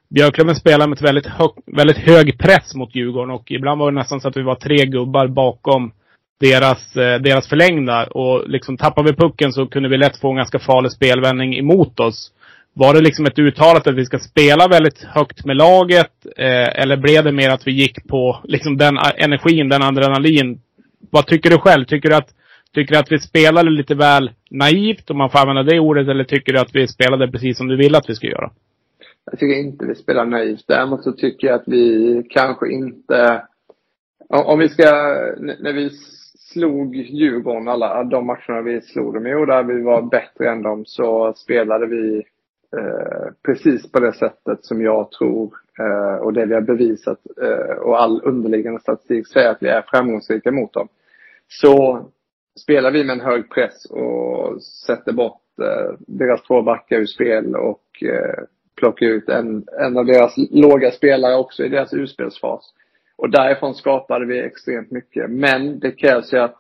Björklöven 0.10 0.56
spelar 0.56 0.88
med 0.88 0.96
ett 0.96 1.06
väldigt, 1.06 1.26
hög, 1.26 1.50
väldigt 1.66 1.98
hög 1.98 2.38
press 2.40 2.76
mot 2.76 2.96
Djurgården 2.96 3.36
och 3.36 3.52
ibland 3.52 3.80
var 3.80 3.92
det 3.92 3.98
nästan 3.98 4.22
så 4.22 4.28
att 4.28 4.38
vi 4.38 4.42
var 4.42 4.56
tre 4.56 4.86
gubbar 4.86 5.28
bakom 5.28 5.92
deras, 6.40 6.96
eh, 6.96 7.22
deras 7.22 7.48
förlängda. 7.48 8.08
Och 8.08 8.50
liksom 8.50 8.78
tappar 8.78 9.04
vi 9.04 9.14
pucken 9.14 9.54
så 9.54 9.68
kunde 9.68 9.90
vi 9.90 9.98
lätt 9.98 10.18
få 10.18 10.30
en 10.30 10.36
ganska 10.36 10.60
farlig 10.60 10.92
spelvändning 10.92 11.58
emot 11.58 12.00
oss. 12.00 12.32
Var 12.78 12.94
det 12.94 13.02
liksom 13.02 13.26
ett 13.26 13.40
uttalat 13.40 13.88
att 13.88 13.96
vi 13.96 14.06
ska 14.06 14.20
spela 14.20 14.68
väldigt 14.68 15.04
högt 15.04 15.46
med 15.46 15.58
laget? 15.58 16.12
Eh, 16.38 16.82
eller 16.82 16.98
blev 16.98 17.24
det 17.24 17.32
mer 17.32 17.50
att 17.50 17.68
vi 17.68 17.72
gick 17.72 18.08
på 18.08 18.40
liksom 18.44 18.78
den 18.78 18.98
energin, 19.18 19.70
den 19.70 19.84
adrenalin? 19.84 20.60
Vad 21.12 21.28
tycker 21.28 21.50
du 21.50 21.58
själv? 21.58 21.86
Tycker 21.86 22.10
du 22.10 22.16
att, 22.16 22.30
tycker 22.74 22.94
du 22.94 23.00
att 23.00 23.12
vi 23.12 23.20
spelade 23.20 23.70
lite 23.70 23.96
väl 23.96 24.32
naivt, 24.50 25.10
om 25.10 25.18
man 25.18 25.30
får 25.30 25.40
använda 25.40 25.64
det 25.64 25.80
ordet? 25.80 26.08
Eller 26.08 26.24
tycker 26.24 26.54
du 26.54 26.60
att 26.60 26.76
vi 26.76 26.88
spelade 26.88 27.32
precis 27.32 27.58
som 27.58 27.68
du 27.68 27.78
ville 27.78 27.98
att 27.98 28.10
vi 28.10 28.16
skulle 28.16 28.32
göra? 28.32 28.52
Jag 29.32 29.40
tycker 29.40 29.60
inte 29.60 29.86
vi 29.86 29.96
spelar 29.96 30.26
naivt. 30.26 30.66
Däremot 30.68 31.04
så 31.04 31.12
tycker 31.12 31.48
jag 31.48 31.56
att 31.56 31.68
vi 31.68 32.24
kanske 32.30 32.72
inte... 32.72 33.42
Om 34.30 34.60
vi 34.60 34.70
ska, 34.70 34.84
när 35.60 35.74
vi 35.74 35.90
slog 36.54 36.96
Djurgården 36.96 37.68
alla 37.68 38.04
de 38.04 38.26
matcherna 38.26 38.62
vi 38.62 38.82
slog 38.82 39.14
dem 39.14 39.28
i 39.28 39.34
och 39.34 39.48
där 39.48 39.64
vi 39.64 39.82
var 39.82 40.02
bättre 40.02 40.50
än 40.50 40.62
dem 40.62 40.84
så 40.86 41.34
spelade 41.34 41.86
vi 41.86 42.24
Eh, 42.78 43.28
precis 43.46 43.92
på 43.92 44.00
det 44.00 44.14
sättet 44.14 44.66
som 44.66 44.82
jag 44.82 45.12
tror 45.12 45.54
eh, 45.80 46.16
och 46.16 46.34
det 46.34 46.46
vi 46.46 46.54
har 46.54 46.62
bevisat 46.62 47.20
eh, 47.42 47.76
och 47.76 48.02
all 48.02 48.22
underliggande 48.24 48.80
statistik 48.80 49.28
säger 49.28 49.50
att 49.50 49.64
vi 49.64 49.68
är 49.68 49.82
framgångsrika 49.82 50.52
mot 50.52 50.74
dem. 50.74 50.88
Så 51.48 52.06
spelar 52.60 52.92
vi 52.92 53.04
med 53.04 53.14
en 53.14 53.26
hög 53.26 53.50
press 53.50 53.86
och 53.86 54.62
sätter 54.64 55.14
bort 55.14 55.42
eh, 55.62 55.94
deras 56.00 56.44
två 56.44 56.62
backar 56.62 56.98
ur 56.98 57.06
spel 57.06 57.56
och 57.56 58.04
eh, 58.04 58.44
plockar 58.76 59.06
ut 59.06 59.30
en, 59.30 59.64
en 59.80 59.98
av 59.98 60.06
deras 60.06 60.36
låga 60.52 60.92
spelare 60.92 61.36
också 61.36 61.64
i 61.64 61.70
deras 61.70 61.94
urspelsfas 61.94 62.74
och 63.18 63.30
därifrån 63.30 63.74
skapade 63.74 64.26
vi 64.26 64.40
extremt 64.40 64.92
mycket. 64.92 65.30
Men 65.30 65.80
det 65.80 65.92
krävs 65.92 66.34
ju 66.34 66.38
att 66.38 66.58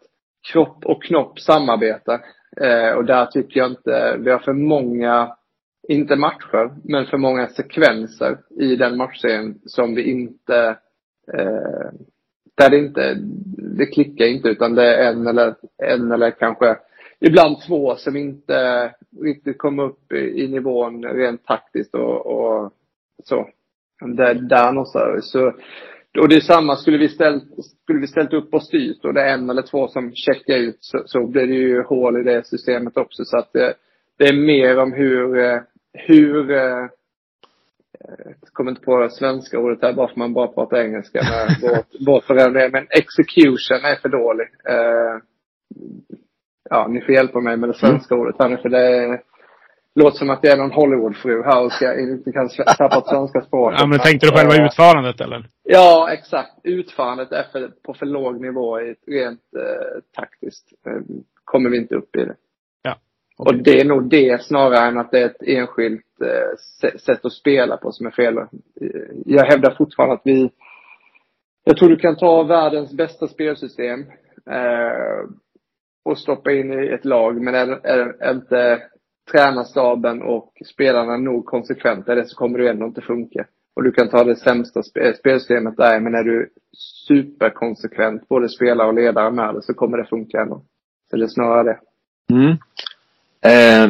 kropp 0.52 0.86
och 0.86 1.04
knopp 1.04 1.40
samarbetar. 1.40 2.22
Eh, 2.62 2.92
och 2.92 3.06
där 3.06 3.26
tycker 3.26 3.60
jag 3.60 3.72
inte, 3.72 4.18
vi 4.20 4.32
har 4.32 4.40
för 4.40 4.54
många, 4.54 5.36
inte 5.88 6.16
matcher, 6.16 6.76
men 6.84 7.06
för 7.06 7.18
många 7.18 7.48
sekvenser 7.48 8.38
i 8.60 8.76
den 8.76 8.98
matchserien 8.98 9.60
som 9.66 9.96
vi 9.96 10.04
inte, 10.04 10.78
eh, 11.34 11.90
där 12.58 12.70
det 12.70 12.78
inte, 12.78 13.18
det 13.78 13.86
klickar 13.86 14.26
inte 14.26 14.50
utan 14.50 14.76
det 14.76 14.96
är 14.96 15.12
en 15.12 15.28
eller, 15.28 15.56
en 15.84 16.12
eller 16.12 16.32
kanske 16.32 16.78
ibland 17.20 17.62
två 17.68 17.96
som 17.96 18.16
inte 18.16 18.92
riktigt 19.22 19.58
kom 19.58 19.80
upp 19.80 20.12
i, 20.12 20.44
i 20.44 20.48
nivån 20.48 21.04
rent 21.04 21.46
taktiskt 21.46 21.96
och, 21.96 22.26
och 22.26 22.72
så. 23.24 23.50
Det, 24.16 24.34
där 24.34 24.72
någonstans. 24.72 25.32
Så 25.32 25.54
och 26.20 26.30
det 26.30 26.36
är 26.36 26.42
samma, 26.42 26.76
skulle 26.76 26.98
vi 26.98 27.10
ställt, 27.10 27.44
skulle 27.84 28.00
vi 28.00 28.08
ställt 28.08 28.34
upp 28.34 28.54
och 28.54 28.64
styrt 28.64 29.06
och 29.06 29.14
det 29.14 29.22
är 29.22 29.34
en 29.34 29.50
eller 29.50 29.62
två 29.62 29.88
som 29.88 30.12
checkar 30.16 30.58
ut 30.58 30.78
så, 30.80 31.04
så 31.06 31.28
blir 31.28 31.48
det 31.48 31.54
ju 31.54 31.84
hål 31.84 32.20
i 32.20 32.24
det 32.24 32.48
systemet 32.48 32.98
också. 32.98 33.26
Så 33.26 33.38
att 33.38 33.54
det, 33.54 33.74
det 34.18 34.26
är 34.26 34.34
mer 34.34 34.80
om 34.80 34.94
hur, 34.94 35.38
eh, 35.38 35.60
hur 35.96 36.52
eh, 36.52 36.88
jag 38.42 38.54
kommer 38.54 38.72
inte 38.72 38.82
på 38.82 39.00
det 39.00 39.10
svenska 39.10 39.60
ordet 39.60 39.82
här 39.82 39.94
bara 39.94 40.08
för 40.08 40.20
man 40.20 40.34
bara 40.34 40.48
pratar 40.48 40.78
engelska 40.78 41.22
med 41.22 41.84
vårt 42.06 42.24
förändring. 42.24 42.72
Men 42.72 42.88
execution 42.90 43.84
är 43.84 44.02
för 44.02 44.10
dålig. 44.10 44.48
Eh, 44.70 45.18
ja, 46.70 46.88
ni 46.88 47.02
får 47.02 47.16
hjälpa 47.16 47.40
mig 47.40 47.58
med 47.58 47.70
det 47.70 47.78
svenska 47.78 48.16
mm. 48.16 48.26
ordet 48.26 48.36
här 48.40 48.50
nu 48.50 48.58
för 48.58 48.70
det 48.70 49.20
låter 49.96 50.18
som 50.18 50.30
att 50.30 50.42
det 50.42 50.48
är 50.48 50.58
någon 50.58 50.72
Hollywoodfru 50.72 51.44
här 51.44 51.64
och 51.64 51.72
ska, 51.72 52.00
inte 52.00 52.32
kan 52.32 52.50
tappa 52.78 53.02
svenska 53.02 53.42
språket. 53.42 53.80
Ja, 53.80 53.86
men 53.86 54.00
tänkte 54.00 54.28
du 54.28 54.32
själva 54.32 54.66
utförandet 54.66 55.22
eller? 55.22 55.50
Ja, 55.64 56.10
exakt. 56.12 56.52
Utförandet 56.64 57.32
är 57.32 57.44
för, 57.52 57.72
på 57.84 57.94
för 57.94 58.06
låg 58.06 58.42
nivå 58.42 58.78
rent 59.08 59.42
eh, 59.58 60.02
taktiskt. 60.16 60.68
Eh, 60.86 61.02
kommer 61.44 61.70
vi 61.70 61.78
inte 61.78 61.96
upp 61.96 62.16
i 62.16 62.26
det. 62.26 62.36
Okay. 63.38 63.58
Och 63.58 63.64
det 63.64 63.80
är 63.80 63.86
nog 63.86 64.10
det 64.10 64.44
snarare 64.44 64.88
än 64.88 64.98
att 64.98 65.12
det 65.12 65.22
är 65.22 65.26
ett 65.26 65.44
enskilt 65.48 66.22
eh, 66.22 66.98
sätt 66.98 67.26
att 67.26 67.34
spela 67.34 67.78
på 67.78 67.92
som 67.92 68.06
är 68.06 68.12
fel. 68.12 68.36
Jag 69.26 69.46
hävdar 69.46 69.76
fortfarande 69.78 70.16
att 70.16 70.22
vi 70.24 70.52
jag 71.68 71.78
tror 71.78 71.90
du 71.90 71.96
kan 71.96 72.16
ta 72.16 72.44
världens 72.44 72.94
bästa 72.94 73.28
spelsystem 73.28 74.00
eh, 74.50 75.30
och 76.06 76.18
stoppa 76.18 76.52
in 76.52 76.74
i 76.74 76.88
ett 76.88 77.06
lag, 77.06 77.42
men 77.42 77.56
är, 77.56 77.68
är, 77.68 78.16
är 78.20 78.34
inte 78.34 78.82
tränarstaben 79.32 80.22
och 80.22 80.54
spelarna 80.66 81.18
nog 81.18 81.46
konsekventa 81.46 82.16
det 82.16 82.26
så 82.26 82.36
kommer 82.36 82.60
det 82.60 82.70
ändå 82.70 82.86
inte 82.86 83.02
funka. 83.02 83.46
Och 83.76 83.84
du 83.84 83.92
kan 83.92 84.10
ta 84.10 84.24
det 84.24 84.36
sämsta 84.36 84.84
spelsystemet 85.20 85.78
där, 85.78 86.00
men 86.00 86.16
är 86.16 86.24
du 86.24 86.50
superkonsekvent, 87.08 88.28
både 88.28 88.50
spelare 88.50 88.88
och 88.88 88.94
ledare 88.94 89.32
med 89.32 89.56
det, 89.56 89.62
så 89.62 89.74
kommer 89.74 89.98
det 89.98 90.06
funka 90.06 90.42
ändå. 90.42 90.62
Så 91.10 91.18
det 91.18 91.24
är 91.24 91.28
snarare 91.28 91.64
det. 91.64 91.80
Mm. 92.34 92.58
Eh, 93.46 93.90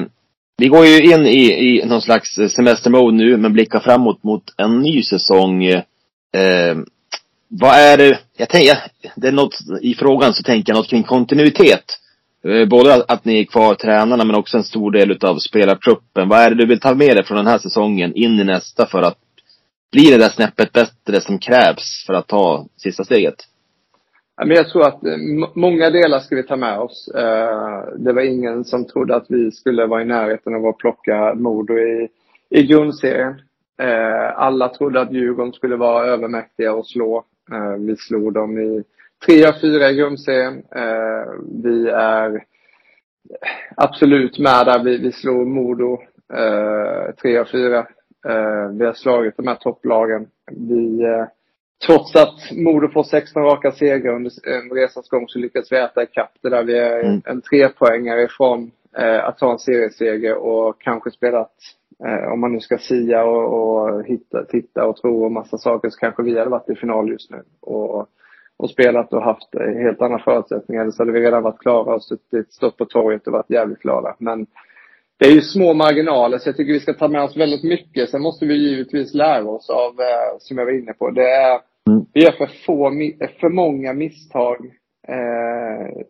vi 0.58 0.68
går 0.68 0.86
ju 0.86 1.14
in 1.14 1.26
i, 1.26 1.54
i 1.54 1.86
någon 1.86 2.02
slags 2.02 2.36
semestermode 2.56 3.18
nu, 3.18 3.38
men 3.38 3.54
blickar 3.54 3.80
framåt 3.80 4.24
mot 4.24 4.44
en 4.58 4.82
ny 4.82 5.04
säsong. 5.04 5.66
Eh, 5.66 5.84
vad 7.48 7.76
är 7.76 7.98
det, 7.98 8.20
jag 8.38 8.50
tänker, 8.50 8.78
det 9.16 9.28
är 9.28 9.32
något 9.32 9.60
i 9.82 9.96
frågan 9.96 10.34
så 10.34 10.44
tänker 10.44 10.74
jag 10.74 10.78
något 10.78 10.90
kring 10.90 11.04
kontinuitet. 11.04 11.86
Eh, 12.48 12.68
både 12.68 13.04
att 13.08 13.26
ni 13.26 13.40
är 13.40 13.46
kvar 13.46 13.76
tränarna 13.76 14.24
men 14.26 14.36
också 14.36 14.58
en 14.58 14.64
stor 14.64 14.92
del 14.92 15.12
utav 15.12 15.38
spelartruppen. 15.38 16.30
Vad 16.30 16.40
är 16.40 16.50
det 16.50 16.56
du 16.56 16.66
vill 16.66 16.80
ta 16.80 16.94
med 16.96 17.16
dig 17.16 17.26
från 17.26 17.38
den 17.38 17.48
här 17.48 17.58
säsongen 17.58 18.16
in 18.16 18.40
i 18.40 18.44
nästa 18.44 18.86
för 18.86 19.02
att 19.02 19.18
bli 19.92 20.12
det 20.12 20.18
där 20.18 20.30
snäppet 20.30 20.72
bättre 20.72 21.22
som 21.22 21.40
krävs 21.40 22.04
för 22.06 22.14
att 22.14 22.28
ta 22.28 22.68
sista 22.78 23.04
steget? 23.04 23.36
Men 24.38 24.52
jag 24.52 24.70
tror 24.70 24.88
att 24.88 25.06
eh, 25.06 25.18
många 25.54 25.90
delar 25.90 26.20
ska 26.20 26.36
vi 26.36 26.44
ta 26.44 26.56
med 26.56 26.80
oss. 26.80 27.08
Eh, 27.16 27.84
det 27.98 28.14
var 28.14 28.22
ingen 28.22 28.64
som 28.64 28.86
trodde 28.86 29.16
att 29.16 29.26
vi 29.30 29.52
skulle 29.52 29.86
vara 29.86 30.02
i 30.02 30.06
närheten 30.06 30.56
av 30.56 30.66
att 30.66 30.78
plocka 30.78 31.34
Modo 31.34 31.78
i, 31.78 32.10
i 32.50 32.64
grundserien. 32.64 33.42
Eh, 33.82 34.40
alla 34.40 34.70
trodde 34.70 35.02
att 35.02 35.14
Djurgården 35.14 35.54
skulle 35.54 35.76
vara 35.76 36.06
övermäktiga 36.06 36.74
och 36.74 36.88
slå. 36.88 37.26
Vi 37.80 37.96
slog 37.96 38.34
dem 38.34 38.60
i 38.60 38.84
tre 39.26 39.46
av 39.46 39.54
fyra 39.62 39.90
i 39.90 39.96
grundserien. 39.96 40.64
Vi 41.64 41.90
är 41.90 42.44
absolut 43.76 44.40
med 44.40 44.66
där. 44.66 44.84
Vi, 44.84 44.98
vi 44.98 45.12
slog 45.12 45.48
Modo 45.48 46.00
tre 47.22 47.38
av 47.38 47.46
fyra. 47.46 47.88
Vi 48.72 48.86
har 48.86 48.94
slagit 48.94 49.38
de 49.38 49.48
här 49.48 49.56
topplagen. 49.56 50.28
Vi 50.52 51.04
Trots 51.86 52.16
att 52.16 52.52
Modo 52.52 52.88
får 52.88 53.04
16 53.04 53.44
raka 53.44 53.72
segrar 53.72 54.14
under 54.14 54.76
resans 54.76 55.10
gång 55.10 55.28
så 55.28 55.40
lyckas 55.40 55.72
vi 55.72 55.78
äta 55.78 56.04
ikapp 56.04 56.32
det 56.42 56.50
där. 56.50 56.64
Vi 56.64 56.78
är 56.78 57.04
mm. 57.04 57.22
en 57.26 57.42
trepoängare 57.42 58.24
ifrån 58.24 58.72
eh, 58.98 59.26
att 59.26 59.38
ta 59.38 59.52
en 59.52 59.60
serieseger 59.60 60.36
och 60.36 60.82
kanske 60.82 61.12
spelat, 61.12 61.52
eh, 62.06 62.32
om 62.34 62.40
man 62.40 62.54
nu 62.54 62.60
ska 62.60 62.78
sia 62.78 63.24
och, 63.24 63.54
och, 63.54 64.06
hitta, 64.06 64.46
titta 64.46 64.86
och 64.86 64.98
tro 64.98 65.26
och 65.26 65.32
massa 65.32 65.58
saker, 65.58 65.90
så 65.90 66.00
kanske 66.00 66.24
vi 66.24 66.38
hade 66.38 66.50
varit 66.50 66.70
i 66.70 66.76
final 66.76 67.10
just 67.10 67.32
nu. 67.32 67.44
Och, 67.62 68.08
och 68.58 68.70
spelat 68.70 69.14
och 69.14 69.24
haft 69.24 69.56
eh, 69.56 69.84
helt 69.84 70.02
andra 70.02 70.20
förutsättningar. 70.20 70.82
Eller 70.82 70.92
så 70.92 71.02
hade 71.02 71.12
vi 71.12 71.22
redan 71.22 71.44
varit 71.44 71.60
klara 71.60 71.96
och 71.96 72.04
suttit, 72.04 72.54
stått 72.54 72.78
på 72.78 72.86
torget 72.86 73.28
och 73.28 73.34
varit 73.34 73.50
jävligt 73.50 73.80
glada. 73.80 74.16
Men 74.20 74.48
det 75.18 75.26
är 75.26 75.32
ju 75.32 75.42
små 75.42 75.74
marginaler 75.74 76.38
så 76.38 76.50
jag 76.50 76.58
tycker 76.58 76.74
vi 76.74 76.80
ska 76.80 76.94
ta 76.94 77.08
med 77.08 77.24
oss 77.24 77.38
väldigt 77.38 77.64
mycket. 77.64 78.10
Sen 78.10 78.22
måste 78.22 78.46
vi 78.46 78.70
givetvis 78.70 79.14
lära 79.14 79.50
oss 79.50 79.70
av, 79.70 80.00
eh, 80.00 80.38
som 80.40 80.58
jag 80.58 80.66
var 80.66 80.80
inne 80.80 80.94
på, 80.94 81.10
det 81.10 81.30
är, 81.30 81.60
mm. 81.90 82.06
vi 82.14 82.24
gör 82.24 82.32
för, 82.32 82.50
få, 82.66 82.92
för 83.40 83.50
många 83.50 83.94
misstag 83.94 84.66
eh, 85.08 86.06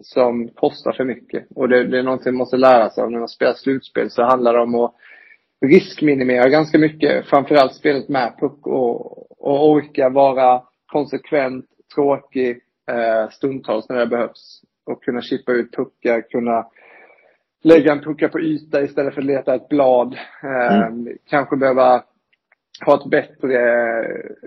som 0.00 0.48
kostar 0.48 0.92
för 0.92 1.04
mycket. 1.04 1.46
Och 1.54 1.68
det, 1.68 1.84
det 1.84 1.98
är 1.98 2.02
någonting 2.02 2.32
man 2.32 2.38
måste 2.38 2.56
lära 2.56 2.90
sig 2.90 3.04
av. 3.04 3.10
När 3.10 3.18
man 3.18 3.28
spelar 3.28 3.54
slutspel 3.54 4.10
så 4.10 4.22
handlar 4.22 4.52
det 4.52 4.60
om 4.60 4.74
att 4.74 4.94
riskminimera 5.66 6.48
ganska 6.48 6.78
mycket. 6.78 7.26
Framförallt 7.26 7.74
spelet 7.74 8.08
med 8.08 8.32
puck 8.40 8.66
och, 8.66 9.30
och 9.42 9.70
orka 9.70 10.08
vara 10.08 10.62
konsekvent, 10.86 11.66
tråkig 11.94 12.60
eh, 12.90 13.30
stundtals 13.30 13.88
när 13.88 13.96
det 13.96 14.06
behövs. 14.06 14.62
Och 14.86 15.02
kunna 15.02 15.22
chippa 15.22 15.52
ut 15.52 15.76
puckar, 15.76 16.20
kunna 16.20 16.66
lägga 17.62 17.92
en 17.92 18.00
pucka 18.00 18.28
på 18.28 18.40
yta 18.40 18.82
istället 18.82 19.14
för 19.14 19.20
att 19.20 19.26
leta 19.26 19.54
ett 19.54 19.68
blad. 19.68 20.16
Eh, 20.42 20.86
mm. 20.86 21.16
Kanske 21.30 21.56
behöva 21.56 22.04
ha 22.86 22.94
ett 22.94 23.10
bättre, 23.10 23.58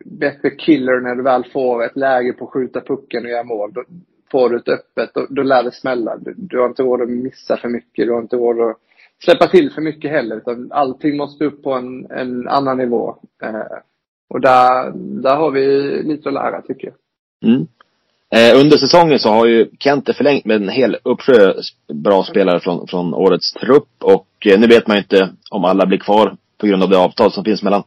bättre 0.05 0.49
killer 0.49 1.01
när 1.01 1.15
du 1.15 1.23
väl 1.23 1.43
får 1.53 1.85
ett 1.85 1.97
läge 1.97 2.33
på 2.33 2.45
att 2.45 2.51
skjuta 2.51 2.81
pucken 2.81 3.25
och 3.25 3.31
göra 3.31 3.43
mål. 3.43 3.73
Då 3.73 3.83
får 4.31 4.49
du 4.49 4.57
ett 4.57 4.67
öppet, 4.67 5.13
då, 5.13 5.27
då 5.29 5.43
lär 5.43 5.63
det 5.63 5.71
smälla. 5.71 6.17
Du, 6.17 6.33
du 6.37 6.59
har 6.59 6.67
inte 6.67 6.83
råd 6.83 7.01
att 7.01 7.09
missa 7.09 7.57
för 7.57 7.69
mycket. 7.69 8.07
Du 8.07 8.11
har 8.11 8.21
inte 8.21 8.35
råd 8.35 8.69
att 8.69 8.77
släppa 9.23 9.47
till 9.47 9.71
för 9.71 9.81
mycket 9.81 10.11
heller. 10.11 10.35
Utan 10.35 10.71
allting 10.71 11.17
måste 11.17 11.45
upp 11.45 11.63
på 11.63 11.73
en, 11.73 12.11
en 12.11 12.47
annan 12.47 12.77
nivå. 12.77 13.15
Eh, 13.43 13.77
och 14.29 14.41
där, 14.41 14.91
där 14.95 15.35
har 15.35 15.51
vi 15.51 15.67
lite 16.03 16.29
att 16.29 16.33
lära 16.33 16.61
tycker 16.61 16.87
jag. 16.87 17.51
Mm. 17.51 17.67
Eh, 18.35 18.59
under 18.61 18.77
säsongen 18.77 19.19
så 19.19 19.29
har 19.29 19.45
ju 19.45 19.69
Kente 19.79 20.13
förlängt 20.13 20.45
med 20.45 20.55
en 20.55 20.69
hel 20.69 20.97
uppsjö 21.03 21.53
bra 21.93 22.23
spelare 22.23 22.59
från, 22.59 22.87
från 22.87 23.13
årets 23.13 23.53
trupp. 23.53 23.89
Och 24.01 24.27
eh, 24.45 24.59
nu 24.59 24.67
vet 24.67 24.87
man 24.87 24.97
ju 24.97 25.01
inte 25.01 25.29
om 25.51 25.65
alla 25.65 25.85
blir 25.85 25.97
kvar 25.97 26.35
på 26.57 26.67
grund 26.67 26.83
av 26.83 26.89
det 26.89 26.97
avtal 26.97 27.31
som 27.31 27.43
finns 27.43 27.63
mellan 27.63 27.83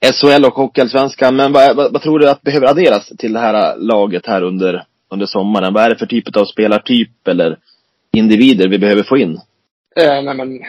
SHL 0.00 0.44
och 0.44 0.54
Hockeyallsvenskan. 0.54 1.36
Men 1.36 1.52
vad, 1.52 1.76
vad, 1.76 1.92
vad, 1.92 2.02
tror 2.02 2.18
du 2.18 2.30
att 2.30 2.42
behöver 2.42 2.66
adderas 2.66 3.08
till 3.18 3.32
det 3.32 3.38
här 3.38 3.76
laget 3.78 4.26
här 4.26 4.42
under, 4.42 4.84
under 5.10 5.26
sommaren? 5.26 5.74
Vad 5.74 5.84
är 5.84 5.90
det 5.90 5.98
för 5.98 6.06
typ 6.06 6.36
av 6.36 6.44
spelartyp 6.44 7.28
eller 7.28 7.58
individer 8.12 8.68
vi 8.68 8.78
behöver 8.78 9.02
få 9.02 9.16
in? 9.16 9.38
Eh, 10.00 10.22
nej 10.22 10.36
men, 10.36 10.60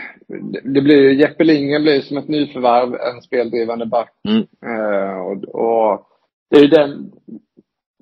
det 0.73 0.81
blir 0.81 1.11
Jeppe 1.11 1.43
Lindgren 1.43 1.81
blir 1.81 2.01
som 2.01 2.17
ett 2.17 2.27
nyförvärv, 2.27 2.93
en 2.93 3.21
speldrivande 3.21 3.85
back. 3.85 4.13
Mm. 4.27 4.43
Eh, 4.65 5.17
och, 5.19 5.43
och, 5.43 6.07
det 6.49 6.57
är 6.57 6.61
ju 6.61 6.67
den, 6.67 7.11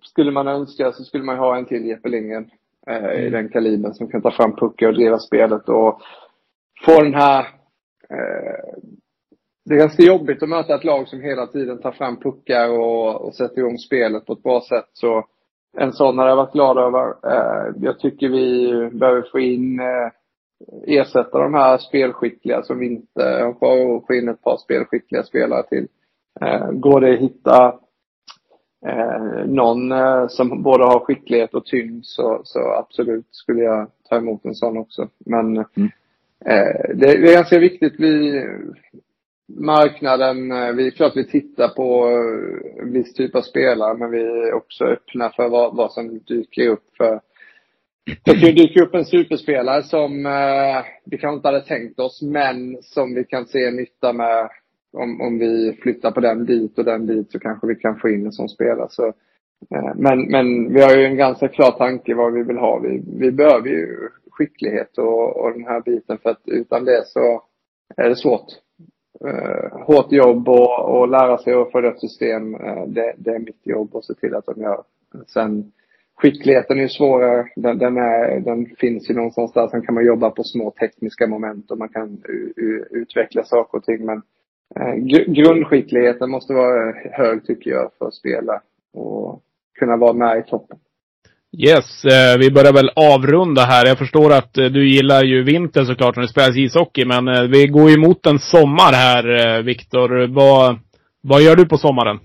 skulle 0.04 0.32
man 0.32 0.48
önska 0.48 0.92
så 0.92 1.04
skulle 1.04 1.24
man 1.24 1.38
ha 1.38 1.58
en 1.58 1.66
till 1.66 1.86
Jeppe 1.86 2.10
Lindgren 2.10 2.50
eh, 2.88 3.04
mm. 3.04 3.26
i 3.26 3.30
den 3.30 3.50
kalibern 3.50 3.94
som 3.94 4.08
kan 4.08 4.22
ta 4.22 4.32
fram 4.32 4.56
puckar 4.56 4.88
och 4.88 4.94
driva 4.94 5.20
spelet 5.20 5.70
och 5.70 6.02
få 6.86 7.02
den 7.02 7.14
här 7.14 7.40
eh, 8.10 8.76
det 9.66 9.76
är 9.76 9.80
ganska 9.80 10.04
jobbigt 10.04 10.44
att 10.44 10.50
möta 10.50 10.76
ett 10.76 10.84
lag 10.84 11.08
som 11.08 11.22
hela 11.22 11.48
tiden 11.48 11.82
tar 11.82 11.92
fram 11.92 12.20
puckar 12.20 12.70
och, 12.70 13.22
och 13.22 13.36
sätter 13.36 13.58
igång 13.58 13.78
spelet 13.78 14.26
på 14.26 14.34
ett 14.34 14.44
bra 14.44 14.62
sätt. 14.62 14.90
Så 14.94 15.26
en 15.78 15.94
sån 15.94 16.18
har 16.18 16.28
jag 16.28 16.36
varit 16.36 16.54
glad 16.54 16.78
över. 16.78 17.08
Eh, 17.08 17.74
jag 17.82 18.00
tycker 18.00 18.30
vi 18.30 18.72
behöver 18.92 19.22
få 19.32 19.40
in, 19.40 19.80
eh, 19.80 20.12
ersätta 20.88 21.40
de 21.40 21.54
här 21.54 21.78
spelskickliga 21.78 22.64
som 22.64 22.80
vi 22.80 22.86
inte 22.86 23.24
har 23.24 23.54
kvar 23.54 23.86
och 23.86 24.08
få 24.08 24.14
in 24.14 24.30
ett 24.30 24.44
par 24.44 24.58
spelskickliga 24.58 25.24
spelare 25.24 25.64
till. 25.64 25.88
Eh, 26.42 26.72
går 26.72 27.02
det 27.02 27.14
att 27.14 27.20
hitta 27.20 27.80
någon 29.46 29.94
som 30.30 30.64
både 30.64 30.84
har 30.84 31.00
skicklighet 31.00 31.54
och 31.54 31.66
tyngd 31.66 32.06
så, 32.06 32.42
så 32.44 32.60
absolut 32.60 33.28
skulle 33.32 33.62
jag 33.62 33.88
ta 34.10 34.18
emot 34.18 34.46
en 34.46 34.56
sån 34.56 34.78
också. 34.78 35.08
Men 35.26 35.58
mm. 35.58 35.90
det, 36.96 37.06
är 37.06 37.34
ganska 37.34 37.60
viktigt. 37.60 37.94
Vi, 37.98 38.44
marknaden, 39.48 40.52
eh, 40.52 40.72
vi 40.72 40.88
är 40.88 40.92
klart 40.92 41.16
vi 41.16 41.28
tittar 41.28 41.68
på 41.68 42.08
en 42.82 42.94
viss 42.94 43.14
typ 43.14 43.36
av 43.36 43.42
spelare 43.42 43.98
men 43.98 44.12
vi 44.12 44.22
är 44.22 44.54
också 44.54 44.86
öppna 44.86 45.30
för 45.30 45.50
vad, 45.50 45.76
vad 45.76 45.92
som 45.92 46.20
dyker 46.20 46.70
upp. 46.70 46.96
För 46.98 47.20
det 48.06 48.32
kan 48.32 48.50
ju 48.50 48.52
dyka 48.52 48.84
upp 48.84 48.96
en 48.96 49.06
superspelare 49.06 49.84
som 49.84 50.26
eh, 50.26 50.86
vi 51.06 51.18
kanske 51.18 51.36
inte 51.36 51.48
hade 51.48 51.62
tänkt 51.62 52.00
oss 52.00 52.22
men 52.22 52.78
som 52.82 53.16
vi 53.16 53.24
kan 53.24 53.46
se 53.46 53.72
nytta 53.72 54.14
med 54.14 54.50
om, 54.94 55.22
om 55.22 55.40
vi 55.40 55.80
flyttar 55.82 56.12
på 56.12 56.20
den 56.20 56.46
dit 56.46 56.78
och 56.78 56.86
den 56.86 57.06
dit 57.06 57.32
så 57.32 57.40
kanske 57.40 57.68
vi 57.68 57.76
kan 57.76 58.00
få 58.00 58.10
in 58.10 58.26
en 58.26 58.32
sån 58.32 58.50
spelare. 58.50 58.88
Så, 58.90 59.08
eh, 59.76 59.96
men, 59.96 60.22
men 60.32 60.74
vi 60.74 60.82
har 60.82 60.96
ju 60.96 61.06
en 61.06 61.18
ganska 61.18 61.48
klar 61.48 61.72
tanke 61.72 62.16
vad 62.16 62.34
vi 62.34 62.44
vill 62.44 62.58
ha. 62.58 62.80
Vi, 62.80 63.04
vi 63.20 63.32
behöver 63.32 63.70
ju 63.70 64.10
skicklighet 64.32 64.98
och, 64.98 65.38
och 65.38 65.54
den 65.54 65.64
här 65.64 65.82
biten 65.82 66.18
för 66.18 66.30
att 66.30 66.42
utan 66.46 66.86
det 66.86 67.04
så 67.08 67.44
är 67.98 68.10
det 68.10 68.16
svårt. 68.16 68.48
Eh, 69.26 69.82
hårt 69.86 70.12
jobb 70.12 70.50
och, 70.50 71.00
och 71.00 71.08
lära 71.08 71.38
sig 71.38 71.54
att 71.54 71.72
följa 71.72 71.92
ett 71.92 72.00
system. 72.00 72.56
Eh, 72.56 72.86
det, 72.88 73.14
det, 73.18 73.32
är 73.32 73.40
mitt 73.40 73.68
jobb 73.68 73.96
att 73.96 74.06
se 74.06 74.14
till 74.14 74.36
att 74.36 74.46
de 74.46 74.62
gör. 74.62 74.84
Sen 75.28 75.72
skickligheten 76.18 76.78
är 76.78 76.82
ju 76.82 76.90
svårare. 76.90 77.48
Den, 77.56 77.78
den, 77.78 77.98
är, 77.98 78.40
den 78.40 78.66
finns 78.66 79.10
ju 79.10 79.14
någonstans 79.14 79.54
där. 79.54 79.68
Sen 79.68 79.82
kan 79.82 79.96
man 79.96 80.06
jobba 80.06 80.30
på 80.30 80.44
små 80.44 80.72
tekniska 80.72 81.28
moment 81.28 81.72
och 81.72 81.78
man 81.78 81.90
kan 81.90 82.22
utveckla 82.92 83.44
saker 83.44 83.78
och 83.78 83.84
ting. 83.84 84.06
Men 84.06 84.22
Eh, 84.80 84.96
grundskickligheten 85.28 86.30
måste 86.30 86.54
vara 86.54 86.94
hög 87.12 87.46
tycker 87.46 87.72
jag 87.72 87.92
för 87.98 88.08
att 88.08 88.14
spela 88.14 88.62
och 88.94 89.44
kunna 89.80 89.98
vara 89.98 90.14
med 90.14 90.38
i 90.38 90.44
toppen. 90.50 90.78
Yes, 91.58 92.06
eh, 92.06 92.38
vi 92.40 92.52
börjar 92.52 92.74
väl 92.74 92.92
avrunda 92.96 93.62
här. 93.62 93.86
Jag 93.86 93.98
förstår 93.98 94.34
att 94.34 94.58
eh, 94.58 94.66
du 94.66 94.90
gillar 94.90 95.24
ju 95.24 95.44
vintern 95.44 95.86
såklart 95.86 96.16
när 96.16 96.24
det 96.24 96.30
spelas 96.30 96.58
ishockey, 96.58 97.06
men 97.06 97.28
eh, 97.28 97.44
vi 97.44 97.68
går 97.68 97.90
ju 97.90 97.98
mot 97.98 98.26
en 98.26 98.40
sommar 98.40 98.94
här, 98.94 99.58
eh, 99.58 99.64
Viktor. 99.64 100.28
Vad, 100.28 100.80
vad 101.22 101.42
gör 101.42 101.56
du 101.56 101.66
på 101.66 101.78
sommaren? 101.78 102.20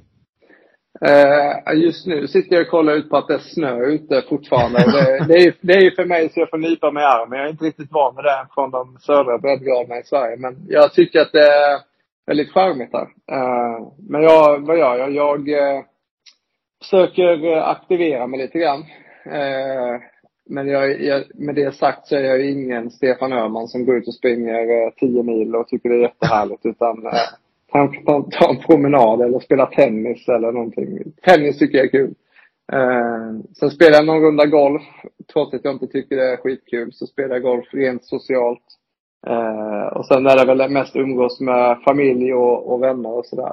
Eh, 1.06 1.74
just 1.74 2.06
nu 2.06 2.28
sitter 2.28 2.56
jag 2.56 2.62
och 2.62 2.70
kollar 2.70 2.92
ut 2.92 3.10
på 3.10 3.16
att 3.16 3.28
det 3.28 3.34
är 3.34 3.54
snö 3.54 3.86
ute 3.86 4.22
fortfarande. 4.28 4.78
det, 4.92 5.24
det, 5.28 5.34
är, 5.34 5.54
det 5.60 5.72
är 5.72 5.90
för 5.96 6.04
mig 6.04 6.28
så 6.28 6.40
jag 6.40 6.50
får 6.50 6.58
nypa 6.58 6.90
mig 6.90 7.02
i 7.02 7.06
armen. 7.06 7.38
Jag 7.38 7.46
är 7.46 7.50
inte 7.50 7.64
riktigt 7.64 7.92
van 7.92 8.14
med 8.14 8.24
det 8.24 8.46
från 8.54 8.70
de 8.70 8.96
södra 9.00 9.38
breddgraderna 9.38 9.98
i 9.98 10.04
Sverige. 10.04 10.36
Men 10.36 10.56
jag 10.68 10.92
tycker 10.92 11.20
att 11.20 11.32
det 11.32 11.46
är 11.46 11.78
väldigt 12.26 12.52
charmigt 12.52 12.92
här. 12.92 13.08
Uh, 13.36 13.88
men 14.08 14.22
jag, 14.22 14.66
vad 14.66 14.78
gör 14.78 14.98
jag? 14.98 15.12
Jag 15.12 15.48
försöker 16.82 17.56
aktivera 17.56 18.26
mig 18.26 18.40
lite 18.40 18.58
grann. 18.58 18.84
Uh, 19.30 20.00
men 20.50 20.68
jag, 20.68 21.02
jag, 21.02 21.24
med 21.34 21.54
det 21.54 21.74
sagt 21.74 22.06
så 22.06 22.16
är 22.16 22.20
jag 22.20 22.50
ingen 22.50 22.90
Stefan 22.90 23.32
Öhman 23.32 23.68
som 23.68 23.84
går 23.86 23.96
ut 23.96 24.08
och 24.08 24.14
springer 24.14 24.90
10 24.90 25.22
mil 25.22 25.56
och 25.56 25.68
tycker 25.68 25.88
det 25.88 25.94
är 25.94 26.00
jättehärligt. 26.00 26.66
Utan 26.66 27.04
kanske 27.72 28.04
ta, 28.04 28.28
ta 28.30 28.50
en 28.50 28.60
promenad 28.60 29.20
eller 29.20 29.40
spela 29.40 29.66
tennis 29.66 30.28
eller 30.28 30.52
någonting. 30.52 31.12
Tennis 31.22 31.58
tycker 31.58 31.78
jag 31.78 31.86
är 31.86 31.90
kul. 31.90 32.14
Eh, 32.72 33.40
sen 33.58 33.70
spelar 33.70 33.96
jag 33.96 34.06
någon 34.06 34.22
runda 34.22 34.46
golf. 34.46 34.82
Trots 35.32 35.54
att 35.54 35.64
jag 35.64 35.74
inte 35.74 35.86
tycker 35.86 36.16
det 36.16 36.32
är 36.32 36.36
skitkul 36.36 36.92
så 36.92 37.06
spelar 37.06 37.34
jag 37.34 37.42
golf 37.42 37.66
rent 37.72 38.04
socialt. 38.04 38.64
Eh, 39.26 39.96
och 39.96 40.06
sen 40.06 40.26
är 40.26 40.36
det 40.36 40.54
väl 40.54 40.70
mest 40.70 40.96
umgås 40.96 41.40
med 41.40 41.78
familj 41.84 42.34
och, 42.34 42.72
och 42.72 42.82
vänner 42.82 43.10
och 43.10 43.26
sådär. 43.26 43.52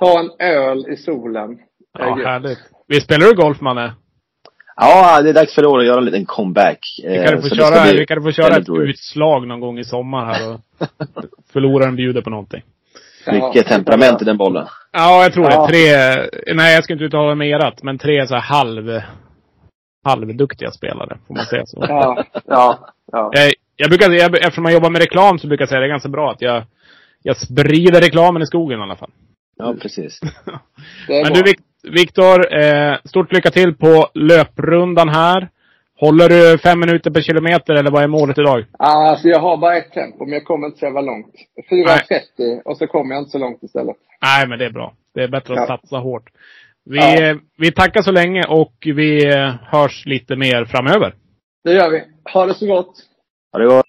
Ta 0.00 0.20
en 0.20 0.30
öl 0.38 0.86
i 0.88 0.96
solen. 0.96 1.58
Ja, 1.98 2.14
härligt. 2.14 2.58
Visst 2.88 3.04
spelar 3.04 3.26
du 3.26 3.36
golf, 3.36 3.60
Manne? 3.60 3.94
Ja, 4.76 5.22
det 5.22 5.28
är 5.28 5.34
dags 5.34 5.54
för 5.54 5.66
år 5.66 5.80
att 5.80 5.86
göra 5.86 5.98
en 5.98 6.04
liten 6.04 6.26
comeback. 6.26 6.78
Vi 7.04 7.24
kan 7.28 7.42
få 7.42 7.48
köra, 7.48 7.92
vi 7.92 8.06
kan 8.06 8.22
få 8.22 8.32
köra 8.32 8.56
ett 8.56 8.68
utslag 8.68 9.46
någon 9.46 9.60
gång 9.60 9.78
i 9.78 9.84
sommar 9.84 10.24
här 10.24 10.54
och 10.54 10.60
förloraren 11.52 11.96
bjuder 11.96 12.22
på 12.22 12.30
någonting. 12.30 12.62
Mycket 13.32 13.66
temperament 13.66 14.22
i 14.22 14.24
den 14.24 14.36
bollen. 14.36 14.66
Ja, 14.92 15.22
jag 15.22 15.32
tror 15.32 15.50
ja. 15.50 15.66
det. 15.66 15.68
Tre, 15.68 16.54
nej 16.54 16.74
jag 16.74 16.84
ska 16.84 16.92
inte 16.92 17.04
uttala 17.04 17.34
mig 17.34 17.50
erat, 17.50 17.82
men 17.82 17.98
tre 17.98 18.26
så 18.26 18.34
här 18.34 18.40
halv, 18.40 19.00
halvduktiga 20.04 20.70
spelare, 20.70 21.18
får 21.26 21.34
man 21.34 21.44
säga 21.44 21.66
så. 21.66 21.84
Ja, 21.88 22.24
ja, 22.46 22.78
ja. 23.12 23.30
Jag, 23.32 23.52
jag 23.76 23.90
brukar, 23.90 24.10
jag, 24.10 24.34
eftersom 24.34 24.64
jag 24.64 24.74
jobbar 24.74 24.90
med 24.90 25.00
reklam 25.00 25.38
så 25.38 25.46
brukar 25.46 25.62
jag 25.62 25.68
säga 25.68 25.80
det 25.80 25.86
är 25.86 25.90
ganska 25.90 26.08
bra 26.08 26.30
att 26.30 26.42
jag, 26.42 26.64
jag 27.22 27.36
sprider 27.36 28.00
reklamen 28.00 28.42
i 28.42 28.46
skogen 28.46 28.80
i 28.80 28.82
alla 28.82 28.96
fall. 28.96 29.10
Ja, 29.58 29.74
precis. 29.82 30.20
men 31.08 31.32
du 31.32 31.42
Viktor, 31.90 32.54
eh, 32.60 32.96
stort 33.04 33.32
lycka 33.32 33.50
till 33.50 33.74
på 33.74 34.08
löprundan 34.14 35.08
här. 35.08 35.48
Håller 36.00 36.28
du 36.28 36.58
fem 36.58 36.80
minuter 36.80 37.10
per 37.10 37.20
kilometer 37.20 37.74
eller 37.74 37.90
vad 37.90 38.02
är 38.02 38.08
målet 38.08 38.38
idag? 38.38 38.64
Alltså 38.78 39.28
jag 39.28 39.40
har 39.40 39.56
bara 39.56 39.76
ett 39.76 39.92
tempo, 39.92 40.24
men 40.24 40.32
jag 40.32 40.44
kommer 40.44 40.66
inte 40.66 40.78
så 40.78 40.84
jävla 40.84 41.00
långt. 41.00 41.34
4.30 41.70 42.62
och 42.64 42.76
så 42.76 42.86
kommer 42.86 43.14
jag 43.14 43.20
inte 43.20 43.30
så 43.30 43.38
långt 43.38 43.62
istället. 43.62 43.96
Nej, 44.22 44.48
men 44.48 44.58
det 44.58 44.64
är 44.64 44.70
bra. 44.70 44.94
Det 45.14 45.22
är 45.22 45.28
bättre 45.28 45.54
att 45.54 45.60
ja. 45.60 45.66
satsa 45.66 45.96
hårt. 45.96 46.30
Vi, 46.84 46.98
ja. 46.98 47.38
vi 47.58 47.72
tackar 47.72 48.02
så 48.02 48.12
länge 48.12 48.42
och 48.48 48.74
vi 48.80 49.32
hörs 49.62 50.06
lite 50.06 50.36
mer 50.36 50.64
framöver. 50.64 51.14
Det 51.64 51.72
gör 51.72 51.90
vi. 51.90 52.02
Ha 52.32 52.46
det 52.46 52.54
så 52.54 52.66
gott. 52.66 52.94
Ha 53.52 53.58
det 53.58 53.66
gott. 53.66 53.86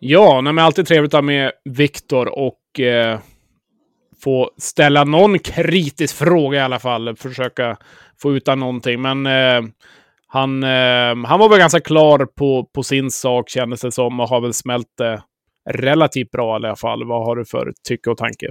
Ja, 0.00 0.40
nej, 0.40 0.52
men 0.52 0.64
alltid 0.64 0.86
trevligt 0.86 1.14
att 1.14 1.18
ha 1.18 1.22
med 1.22 1.52
Viktor 1.64 2.38
och 2.38 2.80
eh, 2.80 3.18
få 4.22 4.50
ställa 4.56 5.04
någon 5.04 5.38
kritisk 5.38 6.16
fråga 6.16 6.58
i 6.58 6.62
alla 6.62 6.78
fall. 6.78 7.16
Försöka 7.16 7.76
få 8.22 8.36
ut 8.36 8.46
någonting. 8.46 9.02
Men 9.02 9.26
eh, 9.26 9.70
han, 10.26 10.62
eh, 10.62 11.26
han 11.26 11.38
var 11.38 11.48
väl 11.48 11.58
ganska 11.58 11.80
klar 11.80 12.26
på, 12.26 12.64
på 12.64 12.82
sin 12.82 13.10
sak 13.10 13.48
kändes 13.48 13.80
det 13.80 13.92
som 13.92 14.20
och 14.20 14.28
har 14.28 14.40
väl 14.40 14.54
smält 14.54 14.88
det 14.98 15.22
relativt 15.70 16.30
bra 16.30 16.52
i 16.52 16.54
alla 16.54 16.76
fall. 16.76 17.04
Vad 17.04 17.26
har 17.26 17.36
du 17.36 17.44
för 17.44 17.72
tycke 17.88 18.10
och 18.10 18.18
tanke? 18.18 18.46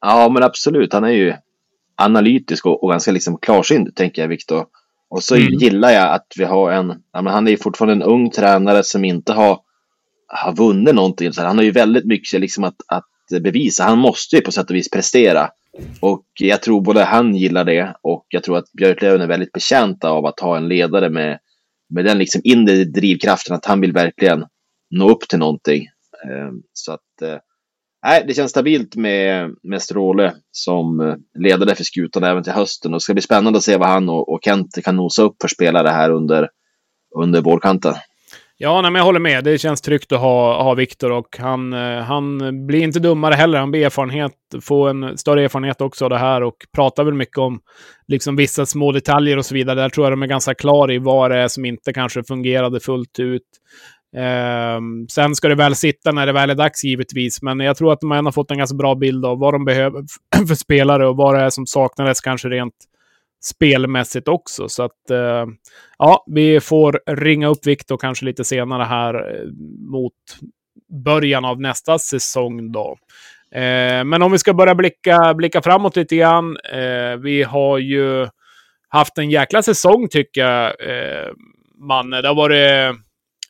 Ja, 0.00 0.28
men 0.28 0.42
absolut. 0.42 0.92
Han 0.92 1.04
är 1.04 1.08
ju 1.08 1.34
analytisk 1.96 2.66
och, 2.66 2.84
och 2.84 2.90
ganska 2.90 3.12
liksom 3.12 3.38
klarsynt, 3.38 3.96
tänker 3.96 4.22
jag, 4.22 4.28
Viktor. 4.28 4.66
Och 5.08 5.22
så 5.22 5.36
mm. 5.36 5.52
gillar 5.52 5.90
jag 5.90 6.12
att 6.12 6.26
vi 6.38 6.44
har 6.44 6.70
en, 6.70 7.02
ja, 7.12 7.22
men 7.22 7.32
han 7.32 7.46
är 7.46 7.50
ju 7.50 7.56
fortfarande 7.56 8.04
en 8.04 8.10
ung 8.10 8.30
tränare 8.30 8.82
som 8.82 9.04
inte 9.04 9.32
har 9.32 9.58
har 10.28 10.56
vunnit 10.56 10.94
någonting. 10.94 11.32
Så 11.32 11.42
han 11.42 11.56
har 11.56 11.64
ju 11.64 11.70
väldigt 11.70 12.04
mycket 12.04 12.40
liksom 12.40 12.64
att, 12.64 12.76
att 12.86 13.42
bevisa. 13.42 13.84
Han 13.84 13.98
måste 13.98 14.36
ju 14.36 14.42
på 14.42 14.52
sätt 14.52 14.70
och 14.70 14.76
vis 14.76 14.90
prestera. 14.90 15.50
Och 16.00 16.26
jag 16.40 16.62
tror 16.62 16.80
både 16.80 17.04
han 17.04 17.34
gillar 17.34 17.64
det 17.64 17.96
och 18.02 18.26
jag 18.28 18.42
tror 18.42 18.58
att 18.58 18.72
Björklöven 18.72 19.20
är 19.20 19.26
väldigt 19.26 19.52
betjänta 19.52 20.10
av 20.10 20.26
att 20.26 20.40
ha 20.40 20.56
en 20.56 20.68
ledare 20.68 21.10
med, 21.10 21.38
med 21.88 22.04
den 22.04 22.18
liksom 22.18 22.40
inre 22.44 22.84
drivkraften 22.84 23.56
att 23.56 23.64
han 23.64 23.80
vill 23.80 23.92
verkligen 23.92 24.44
nå 24.90 25.10
upp 25.10 25.28
till 25.28 25.38
någonting. 25.38 25.86
Ehm, 26.24 26.62
så 26.72 26.92
att 26.92 27.22
eh, 27.22 27.38
nej, 28.06 28.24
det 28.26 28.34
känns 28.34 28.50
stabilt 28.50 28.96
med, 28.96 29.54
med 29.62 29.82
Stråle 29.82 30.34
som 30.50 31.00
eh, 31.00 31.14
ledare 31.38 31.74
för 31.74 31.84
skutan 31.84 32.24
även 32.24 32.42
till 32.42 32.52
hösten. 32.52 32.92
Och 32.92 32.96
det 32.96 33.02
ska 33.02 33.12
bli 33.12 33.22
spännande 33.22 33.56
att 33.56 33.64
se 33.64 33.76
vad 33.76 33.88
han 33.88 34.08
och, 34.08 34.32
och 34.32 34.40
Kent 34.42 34.84
kan 34.84 34.96
nosa 34.96 35.22
upp 35.22 35.36
för 35.40 35.48
spelare 35.48 35.88
här 35.88 36.10
under, 36.10 36.48
under 37.16 37.40
vårkanten. 37.40 37.94
Ja, 38.56 38.82
nej, 38.82 38.90
men 38.90 38.98
jag 39.00 39.04
håller 39.04 39.20
med. 39.20 39.44
Det 39.44 39.58
känns 39.58 39.80
tryggt 39.80 40.12
att 40.12 40.20
ha, 40.20 40.62
ha 40.62 40.74
Viktor 40.74 41.12
och 41.12 41.36
han, 41.38 41.72
eh, 41.72 41.98
han 41.98 42.38
blir 42.66 42.82
inte 42.82 43.00
dummare 43.00 43.34
heller. 43.34 43.58
Han 43.58 43.70
blir 43.70 43.86
erfarenhet, 43.86 44.32
får 44.62 44.90
en 44.90 45.18
större 45.18 45.44
erfarenhet 45.44 45.80
också 45.80 46.04
av 46.04 46.10
det 46.10 46.18
här 46.18 46.42
och 46.42 46.56
pratar 46.74 47.04
väl 47.04 47.14
mycket 47.14 47.38
om 47.38 47.60
liksom 48.08 48.36
vissa 48.36 48.66
små 48.66 48.92
detaljer 48.92 49.36
och 49.36 49.46
så 49.46 49.54
vidare. 49.54 49.80
Där 49.80 49.88
tror 49.88 50.06
jag 50.06 50.12
de 50.12 50.22
är 50.22 50.26
ganska 50.26 50.54
klara 50.54 50.92
i 50.92 50.98
vad 50.98 51.30
det 51.30 51.36
är 51.36 51.48
som 51.48 51.64
inte 51.64 51.92
kanske 51.92 52.24
fungerade 52.24 52.80
fullt 52.80 53.18
ut. 53.18 53.42
Um, 54.16 55.08
sen 55.08 55.34
ska 55.34 55.48
det 55.48 55.54
väl 55.54 55.74
sitta 55.74 56.12
när 56.12 56.26
det 56.26 56.32
väl 56.32 56.50
är 56.50 56.54
dags 56.54 56.84
givetvis, 56.84 57.42
men 57.42 57.60
jag 57.60 57.76
tror 57.76 57.92
att 57.92 58.02
man 58.02 58.24
har 58.24 58.32
fått 58.32 58.50
en 58.50 58.58
ganska 58.58 58.76
bra 58.76 58.94
bild 58.94 59.24
av 59.24 59.38
vad 59.38 59.54
de 59.54 59.64
behöver 59.64 60.02
för 60.48 60.54
spelare 60.54 61.08
och 61.08 61.16
vad 61.16 61.34
det 61.34 61.40
är 61.40 61.50
som 61.50 61.66
saknades 61.66 62.20
kanske 62.20 62.48
rent 62.48 62.74
spelmässigt 63.44 64.28
också. 64.28 64.68
Så 64.68 64.82
att 64.82 65.10
eh, 65.10 65.46
ja, 65.98 66.24
vi 66.26 66.60
får 66.60 67.00
ringa 67.06 67.48
upp 67.48 67.66
Viktor 67.66 67.96
kanske 67.96 68.24
lite 68.24 68.44
senare 68.44 68.82
här 68.82 69.14
eh, 69.14 69.46
mot 69.90 70.12
början 71.04 71.44
av 71.44 71.60
nästa 71.60 71.98
säsong 71.98 72.72
då. 72.72 72.96
Eh, 73.54 74.04
men 74.04 74.22
om 74.22 74.32
vi 74.32 74.38
ska 74.38 74.54
börja 74.54 74.74
blicka, 74.74 75.34
blicka 75.34 75.62
framåt 75.62 75.96
lite 75.96 76.16
grann. 76.16 76.56
Eh, 76.72 77.16
vi 77.16 77.42
har 77.42 77.78
ju 77.78 78.28
haft 78.88 79.18
en 79.18 79.30
jäkla 79.30 79.62
säsong 79.62 80.08
tycker 80.08 80.40
jag, 80.40 80.66
eh, 80.66 81.32
Manne. 81.78 82.22
Det 82.22 82.28
har 82.28 82.34
varit 82.34 82.96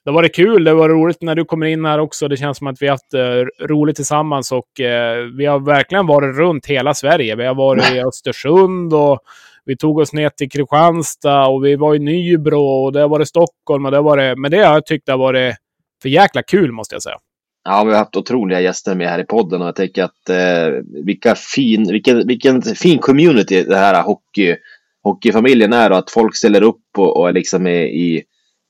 det 0.04 0.10
har 0.10 0.14
varit 0.14 0.34
kul. 0.34 0.64
Det 0.64 0.74
var 0.74 0.88
roligt 0.88 1.22
när 1.22 1.34
du 1.34 1.44
kommer 1.44 1.66
in 1.66 1.84
här 1.84 1.98
också. 1.98 2.28
Det 2.28 2.36
känns 2.36 2.58
som 2.58 2.66
att 2.66 2.82
vi 2.82 2.86
har 2.86 2.92
haft 2.92 3.14
eh, 3.14 3.66
roligt 3.66 3.96
tillsammans 3.96 4.52
och 4.52 4.80
eh, 4.80 5.16
vi 5.24 5.46
har 5.46 5.60
verkligen 5.60 6.06
varit 6.06 6.36
runt 6.36 6.66
hela 6.66 6.94
Sverige. 6.94 7.36
Vi 7.36 7.46
har 7.46 7.54
varit 7.54 7.92
i 7.92 8.00
Östersund 8.08 8.94
och 8.94 9.20
vi 9.64 9.76
tog 9.76 9.98
oss 9.98 10.12
ner 10.12 10.28
till 10.28 10.50
Kristianstad 10.50 11.46
och 11.46 11.64
vi 11.64 11.76
var 11.76 11.94
i 11.94 11.98
Nybro 11.98 12.60
och 12.60 12.92
det 12.92 13.06
var 13.06 13.18
det 13.18 13.26
Stockholm 13.26 13.84
och 13.84 13.90
det 13.90 14.00
var 14.00 14.16
det. 14.16 14.36
Men 14.36 14.50
det 14.50 14.56
har 14.56 14.74
jag 14.74 14.86
tyckt 14.86 15.08
har 15.08 15.18
varit 15.18 15.56
för 16.02 16.08
jäkla 16.08 16.42
kul 16.42 16.72
måste 16.72 16.94
jag 16.94 17.02
säga. 17.02 17.16
Ja, 17.64 17.84
vi 17.84 17.90
har 17.90 17.98
haft 17.98 18.16
otroliga 18.16 18.60
gäster 18.60 18.94
med 18.94 19.08
här 19.08 19.18
i 19.18 19.24
podden 19.24 19.62
och 19.62 19.68
jag 19.68 19.76
tänker 19.76 20.04
att 20.04 20.28
eh, 20.28 20.68
vilka 21.04 21.34
fin, 21.34 21.92
vilken, 21.92 22.26
vilken 22.26 22.62
fin 22.62 22.98
community 22.98 23.62
det 23.62 23.76
här 23.76 24.02
hockey, 24.02 24.56
hockeyfamiljen 25.02 25.72
är 25.72 25.90
och 25.90 25.98
att 25.98 26.10
folk 26.10 26.36
ställer 26.36 26.62
upp 26.62 26.98
och, 26.98 27.16
och 27.16 27.28
är 27.28 27.32
liksom 27.32 27.62
med 27.62 27.86
i, 27.86 28.22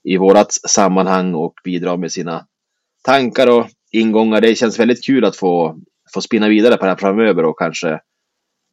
i 0.05 0.17
vårat 0.17 0.53
sammanhang 0.53 1.35
och 1.35 1.55
bidrar 1.65 1.97
med 1.97 2.13
sina 2.13 2.47
tankar 3.05 3.59
och 3.59 3.67
ingångar. 3.93 4.41
Det 4.41 4.55
känns 4.55 4.79
väldigt 4.79 5.07
kul 5.07 5.25
att 5.25 5.37
få, 5.37 5.79
få 6.15 6.21
spinna 6.21 6.49
vidare 6.49 6.77
på 6.77 6.85
det 6.85 6.91
här 6.91 6.99
framöver 6.99 7.45
och 7.45 7.59
kanske 7.59 7.91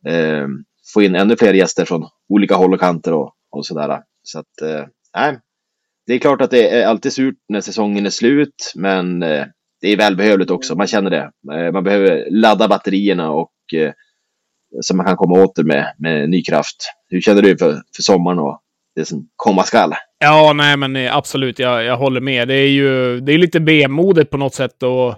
eh, 0.07 0.47
få 0.93 1.01
in 1.01 1.15
ännu 1.15 1.35
fler 1.37 1.53
gäster 1.53 1.85
från 1.85 2.07
olika 2.29 2.55
håll 2.55 2.73
och 2.73 2.79
kanter 2.79 3.13
och, 3.13 3.33
och 3.51 3.65
sådär. 3.65 3.99
Så 4.23 4.39
att, 4.39 4.61
eh, 4.61 4.85
nej. 5.17 5.39
Det 6.07 6.13
är 6.13 6.19
klart 6.19 6.41
att 6.41 6.51
det 6.51 6.69
är 6.69 6.87
alltid 6.87 7.13
surt 7.13 7.35
när 7.49 7.61
säsongen 7.61 8.05
är 8.05 8.09
slut, 8.09 8.73
men 8.75 9.23
eh, 9.23 9.45
det 9.81 9.87
är 9.87 9.97
välbehövligt 9.97 10.51
också. 10.51 10.75
Man 10.75 10.87
känner 10.87 11.09
det. 11.09 11.31
Eh, 11.53 11.71
man 11.71 11.83
behöver 11.83 12.27
ladda 12.29 12.67
batterierna 12.67 13.31
och 13.31 13.51
eh, 13.73 13.91
så 14.81 14.95
man 14.95 15.05
kan 15.05 15.17
komma 15.17 15.43
åter 15.43 15.63
med, 15.63 15.93
med 15.97 16.29
ny 16.29 16.43
kraft. 16.43 16.75
Hur 17.09 17.21
känner 17.21 17.41
du 17.41 17.57
för, 17.57 17.71
för 17.95 18.03
sommaren 18.03 18.39
och 18.39 18.61
det 18.95 19.05
som 19.05 19.27
komma 19.35 19.63
skall? 19.63 19.93
Ja, 20.19 20.53
nej, 20.53 20.77
men 20.77 20.95
eh, 20.95 21.15
absolut. 21.17 21.59
Jag, 21.59 21.83
jag 21.83 21.97
håller 21.97 22.21
med. 22.21 22.47
Det 22.47 22.53
är 22.53 22.67
ju 22.67 23.19
det 23.19 23.33
är 23.33 23.37
lite 23.37 23.59
vemodigt 23.59 24.29
på 24.29 24.37
något 24.37 24.53
sätt. 24.53 24.83
Och 24.83 25.15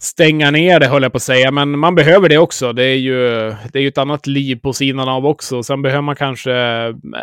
stänga 0.00 0.50
ner 0.50 0.80
det, 0.80 0.86
höll 0.86 1.02
jag 1.02 1.12
på 1.12 1.16
att 1.16 1.22
säga. 1.22 1.50
Men 1.50 1.78
man 1.78 1.94
behöver 1.94 2.28
det 2.28 2.38
också. 2.38 2.72
Det 2.72 2.84
är 2.84 2.96
ju, 2.96 3.18
det 3.72 3.78
är 3.78 3.82
ju 3.82 3.88
ett 3.88 3.98
annat 3.98 4.26
liv 4.26 4.56
på 4.56 4.72
sidan 4.72 5.08
av 5.08 5.26
också. 5.26 5.62
Sen 5.62 5.82
behöver 5.82 6.02
man 6.02 6.16
kanske 6.16 6.50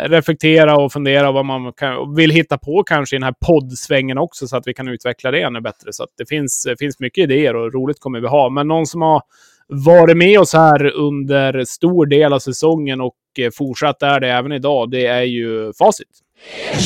reflektera 0.05 0.77
och 0.77 0.91
fundera 0.91 1.31
vad 1.31 1.45
man 1.45 1.73
kan, 1.73 2.15
vill 2.15 2.31
hitta 2.31 2.57
på 2.57 2.83
kanske 2.83 3.15
i 3.15 3.19
den 3.19 3.23
här 3.23 3.35
poddsvängen 3.45 4.17
också 4.17 4.47
så 4.47 4.57
att 4.57 4.67
vi 4.67 4.73
kan 4.73 4.87
utveckla 4.87 5.31
det 5.31 5.41
ännu 5.41 5.61
bättre. 5.61 5.93
Så 5.93 6.03
att 6.03 6.09
det 6.17 6.29
finns, 6.29 6.67
finns 6.79 6.99
mycket 6.99 7.23
idéer 7.23 7.55
och 7.55 7.73
roligt 7.73 7.99
kommer 7.99 8.19
vi 8.19 8.27
ha. 8.27 8.49
Men 8.49 8.67
någon 8.67 8.85
som 8.85 9.01
har 9.01 9.21
varit 9.67 10.17
med 10.17 10.39
oss 10.39 10.53
här 10.53 10.85
under 10.95 11.65
stor 11.65 12.05
del 12.05 12.33
av 12.33 12.39
säsongen 12.39 13.01
och 13.01 13.15
eh, 13.39 13.49
fortsatt 13.57 14.03
är 14.03 14.19
det 14.19 14.31
även 14.31 14.51
idag, 14.51 14.91
det 14.91 15.05
är 15.05 15.21
ju 15.21 15.73
Facit. 15.79 16.07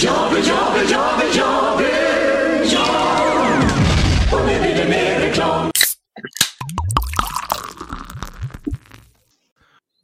Jag 0.04 0.30
vill, 0.36 0.44
jag 0.48 0.80
vill, 0.80 0.92
jag 0.92 1.18
vill, 1.18 1.38
jag 1.38 1.62
vill, 1.62 1.75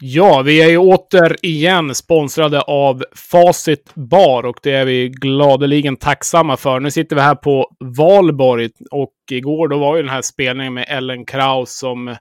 Ja, 0.03 0.41
vi 0.41 0.61
är 0.61 0.69
ju 0.69 0.77
återigen 0.77 1.95
sponsrade 1.95 2.61
av 2.61 3.03
Facit 3.15 3.95
Bar 3.95 4.43
och 4.45 4.59
det 4.63 4.71
är 4.71 4.85
vi 4.85 5.09
gladeligen 5.09 5.97
tacksamma 5.97 6.57
för. 6.57 6.79
Nu 6.79 6.91
sitter 6.91 7.15
vi 7.15 7.21
här 7.21 7.35
på 7.35 7.71
Valborg 7.79 8.69
och 8.91 9.13
igår 9.31 9.67
då 9.67 9.77
var 9.77 9.95
ju 9.95 10.01
den 10.01 10.11
här 10.11 10.21
spelningen 10.21 10.73
med 10.73 10.85
Ellen 10.87 11.25
Kraus 11.25 11.77
som, 11.77 12.15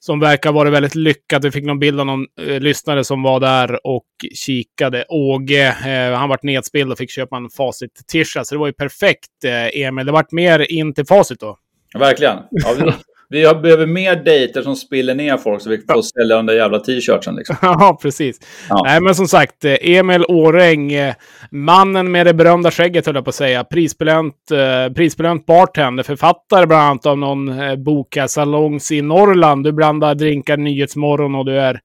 som 0.00 0.20
verkar 0.20 0.52
vara 0.52 0.70
väldigt 0.70 0.94
lyckad. 0.94 1.42
Vi 1.42 1.50
fick 1.50 1.64
någon 1.64 1.78
bild 1.78 2.00
av 2.00 2.06
någon 2.06 2.26
eh, 2.40 2.60
lyssnare 2.60 3.04
som 3.04 3.22
var 3.22 3.40
där 3.40 3.86
och 3.86 4.06
kikade. 4.34 5.04
Åge, 5.08 5.76
eh, 5.86 6.18
han 6.18 6.28
vart 6.28 6.42
nedspilld 6.42 6.92
och 6.92 6.98
fick 6.98 7.10
köpa 7.10 7.36
en 7.36 7.48
Facit-tisha, 7.50 8.44
så 8.44 8.54
det 8.54 8.58
var 8.58 8.66
ju 8.66 8.72
perfekt, 8.72 9.44
eh, 9.44 9.82
Emil. 9.82 10.06
Det 10.06 10.12
vart 10.12 10.32
mer 10.32 10.72
in 10.72 10.94
till 10.94 11.06
Facit 11.06 11.40
då. 11.40 11.58
Verkligen. 11.98 12.36
Ja, 12.50 12.92
vi 13.30 13.44
har, 13.44 13.54
behöver 13.54 13.86
mer 13.86 14.16
dejter 14.16 14.62
som 14.62 14.76
spiller 14.76 15.14
ner 15.14 15.36
folk 15.36 15.62
så 15.62 15.70
vi 15.70 15.78
får 15.78 16.02
sälja 16.02 16.36
de 16.36 16.46
där 16.46 16.54
jävla 16.54 16.78
t-shirtsen. 16.78 17.34
Liksom. 17.34 17.56
ja, 17.62 17.98
precis. 18.02 18.38
Ja. 18.68 18.82
Nej, 18.84 19.00
men 19.00 19.14
som 19.14 19.28
sagt, 19.28 19.64
eh, 19.64 19.76
Emil 19.80 20.24
Åreng, 20.28 20.92
eh, 20.92 21.14
mannen 21.50 22.10
med 22.10 22.26
det 22.26 22.34
berömda 22.34 22.70
skägget, 22.70 23.06
höll 23.06 23.14
jag 23.14 23.24
på 23.24 23.28
att 23.28 23.34
säga. 23.34 23.64
Prisbelönt, 23.64 24.50
eh, 24.50 24.92
prisbelönt 24.94 25.46
bartender, 25.46 26.02
författare 26.02 26.66
bland 26.66 26.82
annat 26.82 27.06
av 27.06 27.18
någon 27.18 27.52
bok, 27.84 28.16
här, 28.16 28.26
Salongs 28.26 28.92
i 28.92 29.02
Norrland. 29.02 29.64
Du 29.64 29.72
blandar 29.72 30.14
drinkar, 30.14 30.56
Nyhetsmorgon 30.56 31.34
och 31.34 31.44
du 31.44 31.60
är 31.60 31.80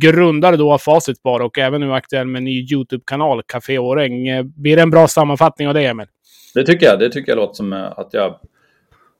grundare 0.00 0.56
då 0.56 0.72
av 0.72 0.78
Facit 0.78 1.22
Bar 1.22 1.40
och 1.40 1.58
även 1.58 1.80
nu 1.80 1.92
aktuell 1.92 2.26
med 2.26 2.38
en 2.38 2.44
ny 2.44 2.66
YouTube-kanal, 2.72 3.42
Café 3.46 3.78
Åreng. 3.78 4.24
Blir 4.56 4.76
det 4.76 4.82
en 4.82 4.90
bra 4.90 5.08
sammanfattning 5.08 5.68
av 5.68 5.74
det, 5.74 5.86
Emil? 5.86 6.06
Det 6.54 6.66
tycker 6.66 6.86
jag. 6.86 6.98
Det 6.98 7.10
tycker 7.10 7.32
jag 7.32 7.36
låter 7.36 7.54
som 7.54 7.72
att 7.72 8.08
jag... 8.12 8.34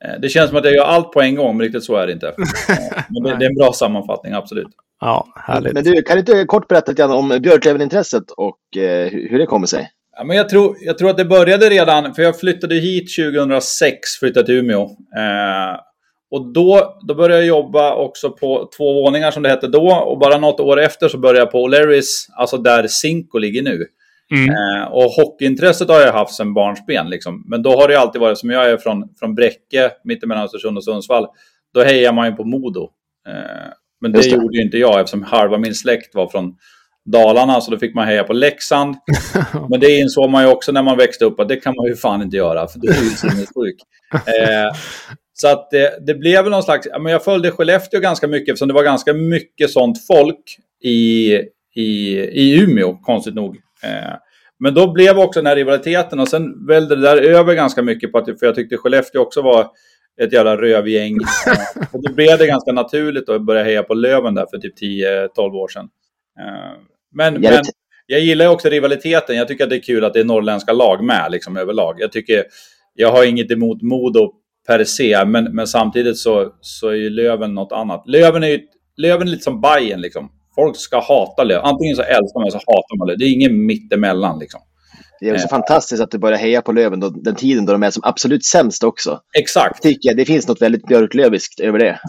eh, 0.04 0.20
Det 0.20 0.28
känns 0.28 0.48
som 0.48 0.58
att 0.58 0.64
jag 0.64 0.74
gör 0.74 0.84
allt 0.84 1.12
på 1.12 1.20
en 1.20 1.34
gång, 1.34 1.56
men 1.56 1.64
riktigt 1.64 1.84
så 1.84 1.96
är 1.96 2.06
det 2.06 2.12
inte. 2.12 2.34
Men 3.08 3.22
det, 3.22 3.36
det 3.38 3.44
är 3.44 3.50
en 3.50 3.56
bra 3.56 3.72
sammanfattning, 3.72 4.32
absolut. 4.32 4.68
Ja, 5.00 5.26
härligt. 5.36 5.72
Men 5.72 5.84
du, 5.84 6.02
kan 6.02 6.16
du 6.16 6.20
inte 6.20 6.44
kort 6.44 6.68
berätta 6.68 6.92
lite 6.92 7.04
om 7.04 7.28
Björklöven-intresset 7.28 8.30
och 8.30 8.76
eh, 8.76 9.08
hur 9.10 9.38
det 9.38 9.46
kommer 9.46 9.66
sig? 9.66 9.90
Ja, 10.16 10.24
men 10.24 10.36
jag, 10.36 10.48
tror, 10.48 10.76
jag 10.80 10.98
tror 10.98 11.10
att 11.10 11.16
det 11.16 11.24
började 11.24 11.70
redan, 11.70 12.14
för 12.14 12.22
jag 12.22 12.40
flyttade 12.40 12.74
hit 12.74 13.16
2006, 13.16 14.10
flyttade 14.20 14.46
till 14.46 14.54
Umeå. 14.54 14.82
Eh, 14.82 15.80
och 16.30 16.52
då, 16.52 16.98
då 17.08 17.14
började 17.14 17.36
jag 17.36 17.46
jobba 17.46 17.94
också 17.94 18.30
på 18.30 18.70
två 18.76 18.92
våningar 18.92 19.30
som 19.30 19.42
det 19.42 19.48
hette 19.48 19.66
då. 19.66 19.94
Och 19.94 20.18
bara 20.18 20.38
något 20.38 20.60
år 20.60 20.80
efter 20.80 21.08
så 21.08 21.18
började 21.18 21.38
jag 21.38 21.50
på 21.50 21.68
O'Learys, 21.68 22.04
alltså 22.36 22.56
där 22.56 22.86
Cinco 22.86 23.38
ligger 23.38 23.62
nu. 23.62 23.86
Mm. 24.34 24.50
Eh, 24.50 24.84
och 24.88 25.10
hockeyintresset 25.10 25.88
har 25.88 26.00
jag 26.00 26.12
haft 26.12 26.34
sedan 26.34 26.54
barnsben. 26.54 27.10
Liksom. 27.10 27.44
Men 27.46 27.62
då 27.62 27.70
har 27.70 27.88
det 27.88 28.00
alltid 28.00 28.20
varit, 28.20 28.38
som 28.38 28.50
jag 28.50 28.70
är 28.70 28.76
från, 28.76 29.08
från 29.18 29.34
Bräcke, 29.34 29.90
mittemellan 30.04 30.44
Östersund 30.44 30.76
och 30.76 30.84
Sundsvall, 30.84 31.26
då 31.74 31.82
hejar 31.82 32.12
man 32.12 32.26
ju 32.26 32.32
på 32.32 32.44
Modo. 32.44 32.90
Eh, 33.28 33.72
men 34.00 34.12
det, 34.12 34.20
det. 34.20 34.28
gjorde 34.28 34.56
ju 34.56 34.62
inte 34.62 34.78
jag 34.78 35.00
eftersom 35.00 35.22
halva 35.22 35.58
min 35.58 35.74
släkt 35.74 36.14
var 36.14 36.28
från 36.28 36.54
Dalarna, 37.06 37.60
så 37.60 37.70
då 37.70 37.78
fick 37.78 37.94
man 37.94 38.06
heja 38.06 38.24
på 38.24 38.32
Leksand. 38.32 38.96
Men 39.70 39.80
det 39.80 39.98
insåg 39.98 40.30
man 40.30 40.44
ju 40.44 40.50
också 40.50 40.72
när 40.72 40.82
man 40.82 40.96
växte 40.96 41.24
upp 41.24 41.40
att 41.40 41.48
det 41.48 41.56
kan 41.56 41.74
man 41.76 41.86
ju 41.86 41.96
fan 41.96 42.22
inte 42.22 42.36
göra, 42.36 42.68
för 42.68 42.78
du 42.78 42.88
är 42.88 43.02
ju 43.02 43.10
sinnessjuk. 43.10 43.76
Eh, 44.12 44.76
så 45.32 45.48
att 45.48 45.70
det, 45.70 46.06
det 46.06 46.14
blev 46.14 46.44
väl 46.44 46.50
någon 46.50 46.62
slags, 46.62 46.88
men 47.00 47.12
jag 47.12 47.24
följde 47.24 47.50
Skellefteå 47.50 48.00
ganska 48.00 48.28
mycket 48.28 48.48
eftersom 48.48 48.68
det 48.68 48.74
var 48.74 48.82
ganska 48.82 49.12
mycket 49.12 49.70
sånt 49.70 50.06
folk 50.06 50.56
i, 50.82 51.32
i, 51.74 52.18
i 52.18 52.62
Umeå, 52.62 52.96
konstigt 52.96 53.34
nog. 53.34 53.56
Eh, 53.82 54.14
men 54.58 54.74
då 54.74 54.92
blev 54.92 55.18
också 55.18 55.40
den 55.40 55.46
här 55.46 55.56
rivaliteten 55.56 56.20
och 56.20 56.28
sen 56.28 56.66
vällde 56.66 56.96
det 56.96 57.02
där 57.02 57.16
över 57.16 57.54
ganska 57.54 57.82
mycket 57.82 58.12
på 58.12 58.18
att, 58.18 58.24
för 58.24 58.46
jag 58.46 58.54
tyckte 58.54 58.76
Skellefteå 58.76 59.22
också 59.22 59.42
var 59.42 59.70
ett 60.20 60.32
jävla 60.32 60.56
rövgäng. 60.56 61.18
Och 61.92 62.02
då 62.02 62.12
blev 62.12 62.38
det 62.38 62.46
ganska 62.46 62.72
naturligt 62.72 63.28
att 63.28 63.42
börja 63.42 63.64
heja 63.64 63.82
på 63.82 63.94
Löven 63.94 64.34
där 64.34 64.46
för 64.50 64.58
typ 64.58 64.78
10-12 64.82 65.38
år 65.38 65.68
sedan. 65.68 65.88
Eh, 66.40 66.80
men, 67.12 67.42
Ja, 67.42 67.50
men 67.50 67.64
jag 68.06 68.20
gillar 68.20 68.48
också 68.48 68.68
rivaliteten. 68.68 69.36
Jag 69.36 69.48
tycker 69.48 69.64
att 69.64 69.70
det 69.70 69.76
är 69.76 69.82
kul 69.82 70.04
att 70.04 70.14
det 70.14 70.20
är 70.20 70.24
norrländska 70.24 70.72
lag 70.72 71.04
med 71.04 71.30
liksom, 71.30 71.56
överlag. 71.56 71.96
Jag, 72.00 72.12
tycker, 72.12 72.44
jag 72.94 73.12
har 73.12 73.24
inget 73.24 73.50
emot 73.50 73.82
Modo 73.82 74.32
per 74.66 74.84
se, 74.84 75.24
men, 75.24 75.44
men 75.44 75.66
samtidigt 75.66 76.18
så, 76.18 76.52
så 76.60 76.88
är 76.88 76.94
ju 76.94 77.10
Löven 77.10 77.54
något 77.54 77.72
annat. 77.72 78.08
Löven 78.08 78.42
är 78.42 78.48
ju 78.48 78.60
Löven 78.96 79.28
är 79.28 79.30
lite 79.30 79.44
som 79.44 79.60
Bayern 79.60 80.00
liksom. 80.00 80.30
Folk 80.56 80.76
ska 80.76 81.00
hata 81.00 81.44
Löven. 81.44 81.64
Antingen 81.64 81.96
så 81.96 82.02
älskar 82.02 82.34
man 82.40 82.42
eller 82.42 82.50
så 82.50 82.58
hatar 82.58 82.98
man 82.98 83.06
Löven. 83.08 83.18
Det 83.18 83.24
är 83.24 83.32
ingen 83.32 83.66
mittemellan 83.66 84.38
liksom. 84.38 84.60
Det 85.20 85.28
är 85.28 85.32
också 85.34 85.46
Eh. 85.46 85.50
fantastiskt 85.50 86.02
att 86.02 86.10
du 86.10 86.18
börjar 86.18 86.38
heja 86.38 86.62
på 86.62 86.72
Löven 86.72 87.00
då, 87.00 87.08
den 87.08 87.34
tiden 87.34 87.66
då 87.66 87.72
de 87.72 87.82
är 87.82 87.90
som 87.90 88.02
absolut 88.06 88.44
sämst 88.44 88.84
också. 88.84 89.20
Exakt. 89.38 89.82
Tycker 89.82 90.08
jag, 90.08 90.16
det 90.16 90.24
finns 90.24 90.48
något 90.48 90.62
väldigt 90.62 90.86
björklöviskt 90.86 91.60
över 91.60 91.78
det. 91.78 92.00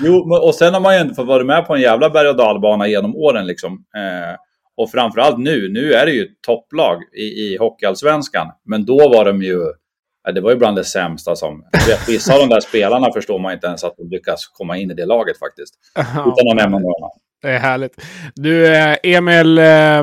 Jo, 0.00 0.34
och 0.42 0.54
sen 0.54 0.74
har 0.74 0.80
man 0.80 0.94
ju 0.94 1.00
inte 1.00 1.14
fått 1.14 1.26
vara 1.26 1.44
med 1.44 1.66
på 1.66 1.74
en 1.74 1.80
jävla 1.80 2.10
berg 2.10 2.28
och 2.28 2.36
dalbana 2.36 2.86
genom 2.88 3.16
åren. 3.16 3.46
Liksom. 3.46 3.72
Eh, 3.72 4.36
och 4.76 4.90
framförallt 4.90 5.38
nu. 5.38 5.68
Nu 5.72 5.92
är 5.92 6.06
det 6.06 6.12
ju 6.12 6.22
ett 6.22 6.42
topplag 6.46 6.96
i, 7.16 7.22
i 7.22 7.56
Hockeyallsvenskan. 7.60 8.46
Men 8.64 8.84
då 8.84 8.96
var 9.08 9.24
de 9.24 9.42
ju... 9.42 9.58
Det 10.34 10.40
var 10.40 10.50
ju 10.50 10.56
bland 10.56 10.76
det 10.76 10.84
sämsta 10.84 11.36
som... 11.36 11.64
vet, 11.88 12.08
Vissa 12.08 12.34
av 12.34 12.40
de 12.40 12.48
där 12.48 12.60
spelarna 12.60 13.12
förstår 13.12 13.38
man 13.38 13.52
inte 13.52 13.66
ens 13.66 13.84
att 13.84 13.94
de 13.96 14.08
lyckas 14.08 14.46
komma 14.46 14.76
in 14.76 14.90
i 14.90 14.94
det 14.94 15.06
laget 15.06 15.38
faktiskt. 15.38 15.74
Utan 16.12 16.48
att 16.50 16.56
nämna 16.56 16.78
några. 16.78 17.08
Det 17.42 17.48
är 17.50 17.58
härligt. 17.58 18.04
Du, 18.34 18.66
eh, 18.76 18.96
Emil, 19.02 19.58
eh, 19.58 20.02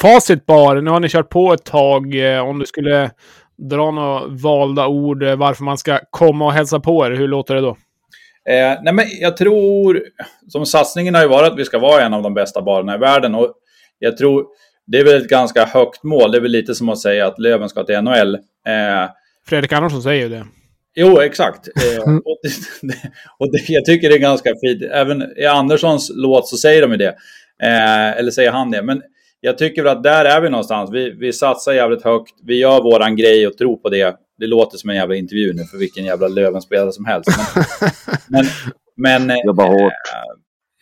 Facit 0.00 0.46
Bar, 0.46 0.80
nu 0.80 0.90
har 0.90 1.00
ni 1.00 1.08
kört 1.08 1.28
på 1.28 1.52
ett 1.52 1.64
tag. 1.64 2.34
Eh, 2.34 2.40
Om 2.48 2.58
du 2.58 2.66
skulle 2.66 3.10
dra 3.70 3.90
några 3.90 4.26
valda 4.26 4.86
ord 4.86 5.22
varför 5.24 5.64
man 5.64 5.78
ska 5.78 6.00
komma 6.10 6.44
och 6.44 6.52
hälsa 6.52 6.80
på 6.80 7.06
er, 7.06 7.10
hur 7.10 7.28
låter 7.28 7.54
det 7.54 7.60
då? 7.60 7.76
Eh, 8.48 8.78
nej 8.82 8.92
men 8.94 9.04
jag 9.20 9.36
tror, 9.36 10.02
som 10.48 10.66
satsningen 10.66 11.14
har 11.14 11.22
ju 11.22 11.28
varit 11.28 11.52
att 11.52 11.58
vi 11.58 11.64
ska 11.64 11.78
vara 11.78 12.02
en 12.02 12.14
av 12.14 12.22
de 12.22 12.34
bästa 12.34 12.62
barerna 12.62 12.94
i 12.94 12.98
världen. 12.98 13.34
Och 13.34 13.52
jag 13.98 14.16
tror, 14.16 14.46
det 14.86 14.98
är 14.98 15.04
väl 15.04 15.22
ett 15.22 15.28
ganska 15.28 15.64
högt 15.64 16.02
mål. 16.02 16.32
Det 16.32 16.38
är 16.38 16.42
väl 16.42 16.50
lite 16.50 16.74
som 16.74 16.88
att 16.88 16.98
säga 16.98 17.26
att 17.26 17.38
Löven 17.38 17.68
ska 17.68 17.84
till 17.84 18.00
NHL. 18.02 18.34
Eh, 18.34 19.10
Fredrik 19.46 19.72
Andersson 19.72 20.02
säger 20.02 20.22
ju 20.22 20.28
det. 20.28 20.46
Jo, 21.00 21.20
exakt. 21.20 21.68
Eh, 21.68 22.02
och 22.24 22.38
det, 22.42 22.94
och 23.38 23.52
det, 23.52 23.68
jag 23.68 23.84
tycker 23.84 24.08
det 24.08 24.14
är 24.14 24.18
ganska 24.18 24.50
fint. 24.60 24.82
Även 24.92 25.38
i 25.38 25.46
Anderssons 25.46 26.10
låt 26.14 26.48
så 26.48 26.56
säger 26.56 26.82
de 26.82 26.90
ju 26.90 26.96
det. 26.96 27.16
Eh, 27.62 28.18
eller 28.18 28.30
säger 28.30 28.50
han 28.50 28.70
det. 28.70 28.82
Men 28.82 29.02
jag 29.40 29.58
tycker 29.58 29.84
att 29.84 30.02
där 30.02 30.24
är 30.24 30.40
vi 30.40 30.50
någonstans. 30.50 30.90
Vi, 30.92 31.10
vi 31.10 31.32
satsar 31.32 31.72
jävligt 31.72 32.04
högt. 32.04 32.34
Vi 32.44 32.58
gör 32.58 32.82
våran 32.82 33.16
grej 33.16 33.46
och 33.46 33.58
tror 33.58 33.76
på 33.76 33.88
det. 33.88 34.16
Det 34.38 34.46
låter 34.46 34.78
som 34.78 34.90
en 34.90 34.96
jävla 34.96 35.14
intervju 35.14 35.52
nu 35.52 35.64
för 35.64 35.78
vilken 35.78 36.04
jävla 36.04 36.28
Lövenspelare 36.28 36.92
som 36.92 37.04
helst. 37.04 37.30
Men, 38.28 38.44
men, 38.96 39.26
men, 39.26 39.30
eh, 39.30 39.90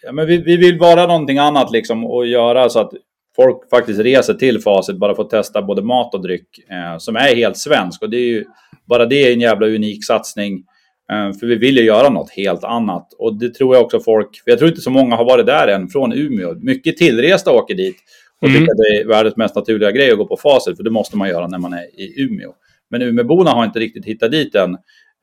ja, 0.02 0.12
men 0.12 0.26
vi, 0.26 0.36
vi 0.36 0.56
vill 0.56 0.78
vara 0.78 1.06
någonting 1.06 1.38
annat 1.38 1.72
liksom 1.72 2.04
och 2.04 2.26
göra 2.26 2.68
så 2.68 2.80
att 2.80 2.92
folk 3.36 3.70
faktiskt 3.70 4.00
reser 4.00 4.34
till 4.34 4.60
Facit 4.60 4.96
bara 4.96 5.14
för 5.14 5.22
att 5.22 5.30
testa 5.30 5.62
både 5.62 5.82
mat 5.82 6.14
och 6.14 6.22
dryck 6.22 6.48
eh, 6.70 6.98
som 6.98 7.16
är 7.16 7.34
helt 7.34 7.56
svensk. 7.56 8.02
Och 8.02 8.10
det 8.10 8.16
är 8.16 8.28
ju, 8.28 8.44
bara 8.84 9.06
det 9.06 9.16
är 9.28 9.32
en 9.32 9.40
jävla 9.40 9.66
unik 9.66 10.04
satsning. 10.04 10.64
Eh, 11.12 11.38
för 11.38 11.46
vi 11.46 11.56
vill 11.56 11.76
ju 11.76 11.82
göra 11.84 12.08
något 12.08 12.30
helt 12.30 12.64
annat. 12.64 13.12
Och 13.18 13.38
det 13.38 13.54
tror 13.54 13.74
jag 13.76 13.84
också 13.84 14.00
folk, 14.00 14.42
jag 14.44 14.58
tror 14.58 14.70
inte 14.70 14.80
så 14.80 14.90
många 14.90 15.16
har 15.16 15.24
varit 15.24 15.46
där 15.46 15.68
än 15.68 15.88
från 15.88 16.12
Umeå. 16.12 16.54
Mycket 16.54 16.96
tillresta 16.96 17.52
åker 17.52 17.74
dit 17.74 17.96
och 18.40 18.48
Mm. 18.48 18.60
tycker 18.60 18.72
att 18.72 18.78
det 18.78 19.00
är 19.00 19.08
världens 19.08 19.36
mest 19.36 19.54
naturliga 19.56 19.90
grej 19.90 20.10
att 20.10 20.18
gå 20.18 20.26
på 20.26 20.36
Facit. 20.36 20.76
För 20.76 20.84
det 20.84 20.90
måste 20.90 21.16
man 21.16 21.28
göra 21.28 21.46
när 21.46 21.58
man 21.58 21.72
är 21.72 22.00
i 22.00 22.22
Umeå. 22.22 22.52
Men 22.90 23.02
Umeåborna 23.02 23.50
har 23.50 23.64
inte 23.64 23.78
riktigt 23.78 24.04
hittat 24.04 24.30
dit 24.30 24.54
än. 24.54 24.74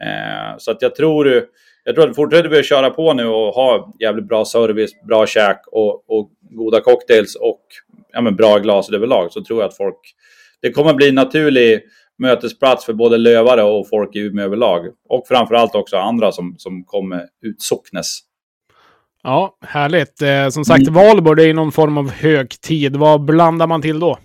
Eh, 0.03 0.57
så 0.57 0.71
att 0.71 0.81
jag 0.81 0.95
tror, 0.95 1.43
jag 1.83 1.95
tror 1.95 2.09
att 2.09 2.15
fortsätter 2.15 2.49
vi 2.49 2.59
att 2.59 2.65
köra 2.65 2.89
på 2.89 3.13
nu 3.13 3.25
och 3.25 3.53
ha 3.53 3.93
jävligt 3.99 4.27
bra 4.27 4.45
service, 4.45 4.91
bra 5.07 5.25
käk 5.27 5.61
och, 5.71 6.09
och 6.09 6.29
goda 6.51 6.81
cocktails 6.81 7.35
och 7.35 7.61
ja, 8.13 8.21
men 8.21 8.35
bra 8.35 8.57
glas 8.57 8.89
överlag 8.89 9.31
så 9.31 9.43
tror 9.43 9.61
jag 9.61 9.67
att 9.67 9.77
folk... 9.77 9.99
Det 10.61 10.71
kommer 10.71 10.93
bli 10.93 11.09
en 11.09 11.15
naturlig 11.15 11.81
mötesplats 12.17 12.85
för 12.85 12.93
både 12.93 13.17
lövare 13.17 13.63
och 13.63 13.89
folk 13.89 14.15
i 14.15 14.19
Umeå 14.19 14.45
överlag. 14.45 14.85
Och 15.09 15.27
framförallt 15.27 15.75
också 15.75 15.97
andra 15.97 16.31
som, 16.31 16.55
som 16.57 16.83
kommer 16.83 17.21
ut 17.41 17.61
socknes. 17.61 18.19
Ja, 19.23 19.57
härligt. 19.65 20.21
Eh, 20.21 20.49
som 20.49 20.65
sagt, 20.65 20.87
Valborg 20.87 21.43
det 21.43 21.49
är 21.49 21.53
någon 21.53 21.71
form 21.71 21.97
av 21.97 22.11
högtid. 22.11 22.95
Vad 22.95 23.25
blandar 23.25 23.67
man 23.67 23.81
till 23.81 23.99
då? 23.99 24.17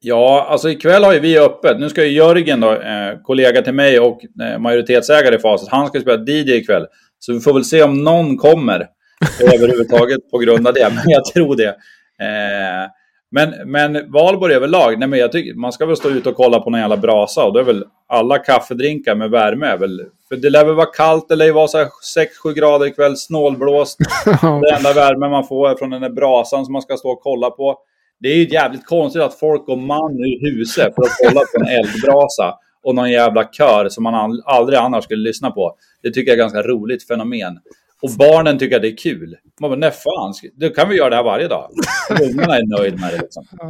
Ja, 0.00 0.46
alltså 0.50 0.70
ikväll 0.70 1.04
har 1.04 1.12
ju 1.12 1.20
vi 1.20 1.38
öppet. 1.38 1.80
Nu 1.80 1.88
ska 1.88 2.04
ju 2.04 2.10
Jörgen 2.10 2.60
då, 2.60 2.72
eh, 2.72 3.18
kollega 3.22 3.62
till 3.62 3.74
mig 3.74 4.00
och 4.00 4.20
eh, 4.42 4.58
majoritetsägare 4.58 5.34
i 5.34 5.38
Facit, 5.38 5.68
han 5.68 5.86
ska 5.86 6.00
spela 6.00 6.24
DJ 6.24 6.56
ikväll. 6.56 6.86
Så 7.18 7.32
vi 7.32 7.40
får 7.40 7.54
väl 7.54 7.64
se 7.64 7.82
om 7.82 8.04
någon 8.04 8.36
kommer 8.36 8.86
överhuvudtaget 9.54 10.30
på 10.30 10.38
grund 10.38 10.66
av 10.68 10.74
det. 10.74 10.92
Men 10.94 11.04
jag 11.06 11.24
tror 11.24 11.56
det. 11.56 11.68
Eh, 11.68 12.90
men, 13.34 13.54
men 13.70 14.12
Valborg 14.12 14.54
överlag, 14.54 14.98
nej 14.98 15.08
men 15.08 15.18
jag 15.18 15.32
tycker 15.32 15.54
man 15.54 15.72
ska 15.72 15.86
väl 15.86 15.96
stå 15.96 16.10
ute 16.10 16.28
och 16.28 16.36
kolla 16.36 16.60
på 16.60 16.70
någon 16.70 16.80
jävla 16.80 16.96
brasa 16.96 17.44
och 17.44 17.52
då 17.52 17.60
är 17.60 17.64
väl 17.64 17.84
alla 18.08 18.38
kaffedrinkar 18.38 19.14
med 19.14 19.30
värme 19.30 19.66
är 19.66 19.76
väl... 19.76 20.00
För 20.28 20.36
det 20.36 20.50
lär 20.50 20.64
väl 20.64 20.74
vara 20.74 20.86
kallt, 20.86 21.28
det 21.28 21.36
lär 21.36 21.44
ju 21.44 21.52
vara 21.52 21.68
så 21.68 21.78
här 21.78 21.88
6-7 22.44 22.54
grader 22.54 22.86
ikväll, 22.86 23.16
snålblåst. 23.16 23.98
Det 24.42 24.76
enda 24.76 24.92
värme 24.92 25.28
man 25.28 25.46
får 25.46 25.68
är 25.68 25.74
från 25.74 25.90
den 25.90 26.02
där 26.02 26.10
brasan 26.10 26.64
som 26.64 26.72
man 26.72 26.82
ska 26.82 26.96
stå 26.96 27.08
och 27.08 27.20
kolla 27.20 27.50
på. 27.50 27.78
Det 28.20 28.28
är 28.28 28.36
ju 28.36 28.48
jävligt 28.48 28.86
konstigt 28.86 29.22
att 29.22 29.38
folk 29.38 29.66
går 29.66 29.76
man 29.76 30.12
ur 30.12 30.50
huset 30.50 30.94
för 30.94 31.02
att 31.02 31.16
kolla 31.28 31.40
på 31.40 31.60
en 31.60 31.66
eldbrasa 31.66 32.54
och 32.82 32.94
någon 32.94 33.10
jävla 33.10 33.44
kör 33.44 33.88
som 33.88 34.04
man 34.04 34.42
aldrig 34.44 34.78
annars 34.78 35.04
skulle 35.04 35.22
lyssna 35.22 35.50
på. 35.50 35.76
Det 36.02 36.10
tycker 36.10 36.30
jag 36.30 36.38
är 36.38 36.46
ett 36.46 36.52
ganska 36.52 36.68
roligt 36.68 37.06
fenomen. 37.06 37.58
Och 38.02 38.10
barnen 38.18 38.58
tycker 38.58 38.76
att 38.76 38.82
det 38.82 38.88
är 38.88 38.96
kul. 38.96 39.36
Man 39.62 39.70
bara, 39.70 39.76
nej 39.76 39.90
fan, 39.90 40.34
då 40.60 40.68
kan 40.68 40.88
vi 40.88 40.96
göra 40.96 41.10
det 41.10 41.16
här 41.16 41.22
varje 41.22 41.48
dag. 41.48 41.70
Ungarna 42.22 42.56
är 42.56 42.78
nöjda 42.78 42.96
med 42.96 43.12
det 43.14 43.18
liksom. 43.22 43.46
Eh, 43.62 43.68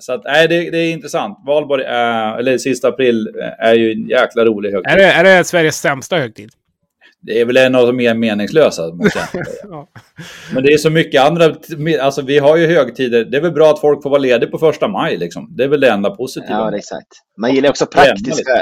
Så 0.00 0.12
att, 0.12 0.24
nej, 0.24 0.48
det, 0.48 0.70
det 0.70 0.78
är 0.78 0.92
intressant. 0.92 1.38
Valborg, 1.46 1.84
är, 1.84 2.38
eller 2.38 2.58
sista 2.58 2.88
april, 2.88 3.28
eh, 3.42 3.66
är 3.68 3.74
ju 3.74 3.92
en 3.92 4.06
jäkla 4.08 4.44
rolig 4.44 4.70
högtid. 4.72 4.92
Är 4.92 4.96
det, 4.96 5.04
är 5.12 5.24
det 5.24 5.44
Sveriges 5.44 5.76
sämsta 5.80 6.16
högtid? 6.16 6.50
det 7.24 7.40
är 7.40 7.44
väl 7.44 7.56
en 7.56 7.74
av 7.74 7.86
de 7.86 7.96
mer 7.96 8.14
meningslösa. 8.14 8.82
Måste 8.94 9.18
jag 9.18 9.28
säga. 9.28 9.44
Ja. 9.70 9.88
Men 10.54 10.62
det 10.64 10.72
är 10.72 10.78
så 10.78 10.90
mycket 10.90 11.22
andra, 11.22 11.54
alltså 12.00 12.22
vi 12.22 12.38
har 12.38 12.56
ju 12.56 12.66
högtider. 12.66 13.24
Det 13.24 13.36
är 13.36 13.40
väl 13.40 13.52
bra 13.52 13.70
att 13.70 13.80
folk 13.80 14.02
får 14.02 14.10
vara 14.10 14.20
lediga 14.20 14.50
på 14.50 14.58
första 14.58 14.88
maj 14.88 15.16
liksom. 15.16 15.48
Det 15.56 15.64
är 15.64 15.68
väl 15.68 15.80
det 15.80 15.90
enda 15.90 16.10
positiva. 16.10 16.52
Ja, 16.52 16.70
det 16.70 16.76
är 16.76 16.78
exakt. 16.78 17.08
Man 17.38 17.54
gillar 17.54 17.70
också 17.70 17.86
praktiska, 17.86 18.52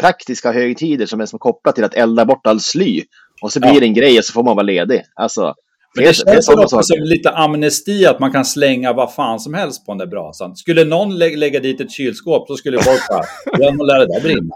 praktiska 0.00 0.52
högtider 0.52 1.06
som 1.06 1.20
är 1.20 1.26
som 1.26 1.38
kopplat 1.38 1.74
till 1.74 1.84
att 1.84 1.94
elda 1.94 2.24
bort 2.24 2.46
all 2.46 2.60
sly. 2.60 3.02
Och 3.42 3.52
så 3.52 3.60
blir 3.60 3.72
Ja. 3.74 3.80
det 3.80 3.86
en 3.86 3.94
grej 3.94 4.18
och 4.18 4.24
så 4.24 4.32
får 4.32 4.42
man 4.42 4.56
vara 4.56 4.66
ledig. 4.66 5.02
Alltså, 5.14 5.54
Men 5.94 6.04
det 6.04 6.14
känns 6.14 6.46
sådana 6.46 6.62
också 6.62 6.82
som 6.82 6.96
lite 7.00 7.30
amnesti 7.30 8.06
att 8.06 8.20
man 8.20 8.32
kan 8.32 8.44
slänga 8.44 8.92
vad 8.92 9.14
fan 9.14 9.40
som 9.40 9.54
helst 9.54 9.86
på 9.86 9.92
den 9.92 9.98
där 9.98 10.06
brasan. 10.06 10.56
Skulle 10.56 10.84
någon 10.84 11.18
lä 11.18 11.36
lägga 11.36 11.60
dit 11.60 11.80
ett 11.80 11.90
kylskåp 11.92 12.48
så 12.48 12.56
skulle 12.56 12.78
folk 12.82 13.08
bara, 13.08 13.22
jag 13.58 13.76
må 13.76 13.84
lära 13.84 13.98
det 13.98 14.14
där 14.14 14.20
brinna. 14.20 14.54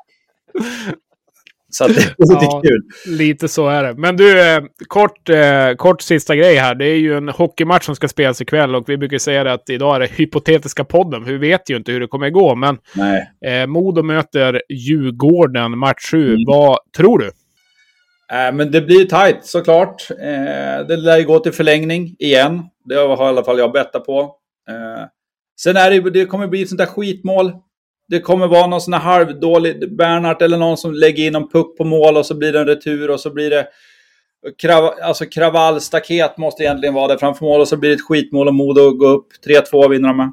Så 1.74 1.86
det 1.88 1.92
är 1.92 1.96
lite 1.98 2.44
Ja. 2.44 2.62
kul. 2.64 2.80
Lite 3.18 3.48
så 3.48 3.68
är 3.68 3.82
det. 3.82 3.94
Men 3.94 4.16
du, 4.16 4.40
eh, 4.40 4.62
kort, 4.88 5.28
eh, 5.28 5.74
kort 5.76 6.02
sista 6.02 6.36
grej 6.36 6.56
här. 6.56 6.74
Det 6.74 6.84
är 6.86 6.96
ju 6.96 7.16
en 7.16 7.28
hockeymatch 7.28 7.84
som 7.84 7.96
ska 7.96 8.08
spelas 8.08 8.40
ikväll 8.40 8.74
och 8.74 8.88
vi 8.88 8.96
brukar 8.98 9.18
säga 9.18 9.44
det 9.44 9.52
att 9.52 9.70
idag 9.70 9.96
är 9.96 10.00
det 10.00 10.10
hypotetiska 10.12 10.84
podden. 10.84 11.24
För 11.24 11.32
vi 11.32 11.38
vet 11.38 11.70
ju 11.70 11.76
inte 11.76 11.92
hur 11.92 12.00
det 12.00 12.06
kommer 12.06 12.26
att 12.26 12.32
gå. 12.32 12.54
Men 12.54 12.78
Nej. 12.94 13.30
eh, 13.46 13.66
Modo 13.66 14.02
möter 14.02 14.62
Djurgården 14.68 15.78
match 15.78 16.10
7. 16.10 16.28
Mm. 16.28 16.44
Vad 16.46 16.78
tror 16.96 17.18
du? 17.18 17.30
Eh, 18.32 18.52
men 18.52 18.70
det 18.70 18.80
blir 18.80 19.04
tajt 19.04 19.46
såklart. 19.46 20.10
Eh, 20.10 20.86
det 20.86 20.96
lär 20.96 21.18
ju 21.18 21.24
gå 21.24 21.38
till 21.38 21.52
förlängning 21.52 22.16
igen. 22.18 22.62
Det 22.84 22.94
har 22.94 23.26
i 23.26 23.28
alla 23.28 23.44
fall 23.44 23.58
jag 23.58 23.72
bettat 23.72 24.04
på. 24.04 24.20
Eh, 24.68 25.04
sen 25.60 25.76
är 25.76 25.90
det, 25.90 26.10
det 26.10 26.26
kommer 26.26 26.46
bli 26.46 26.62
ett 26.62 26.68
sånt 26.68 26.78
där 26.78 26.86
skitmål. 26.86 27.52
Det 28.08 28.20
kommer 28.20 28.46
vara 28.46 28.66
någon 28.66 28.80
sån 28.80 28.94
här 28.94 29.00
halvdålig 29.00 29.96
Bernhardt 29.96 30.42
eller 30.42 30.58
någon 30.58 30.76
som 30.76 30.92
lägger 30.92 31.26
in 31.26 31.34
en 31.34 31.48
puck 31.48 31.76
på 31.76 31.84
mål 31.84 32.16
och 32.16 32.26
så 32.26 32.34
blir 32.34 32.52
det 32.52 32.60
en 32.60 32.66
retur 32.66 33.10
och 33.10 33.20
så 33.20 33.30
blir 33.30 33.50
det 33.50 33.68
krav, 34.58 34.94
alltså 35.02 35.26
kravallstaket 35.26 36.38
måste 36.38 36.62
egentligen 36.62 36.94
vara 36.94 37.08
där 37.08 37.16
framför 37.16 37.44
mål 37.44 37.60
och 37.60 37.68
så 37.68 37.76
blir 37.76 37.90
det 37.90 37.94
ett 37.94 38.06
skitmål 38.06 38.48
och 38.48 38.54
Modo 38.54 38.90
går 38.90 39.08
upp. 39.08 39.26
3-2 39.46 39.88
vinner 39.88 40.08
de 40.08 40.16
med. 40.16 40.32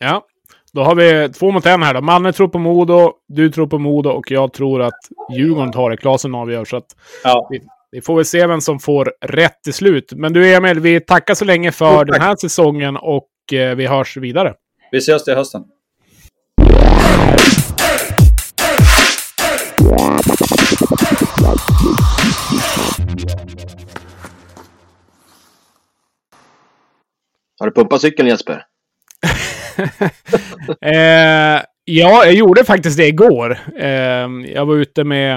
Ja, 0.00 0.26
då 0.72 0.82
har 0.82 0.94
vi 0.94 1.28
två 1.32 1.50
mot 1.50 1.66
en 1.66 1.82
här 1.82 1.94
då. 1.94 2.00
Manne 2.00 2.32
tror 2.32 2.48
på 2.48 2.58
Modo, 2.58 3.12
du 3.28 3.50
tror 3.50 3.66
på 3.66 3.78
Modo 3.78 4.10
och 4.10 4.30
jag 4.30 4.52
tror 4.52 4.82
att 4.82 4.98
Djurgården 5.36 5.72
tar 5.72 5.90
det. 5.90 5.96
Klasen 5.96 6.34
avgör. 6.34 6.64
Så 6.64 6.76
att 6.76 6.86
Ja. 7.24 7.46
vi, 7.50 7.60
vi 7.90 8.00
får 8.00 8.16
väl 8.16 8.24
se 8.24 8.46
vem 8.46 8.60
som 8.60 8.78
får 8.78 9.12
rätt 9.26 9.62
till 9.64 9.74
slut. 9.74 10.12
Men 10.16 10.32
du 10.32 10.54
Emil, 10.54 10.80
vi 10.80 11.00
tackar 11.00 11.34
så 11.34 11.44
länge 11.44 11.72
för 11.72 11.96
tack. 11.98 12.06
den 12.12 12.20
här 12.22 12.36
säsongen 12.36 12.96
och 12.96 13.28
eh, 13.52 13.74
vi 13.76 13.86
hörs 13.86 14.16
vidare. 14.16 14.54
Vi 14.92 14.98
ses 14.98 15.24
till 15.24 15.34
hösten. 15.34 15.64
Har 27.58 27.66
du 27.66 27.72
pumpat 27.72 28.00
cykeln 28.00 28.28
Jesper? 28.28 28.64
Eh, 30.80 31.62
ja, 31.84 32.24
jag 32.24 32.32
gjorde 32.34 32.64
faktiskt 32.64 32.96
det 32.96 33.06
igår. 33.06 33.58
Eh, 33.78 34.28
jag 34.54 34.66
var 34.66 34.74
ute 34.74 35.04
med 35.04 35.34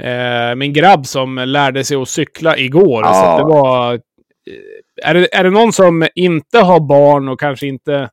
eh, 0.00 0.54
min 0.56 0.72
grabb 0.72 1.06
som 1.06 1.34
lärde 1.36 1.84
sig 1.84 1.96
att 1.96 2.08
cykla 2.08 2.56
igår. 2.58 3.02
Ja. 3.04 3.14
Så 3.14 3.46
det 3.48 3.54
var... 3.54 3.92
eh, 3.94 4.00
Är 5.10 5.14
det, 5.14 5.34
är 5.34 5.44
det 5.44 5.50
någon 5.50 5.72
som 5.72 6.06
inte 6.14 6.58
har 6.58 6.80
barn 6.80 7.28
och 7.28 7.40
kanske 7.40 7.66
inte 7.66 8.08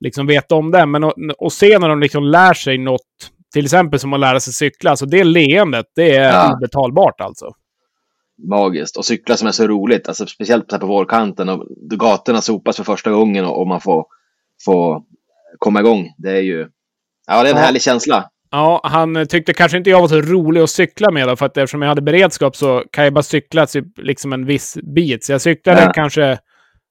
liksom 0.00 0.26
vet 0.26 0.52
om 0.52 0.70
det, 0.70 0.86
men 0.86 1.04
att 1.04 1.14
och 1.38 1.52
se 1.52 1.78
när 1.78 1.88
de 1.88 2.00
liksom 2.00 2.24
lär 2.24 2.54
sig 2.54 2.78
något, 2.78 3.00
till 3.52 3.64
exempel 3.64 3.98
som 4.00 4.12
att 4.12 4.20
lära 4.20 4.40
sig 4.40 4.52
cykla, 4.52 4.90
alltså 4.90 5.06
det 5.06 5.24
leendet, 5.24 5.86
det 5.96 6.16
är 6.16 6.32
Ja. 6.32 6.54
obetalbart 6.56 7.20
alltså. 7.20 7.52
Magiskt. 8.48 8.96
Och 8.96 9.04
cykla 9.04 9.36
som 9.36 9.48
är 9.48 9.52
så 9.52 9.66
roligt. 9.66 10.08
Alltså, 10.08 10.26
speciellt 10.26 10.68
på 10.80 10.86
vårkanten. 10.86 11.48
Och 11.48 11.66
gatorna 11.90 12.40
sopas 12.40 12.76
för 12.76 12.84
första 12.84 13.10
gången 13.10 13.44
och, 13.44 13.60
och 13.60 13.66
man 13.66 13.80
får, 13.80 14.04
får 14.64 15.02
komma 15.58 15.80
igång. 15.80 16.14
Det 16.18 16.30
är 16.30 16.40
ju... 16.42 16.68
Ja, 17.26 17.42
det 17.42 17.48
är 17.48 17.52
en 17.52 17.58
Ja. 17.58 17.64
härlig 17.64 17.82
känsla. 17.82 18.30
Ja, 18.50 18.80
han 18.84 19.26
tyckte 19.26 19.54
kanske 19.54 19.78
inte 19.78 19.90
jag 19.90 20.00
var 20.00 20.08
så 20.08 20.20
rolig 20.20 20.60
att 20.60 20.70
cykla 20.70 21.10
med 21.10 21.28
då, 21.28 21.36
för 21.36 21.46
att 21.46 21.56
eftersom 21.56 21.82
jag 21.82 21.88
hade 21.88 22.02
beredskap 22.02 22.56
så 22.56 22.84
kan 22.90 23.04
jag 23.04 23.12
bara 23.12 23.22
cykla 23.22 23.66
typ 23.66 23.86
liksom 23.98 24.32
en 24.32 24.46
viss 24.46 24.78
bit. 24.94 25.24
Så 25.24 25.32
jag 25.32 25.40
cyklade 25.40 25.82
Ja. 25.82 25.92
kanske, 25.92 26.38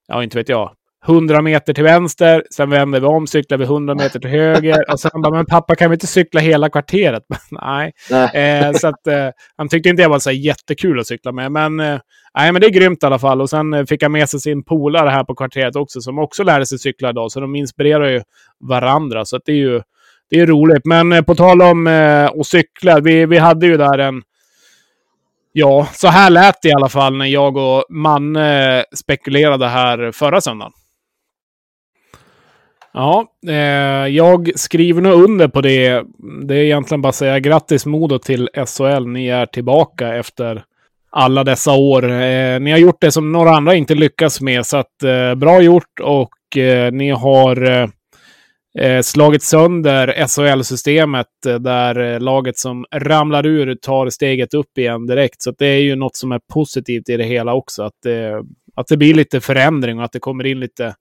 ja 0.08 0.22
inte 0.24 0.38
vet 0.38 0.48
jag, 0.48 0.72
100 1.08 1.42
meter 1.42 1.72
till 1.74 1.84
vänster, 1.84 2.44
sen 2.50 2.70
vände 2.70 3.00
vi 3.00 3.06
om, 3.06 3.26
cyklade 3.26 3.64
vi 3.64 3.64
100 3.64 3.94
meter 3.94 4.20
till 4.20 4.30
höger 4.30 4.90
och 4.92 5.00
sen 5.00 5.22
bara, 5.22 5.34
men 5.34 5.46
pappa 5.46 5.74
kan 5.74 5.90
vi 5.90 5.94
inte 5.94 6.06
cykla 6.06 6.40
hela 6.40 6.68
kvarteret? 6.68 7.22
nej. 7.50 7.92
Eh, 8.34 8.72
så 8.72 8.88
att 8.88 9.06
eh, 9.06 9.28
han 9.56 9.68
tyckte 9.68 9.88
inte 9.88 10.02
jag 10.02 10.08
var 10.08 10.18
så 10.18 10.30
jättekul 10.30 11.00
att 11.00 11.06
cykla 11.06 11.32
med. 11.32 11.52
Men, 11.52 11.80
eh, 11.80 11.98
nej, 12.38 12.52
men 12.52 12.60
det 12.60 12.66
är 12.66 12.70
grymt 12.70 13.02
i 13.02 13.06
alla 13.06 13.18
fall. 13.18 13.40
Och 13.40 13.50
sen 13.50 13.74
eh, 13.74 13.84
fick 13.84 14.02
han 14.02 14.12
med 14.12 14.28
sig 14.28 14.40
sin 14.40 14.64
polare 14.64 15.10
här 15.10 15.24
på 15.24 15.34
kvarteret 15.34 15.76
också, 15.76 16.00
som 16.00 16.18
också 16.18 16.42
lärde 16.42 16.66
sig 16.66 16.78
cykla 16.78 17.10
idag. 17.10 17.32
Så 17.32 17.40
de 17.40 17.56
inspirerar 17.56 18.08
ju 18.08 18.22
varandra. 18.60 19.24
Så 19.24 19.38
det 19.44 19.52
är 19.52 19.56
ju 19.56 19.82
det 20.30 20.40
är 20.40 20.46
roligt. 20.46 20.84
Men 20.84 21.12
eh, 21.12 21.22
på 21.22 21.34
tal 21.34 21.62
om 21.62 21.86
eh, 21.86 22.24
att 22.24 22.46
cykla, 22.46 23.00
vi, 23.00 23.26
vi 23.26 23.38
hade 23.38 23.66
ju 23.66 23.76
där 23.76 23.98
en... 23.98 24.22
Ja, 25.52 25.88
så 25.92 26.08
här 26.08 26.30
lät 26.30 26.62
det 26.62 26.68
i 26.68 26.72
alla 26.72 26.88
fall 26.88 27.16
när 27.16 27.26
jag 27.26 27.56
och 27.56 27.84
Manne 27.90 28.84
spekulerade 28.94 29.66
här 29.66 30.12
förra 30.12 30.40
söndagen. 30.40 30.72
Ja, 32.98 33.26
eh, 33.48 34.08
jag 34.08 34.50
skriver 34.54 35.02
nog 35.02 35.22
under 35.22 35.48
på 35.48 35.60
det. 35.60 36.04
Det 36.46 36.54
är 36.54 36.62
egentligen 36.62 37.02
bara 37.02 37.08
att 37.08 37.14
säga 37.14 37.40
grattis 37.40 37.86
Modo 37.86 38.18
till 38.18 38.48
SHL. 38.54 39.06
Ni 39.06 39.28
är 39.28 39.46
tillbaka 39.46 40.14
efter 40.14 40.64
alla 41.10 41.44
dessa 41.44 41.72
år. 41.72 42.04
Eh, 42.04 42.60
ni 42.60 42.70
har 42.70 42.78
gjort 42.78 43.00
det 43.00 43.12
som 43.12 43.32
några 43.32 43.50
andra 43.50 43.74
inte 43.74 43.94
lyckas 43.94 44.40
med, 44.40 44.66
så 44.66 44.76
att 44.76 45.02
eh, 45.02 45.34
bra 45.34 45.60
gjort 45.60 46.00
och 46.02 46.56
eh, 46.56 46.92
ni 46.92 47.10
har 47.10 47.62
eh, 47.62 47.88
eh 48.78 49.02
slagit 49.02 49.42
sönder 49.42 50.26
SHL-systemet 50.26 51.46
eh, 51.46 51.54
där 51.54 52.14
eh, 52.14 52.20
laget 52.20 52.58
som 52.58 52.84
ramlar 52.94 53.46
ur 53.46 53.74
tar 53.74 54.10
steget 54.10 54.54
upp 54.54 54.78
igen 54.78 55.06
direkt. 55.06 55.42
Så 55.42 55.50
att 55.50 55.58
det 55.58 55.66
är 55.66 55.80
ju 55.80 55.96
något 55.96 56.16
som 56.16 56.32
är 56.32 56.40
positivt 56.54 57.08
i 57.08 57.16
det 57.16 57.24
hela 57.24 57.54
också. 57.54 57.82
Att 57.82 58.06
eh, 58.06 58.40
att 58.76 58.86
det 58.86 58.96
blir 58.96 59.14
lite 59.14 59.40
förändring 59.40 59.98
och 59.98 60.04
att 60.04 60.12
det 60.12 60.18
kommer 60.18 60.46
in 60.46 60.60
lite, 60.60 60.94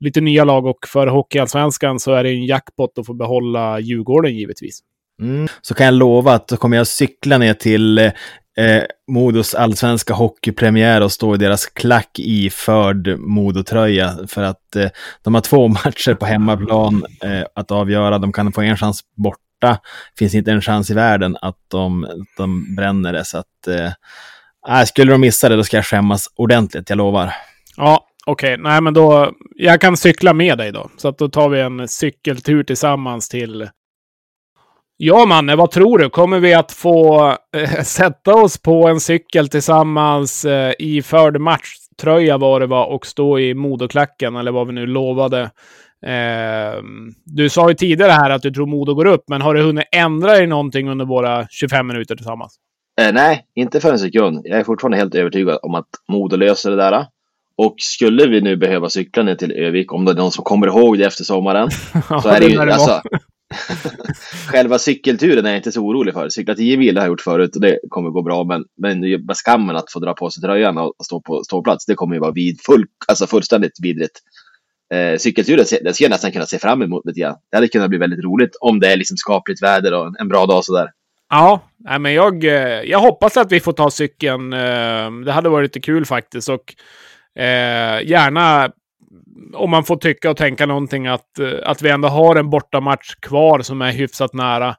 lite 0.00 0.20
nya 0.20 0.44
lag. 0.44 0.66
Och 0.66 0.78
för 0.88 1.06
Hockeyallsvenskan 1.06 2.00
så 2.00 2.12
är 2.12 2.24
det 2.24 2.30
en 2.30 2.44
jackpot 2.44 2.98
att 2.98 3.06
få 3.06 3.14
behålla 3.14 3.80
Djurgården 3.80 4.36
givetvis. 4.36 4.80
Mm. 5.22 5.48
Så 5.62 5.74
kan 5.74 5.86
jag 5.86 5.94
lova 5.94 6.32
att 6.32 6.48
då 6.48 6.56
kommer 6.56 6.76
jag 6.76 6.86
cykla 6.86 7.38
ner 7.38 7.54
till 7.54 7.98
eh, 7.98 8.82
Modos 9.08 9.54
allsvenska 9.54 10.14
hockeypremiär 10.14 11.00
och 11.00 11.12
stå 11.12 11.34
i 11.34 11.38
deras 11.38 11.66
klack 11.66 12.18
i 12.18 12.50
förd 12.50 13.18
Modotröja. 13.18 14.18
För 14.28 14.42
att 14.42 14.76
eh, 14.76 14.88
de 15.22 15.34
har 15.34 15.40
två 15.40 15.68
matcher 15.84 16.14
på 16.14 16.26
hemmaplan 16.26 17.04
eh, 17.22 17.44
att 17.54 17.70
avgöra. 17.70 18.18
De 18.18 18.32
kan 18.32 18.52
få 18.52 18.60
en 18.60 18.76
chans 18.76 19.00
borta. 19.16 19.78
Finns 20.18 20.34
inte 20.34 20.52
en 20.52 20.62
chans 20.62 20.90
i 20.90 20.94
världen 20.94 21.36
att 21.42 21.58
de, 21.68 22.04
att 22.04 22.36
de 22.36 22.74
bränner 22.76 23.12
det. 23.12 23.24
Så 23.24 23.38
att, 23.38 23.66
eh, 23.68 24.84
skulle 24.84 25.12
de 25.12 25.20
missa 25.20 25.48
det 25.48 25.56
då 25.56 25.64
ska 25.64 25.76
jag 25.76 25.86
skämmas 25.86 26.32
ordentligt, 26.36 26.90
jag 26.90 26.96
lovar. 26.96 27.32
Ja, 27.76 28.05
okej. 28.26 28.56
Nej, 28.58 28.80
men 28.80 28.94
då... 28.94 29.32
Jag 29.56 29.80
kan 29.80 29.96
cykla 29.96 30.32
med 30.32 30.58
dig 30.58 30.72
då. 30.72 30.90
Så 30.96 31.08
att 31.08 31.18
då 31.18 31.28
tar 31.28 31.48
vi 31.48 31.60
en 31.60 31.88
cykeltur 31.88 32.62
tillsammans 32.62 33.28
till... 33.28 33.68
Ja, 34.96 35.26
Manne, 35.26 35.56
vad 35.56 35.70
tror 35.70 35.98
du? 35.98 36.10
Kommer 36.10 36.40
vi 36.40 36.54
att 36.54 36.72
få 36.72 37.28
eh, 37.56 37.82
sätta 37.82 38.34
oss 38.34 38.58
på 38.62 38.88
en 38.88 39.00
cykel 39.00 39.48
tillsammans 39.48 40.44
eh, 40.44 40.72
i 40.78 41.02
förd 41.02 41.40
matchtröja 41.40 42.38
var 42.38 42.60
det 42.60 42.66
var 42.66 42.86
och 42.86 43.06
stå 43.06 43.38
i 43.38 43.54
Modoklacken 43.54 44.36
eller 44.36 44.52
vad 44.52 44.66
vi 44.66 44.72
nu 44.72 44.86
lovade? 44.86 45.50
Eh, 46.06 46.82
du 47.24 47.48
sa 47.48 47.68
ju 47.68 47.74
tidigare 47.74 48.12
här 48.12 48.30
att 48.30 48.42
du 48.42 48.50
tror 48.50 48.66
Modo 48.66 48.94
går 48.94 49.06
upp, 49.06 49.24
men 49.28 49.42
har 49.42 49.54
du 49.54 49.62
hunnit 49.62 49.88
ändra 49.92 50.32
dig 50.32 50.46
någonting 50.46 50.88
under 50.88 51.04
våra 51.04 51.46
25 51.50 51.86
minuter 51.86 52.16
tillsammans? 52.16 52.56
Eh, 53.00 53.12
nej, 53.12 53.46
inte 53.54 53.80
för 53.80 53.92
en 53.92 53.98
sekund. 53.98 54.40
Jag 54.44 54.58
är 54.60 54.64
fortfarande 54.64 54.96
helt 54.96 55.14
övertygad 55.14 55.58
om 55.62 55.74
att 55.74 55.88
Modo 56.08 56.36
löser 56.36 56.70
det 56.70 56.76
där. 56.76 57.06
Och 57.56 57.74
skulle 57.78 58.26
vi 58.26 58.40
nu 58.40 58.56
behöva 58.56 58.88
cykla 58.88 59.22
ner 59.22 59.34
till 59.34 59.52
Övik, 59.52 59.92
om 59.92 60.04
det 60.04 60.12
är 60.12 60.16
någon 60.16 60.32
som 60.32 60.44
kommer 60.44 60.66
ihåg 60.66 60.98
det 60.98 61.04
efter 61.04 61.24
sommaren, 61.24 61.70
så 62.22 62.28
är 62.28 62.40
det 62.40 62.46
ju 62.46 62.60
alltså, 62.60 63.02
Själva 64.48 64.78
cykelturen 64.78 65.46
är 65.46 65.50
jag 65.50 65.58
inte 65.58 65.72
så 65.72 65.80
orolig 65.80 66.14
för. 66.14 66.28
Cykla 66.28 66.54
10 66.54 66.76
mil 66.76 66.96
har 66.96 67.04
jag 67.04 67.08
gjort 67.08 67.20
förut 67.20 67.54
och 67.54 67.60
det 67.60 67.78
kommer 67.88 68.10
gå 68.10 68.22
bra. 68.22 68.44
Men, 68.44 68.64
men 68.76 69.00
det 69.00 69.34
skammen 69.34 69.76
att 69.76 69.92
få 69.92 70.00
dra 70.00 70.14
på 70.14 70.30
sig 70.30 70.42
tröjan 70.42 70.78
och 70.78 70.94
stå 71.04 71.20
på 71.20 71.44
ståplats. 71.44 71.86
Det 71.86 71.94
kommer 71.94 72.14
ju 72.14 72.20
vara 72.20 72.32
vid, 72.32 72.60
full, 72.66 72.86
alltså 73.08 73.26
fullständigt 73.26 73.72
vidrigt. 73.82 74.20
Eh, 74.94 75.18
cykelturen 75.18 75.64
den 75.82 75.94
ska 75.94 76.04
jag 76.04 76.10
nästan 76.10 76.32
kunna 76.32 76.46
se 76.46 76.58
fram 76.58 76.82
emot 76.82 77.06
lite 77.06 77.20
grann. 77.20 77.36
Det 77.50 77.56
hade 77.56 77.68
kunnat 77.68 77.88
bli 77.88 77.98
väldigt 77.98 78.24
roligt 78.24 78.56
om 78.60 78.80
det 78.80 78.92
är 78.92 78.96
liksom 78.96 79.16
skapligt 79.16 79.62
väder 79.62 79.94
och 79.94 80.06
en, 80.06 80.14
en 80.18 80.28
bra 80.28 80.46
dag 80.46 80.64
sådär. 80.64 80.90
Ja, 81.30 81.60
men 82.00 82.14
jag, 82.14 82.44
eh, 82.44 82.82
jag 82.82 82.98
hoppas 82.98 83.36
att 83.36 83.52
vi 83.52 83.60
får 83.60 83.72
ta 83.72 83.90
cykeln. 83.90 84.52
eh, 84.52 85.10
Det 85.24 85.32
hade 85.32 85.48
varit 85.48 85.64
lite 85.64 85.80
kul 85.80 86.04
faktiskt. 86.04 86.48
Och 86.48 86.74
eh, 87.36 88.08
gärna, 88.08 88.70
om 89.54 89.70
man 89.70 89.84
får 89.84 89.96
tycka 89.96 90.30
och 90.30 90.36
tänka 90.36 90.66
någonting, 90.66 91.06
att, 91.06 91.38
eh, 91.38 91.48
att 91.64 91.82
vi 91.82 91.90
ändå 91.90 92.08
har 92.08 92.36
en 92.36 92.50
bortamatch 92.50 93.14
kvar 93.14 93.60
som 93.60 93.82
är 93.82 93.92
hyfsat 93.92 94.32
nära. 94.32 94.76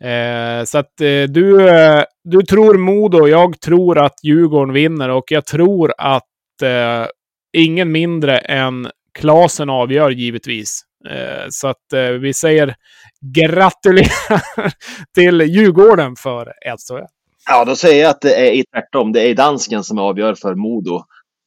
Eh, 0.00 0.64
så 0.64 0.78
att 0.78 1.00
eh, 1.00 1.22
du, 1.22 1.68
eh, 1.68 2.02
du 2.24 2.42
tror 2.42 2.78
Modo, 2.78 3.28
jag 3.28 3.60
tror 3.60 3.98
att 3.98 4.24
Djurgården 4.24 4.74
vinner 4.74 5.08
och 5.08 5.24
jag 5.26 5.46
tror 5.46 5.92
att 5.98 6.62
eh, 6.62 7.06
ingen 7.52 7.92
mindre 7.92 8.38
än 8.38 8.90
Klasen 9.18 9.70
avgör 9.70 10.10
givetvis. 10.10 10.82
Eh, 11.10 11.46
så 11.50 11.68
att 11.68 11.92
eh, 11.92 12.08
vi 12.08 12.34
säger 12.34 12.74
gratulerar 13.34 14.72
till 15.14 15.40
Djurgården 15.40 16.16
för 16.16 16.48
1 16.48 16.74
Ja, 17.48 17.64
då 17.64 17.76
säger 17.76 18.02
jag 18.02 18.10
att 18.10 18.20
det 18.20 18.58
är 18.58 18.64
tvärtom. 18.72 19.12
Det 19.12 19.30
är 19.30 19.34
dansken 19.34 19.84
som 19.84 19.98
avgör 19.98 20.34
för 20.34 20.54
Modo. 20.54 21.02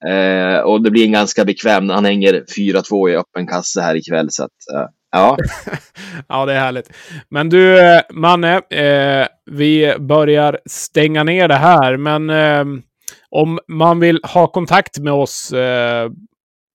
Eh, 0.08 0.60
och 0.60 0.82
det 0.82 0.92
blir 0.92 1.06
en 1.06 1.12
ganska 1.12 1.46
bekväm, 1.46 1.90
han 1.90 2.06
hänger 2.06 2.44
4-2 2.58 3.10
i 3.10 3.16
öppen 3.16 3.48
kasse 3.48 3.82
här 3.82 3.96
ikväll. 3.96 4.28
Så 4.32 4.44
att, 4.44 4.76
eh, 4.76 4.86
ja. 5.12 5.38
ja, 6.28 6.46
det 6.46 6.54
är 6.54 6.60
härligt. 6.60 6.90
Men 7.30 7.50
du, 7.50 7.80
eh, 7.80 8.02
Manne, 8.14 8.56
eh, 8.56 9.28
vi 9.52 9.96
börjar 10.00 10.60
stänga 10.66 11.24
ner 11.24 11.48
det 11.48 11.56
här. 11.56 11.98
Men 11.98 12.30
eh, 12.30 12.82
om 13.30 13.60
man 13.68 14.00
vill 14.00 14.20
ha 14.24 14.48
kontakt 14.48 15.00
med 15.00 15.14
oss, 15.14 15.52
eh, 15.52 16.10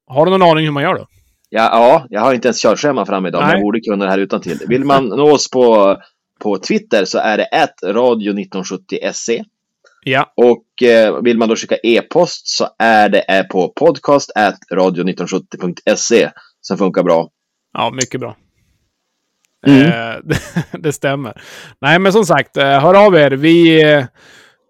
har 0.06 0.24
du 0.24 0.30
någon 0.30 0.42
aning 0.42 0.64
hur 0.64 0.72
man 0.72 0.82
gör 0.82 0.94
då? 0.94 1.06
Ja, 1.48 1.68
ja 1.72 2.06
jag 2.10 2.20
har 2.20 2.34
inte 2.34 2.48
ens 2.48 2.62
körschema 2.62 3.06
fram 3.06 3.26
idag, 3.26 3.40
Nej. 3.40 3.46
men 3.46 3.56
jag 3.56 3.62
borde 3.62 3.80
kunna 3.80 4.04
det 4.04 4.10
här 4.10 4.18
utan 4.18 4.40
till. 4.40 4.58
Vill 4.68 4.84
man 4.84 5.08
nå 5.08 5.32
oss 5.32 5.50
på, 5.50 5.96
på 6.40 6.58
Twitter 6.58 7.04
så 7.04 7.18
är 7.18 7.36
det 7.36 7.48
radio1970se. 7.84 9.44
Ja. 10.04 10.32
Och 10.36 10.82
eh, 10.82 11.22
vill 11.22 11.38
man 11.38 11.48
då 11.48 11.56
skicka 11.56 11.76
e-post 11.82 12.48
så 12.48 12.68
är 12.78 13.08
det 13.08 13.30
är 13.30 13.44
på 13.44 13.68
podcast 13.68 14.32
radio1970.se 14.72 16.30
som 16.60 16.78
funkar 16.78 17.02
bra. 17.02 17.28
Ja, 17.72 17.90
mycket 17.90 18.20
bra. 18.20 18.36
Mm. 19.66 19.82
Eh, 19.82 20.16
det, 20.80 20.92
stämmer. 20.92 21.42
Nej, 21.80 21.98
men 21.98 22.12
som 22.12 22.24
sagt, 22.24 22.56
eh, 22.56 22.80
hör 22.80 23.06
av 23.06 23.14
er. 23.14 23.30
Vi, 23.30 23.82
eh, 23.82 24.04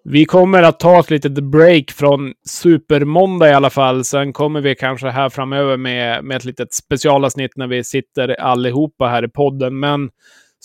vi 0.04 0.24
kommer 0.24 0.62
att 0.62 0.80
ta 0.80 1.00
ett 1.00 1.10
litet 1.10 1.44
break 1.44 1.90
från 1.90 2.32
Supermåndag 2.48 3.50
i 3.50 3.52
alla 3.52 3.70
fall. 3.70 4.04
Sen 4.04 4.32
kommer 4.32 4.60
vi 4.60 4.74
kanske 4.74 5.08
här 5.08 5.28
framöver 5.28 5.76
med, 5.76 6.24
med 6.24 6.36
ett 6.36 6.44
litet 6.44 6.74
specialavsnitt 6.74 7.56
när 7.56 7.66
vi 7.66 7.84
sitter 7.84 8.40
allihopa 8.40 9.06
här 9.06 9.24
i 9.24 9.28
podden. 9.28 9.80
Men 9.80 10.10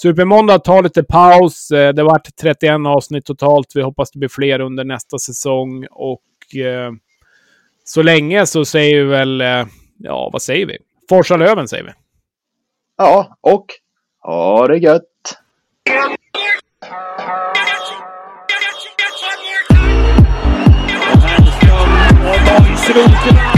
Supermåndag 0.02 0.60
tar 0.60 0.84
lite 0.84 1.04
paus. 1.04 1.72
Eh, 1.72 1.94
det 1.94 2.04
vart 2.04 2.36
31 2.42 2.72
avsnitt 2.88 3.26
totalt. 3.26 3.72
Vi 3.76 3.82
hoppas 3.82 4.12
det 4.12 4.20
blir 4.20 4.30
fler 4.30 4.60
under 4.60 4.84
nästa 4.84 5.20
säsong. 5.20 5.86
Och 5.92 6.56
eh, 6.56 6.92
så 7.84 8.02
länge 8.02 8.46
så 8.46 8.66
säger 8.66 9.04
vi 9.04 9.04
väl, 9.04 9.42
eh, 9.42 9.66
ja 9.98 10.30
vad 10.34 10.42
säger 10.42 10.66
vi? 10.66 10.78
Forsa 11.10 11.38
Löven 11.38 11.68
säger 11.68 11.84
vi. 11.84 11.92
Ja, 12.98 13.38
och 13.42 13.66
ha 14.22 14.68
det 14.68 14.78
gött! 14.78 15.04
Åbergs 22.22 23.49